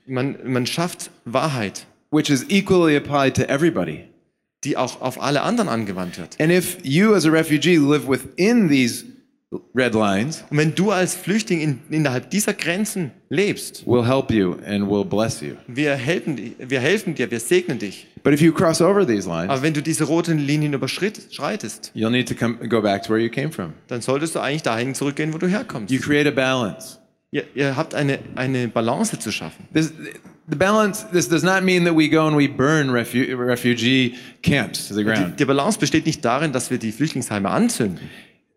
Man, 0.09 0.37
man 0.45 0.67
schafft 0.67 1.11
Wahrheit, 1.25 1.87
which 2.11 2.29
is 2.29 2.45
equally 2.49 2.97
applied 2.97 3.37
to 3.37 3.43
everybody. 3.45 4.01
die 4.65 4.77
auch 4.77 5.01
auf 5.01 5.23
alle 5.23 5.43
anderen 5.43 5.69
angewandt 5.69 6.19
wird. 6.19 6.41
And 6.41 6.51
if 6.51 6.79
you 6.83 7.15
as 7.15 7.25
a 7.25 7.31
refugee 7.31 7.77
live 7.77 8.09
within 8.09 8.69
these 8.69 9.05
red 9.75 9.95
lines, 9.95 10.45
Und 10.51 10.59
wenn 10.59 10.75
du 10.75 10.91
als 10.91 11.15
Flüchtling 11.15 11.61
in, 11.61 11.79
innerhalb 11.91 12.31
dieser 12.31 12.53
Grenzen 12.53 13.13
lebst, 13.31 13.85
we'll 13.87 14.07
help 14.07 14.31
you 14.31 14.57
and 14.67 14.85
we'll 14.91 15.05
bless 15.07 15.41
you. 15.41 15.55
wir 15.67 15.95
helfen, 15.95 16.55
wir 16.59 16.81
helfen 16.81 17.15
dir, 17.15 17.31
wir 17.31 17.41
segnen 17.41 17.79
dich. 17.79 18.07
But 18.23 18.35
if 18.35 18.41
you 18.43 18.53
cross 18.53 18.83
over 18.83 19.07
these 19.07 19.27
lines, 19.29 19.49
Aber 19.51 19.63
wenn 19.63 19.73
du 19.73 19.81
diese 19.81 20.05
roten 20.05 20.39
Linien 20.39 20.75
überschreitest, 20.75 21.93
you'll 21.95 22.11
need 22.11 22.29
to 22.29 22.35
come 22.35 22.57
go 22.69 22.83
back 22.83 23.03
to 23.05 23.11
where 23.11 23.19
you 23.23 23.31
came 23.31 23.51
from. 23.51 23.73
dann 23.87 24.01
solltest 24.03 24.35
du 24.35 24.41
eigentlich 24.41 24.63
dahin 24.63 24.95
zurückgehen, 24.95 25.33
wo 25.33 25.39
du 25.39 25.47
herkommst. 25.49 25.91
You 25.93 26.01
create 26.01 26.27
a 26.27 26.31
balance. 26.31 26.99
Ihr, 27.31 27.45
ihr 27.55 27.77
habt 27.77 27.95
eine, 27.95 28.19
eine 28.37 28.69
Balance 28.69 29.19
zu 29.19 29.31
schaffen. 29.31 29.67
This, 29.75 29.93
the 30.51 30.57
balance. 30.57 31.07
This 31.13 31.29
does 31.29 31.43
not 31.43 31.63
mean 31.63 31.85
that 31.85 31.95
we 31.97 32.09
go 32.09 32.27
and 32.27 32.37
we 32.37 32.49
burn 32.49 32.89
refu- 32.91 33.35
refugee 33.39 34.15
camps 34.43 34.89
to 34.89 34.95
the 34.95 35.05
Die, 35.05 35.11
ground. 35.11 35.39
die 35.41 35.45
Balance 35.45 35.79
besteht 35.79 36.07
nicht 36.07 36.25
darin, 36.25 36.53
dass 36.53 36.71
wir 36.71 36.79
die 36.79 36.91
Flüchtlingsheime 36.93 37.49
anzünden. 37.51 38.01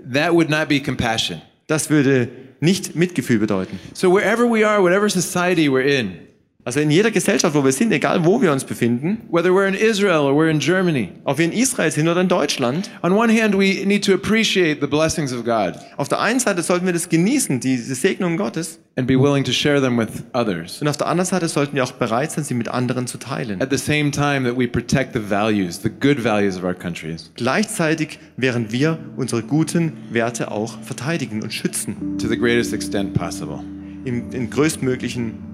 That 0.03 0.33
would 0.33 0.49
not 0.49 0.67
be 0.67 0.79
compassion. 0.79 1.41
Das 1.67 1.89
würde 1.89 2.29
nicht 2.59 2.95
Mitgefühl 2.95 3.39
bedeuten. 3.39 3.79
So 3.93 4.09
wherever 4.11 4.45
we 4.45 4.65
are, 4.67 4.81
whatever 4.81 5.09
society 5.09 5.67
we're 5.69 5.85
in, 5.85 6.19
Also 6.63 6.79
in 6.79 6.91
jeder 6.91 7.09
Gesellschaft, 7.09 7.55
wo 7.55 7.63
wir 7.63 7.71
sind, 7.71 7.91
egal 7.91 8.23
wo 8.23 8.39
wir 8.41 8.51
uns 8.51 8.63
befinden, 8.63 9.23
whether 9.31 9.49
we're 9.49 9.67
in 9.67 9.73
Israel 9.73 10.19
or 10.21 10.33
we're 10.33 10.49
in 10.51 10.59
Germany, 10.59 11.09
ob 11.23 11.39
wir 11.39 11.45
in 11.45 11.51
Israel 11.51 11.89
sind 11.91 12.07
oder 12.07 12.21
in 12.21 12.27
Deutschland, 12.27 12.89
on 13.01 13.13
one 13.13 13.31
hand, 13.33 13.55
we 13.55 13.83
need 13.85 14.05
to 14.05 14.13
appreciate 14.13 14.79
the 14.79 14.87
blessings 14.87 15.33
of 15.33 15.43
God 15.43 15.73
auf 15.97 16.07
der 16.07 16.19
einen 16.19 16.39
Seite 16.39 16.61
sollten 16.61 16.85
wir 16.85 16.93
das 16.93 17.09
genießen, 17.09 17.59
diese 17.59 17.95
Segnung 17.95 18.37
Gottes, 18.37 18.79
and 18.95 19.07
be 19.07 19.19
willing 19.19 19.43
to 19.43 19.51
share 19.51 19.81
them 19.81 19.97
with 19.97 20.09
others. 20.33 20.81
und 20.81 20.87
auf 20.87 20.97
der 20.97 21.07
anderen 21.07 21.27
Seite 21.27 21.47
sollten 21.47 21.75
wir 21.75 21.83
auch 21.83 21.93
bereit 21.93 22.31
sein, 22.31 22.43
sie 22.43 22.53
mit 22.53 22.67
anderen 22.67 23.07
zu 23.07 23.17
teilen. 23.17 23.59
At 23.61 23.71
the 23.71 23.77
same 23.77 24.11
time 24.11 24.47
that 24.47 24.57
we 24.57 24.67
protect 24.67 25.13
the 25.13 25.29
values, 25.29 25.81
the 25.81 25.89
good 25.89 26.23
values 26.23 26.57
of 26.57 26.63
our 26.63 26.75
countries, 26.75 27.31
Gleichzeitig, 27.35 28.19
während 28.37 28.71
wir 28.71 28.99
unsere 29.17 29.41
guten 29.41 29.93
Werte 30.11 30.51
auch 30.51 30.77
verteidigen 30.83 31.41
und 31.41 31.51
schützen, 31.53 32.17
to 32.19 32.27
the 32.27 32.37
greatest 32.37 32.71
extent 32.73 33.13
possible. 33.15 33.59
im, 34.05 34.31
im 34.31 34.49
größtmöglichen 34.49 35.50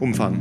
Umfang. 0.00 0.36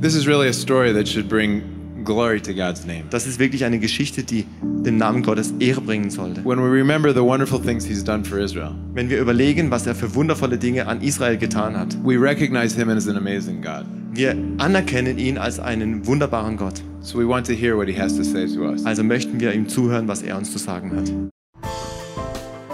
This 0.00 0.14
is 0.14 0.26
really 0.26 0.48
a 0.48 0.52
story 0.52 0.92
that 0.92 1.06
should 1.08 1.28
bring 1.28 1.62
glory 2.04 2.40
to 2.40 2.52
God's 2.54 2.84
name. 2.86 3.04
Das 3.10 3.26
ist 3.26 3.38
wirklich 3.38 3.64
eine 3.64 3.78
Geschichte, 3.78 4.22
die 4.22 4.44
dem 4.62 4.96
Namen 4.96 5.22
Gottes 5.22 5.52
Ehre 5.58 5.80
bringen 5.80 6.10
sollte. 6.10 6.44
When 6.44 6.58
we 6.60 6.70
remember 6.70 7.12
the 7.12 7.22
wonderful 7.22 7.60
things 7.60 7.84
He's 7.84 8.04
done 8.04 8.24
for 8.24 8.38
Israel, 8.38 8.74
Wenn 8.94 9.10
wir 9.10 9.20
überlegen, 9.20 9.70
was 9.70 9.86
er 9.86 9.94
für 9.94 10.14
wundervolle 10.14 10.58
Dinge 10.58 10.86
an 10.86 11.00
Israel 11.00 11.36
getan 11.36 11.76
hat. 11.76 11.96
we 12.04 12.16
recognize 12.16 12.76
Him 12.76 12.88
as 12.90 13.08
an 13.08 13.16
amazing 13.16 13.60
God. 13.60 13.84
Wir 14.12 14.34
anerkennen 14.58 15.18
ihn 15.18 15.36
als 15.36 15.58
einen 15.58 16.06
wunderbaren 16.06 16.56
Gott. 16.56 16.80
So 17.00 17.18
we 17.18 17.26
want 17.28 17.46
to 17.46 17.52
hear 17.52 17.76
what 17.76 17.88
He 17.88 17.98
has 17.98 18.16
to 18.16 18.22
say 18.22 18.46
to 18.46 18.62
us. 18.70 18.84
Also 18.86 19.02
möchten 19.02 19.40
wir 19.40 19.52
ihm 19.52 19.68
zuhören, 19.68 20.06
was 20.08 20.22
er 20.22 20.36
uns 20.38 20.52
zu 20.52 20.58
sagen 20.58 20.92
hat. 20.96 21.10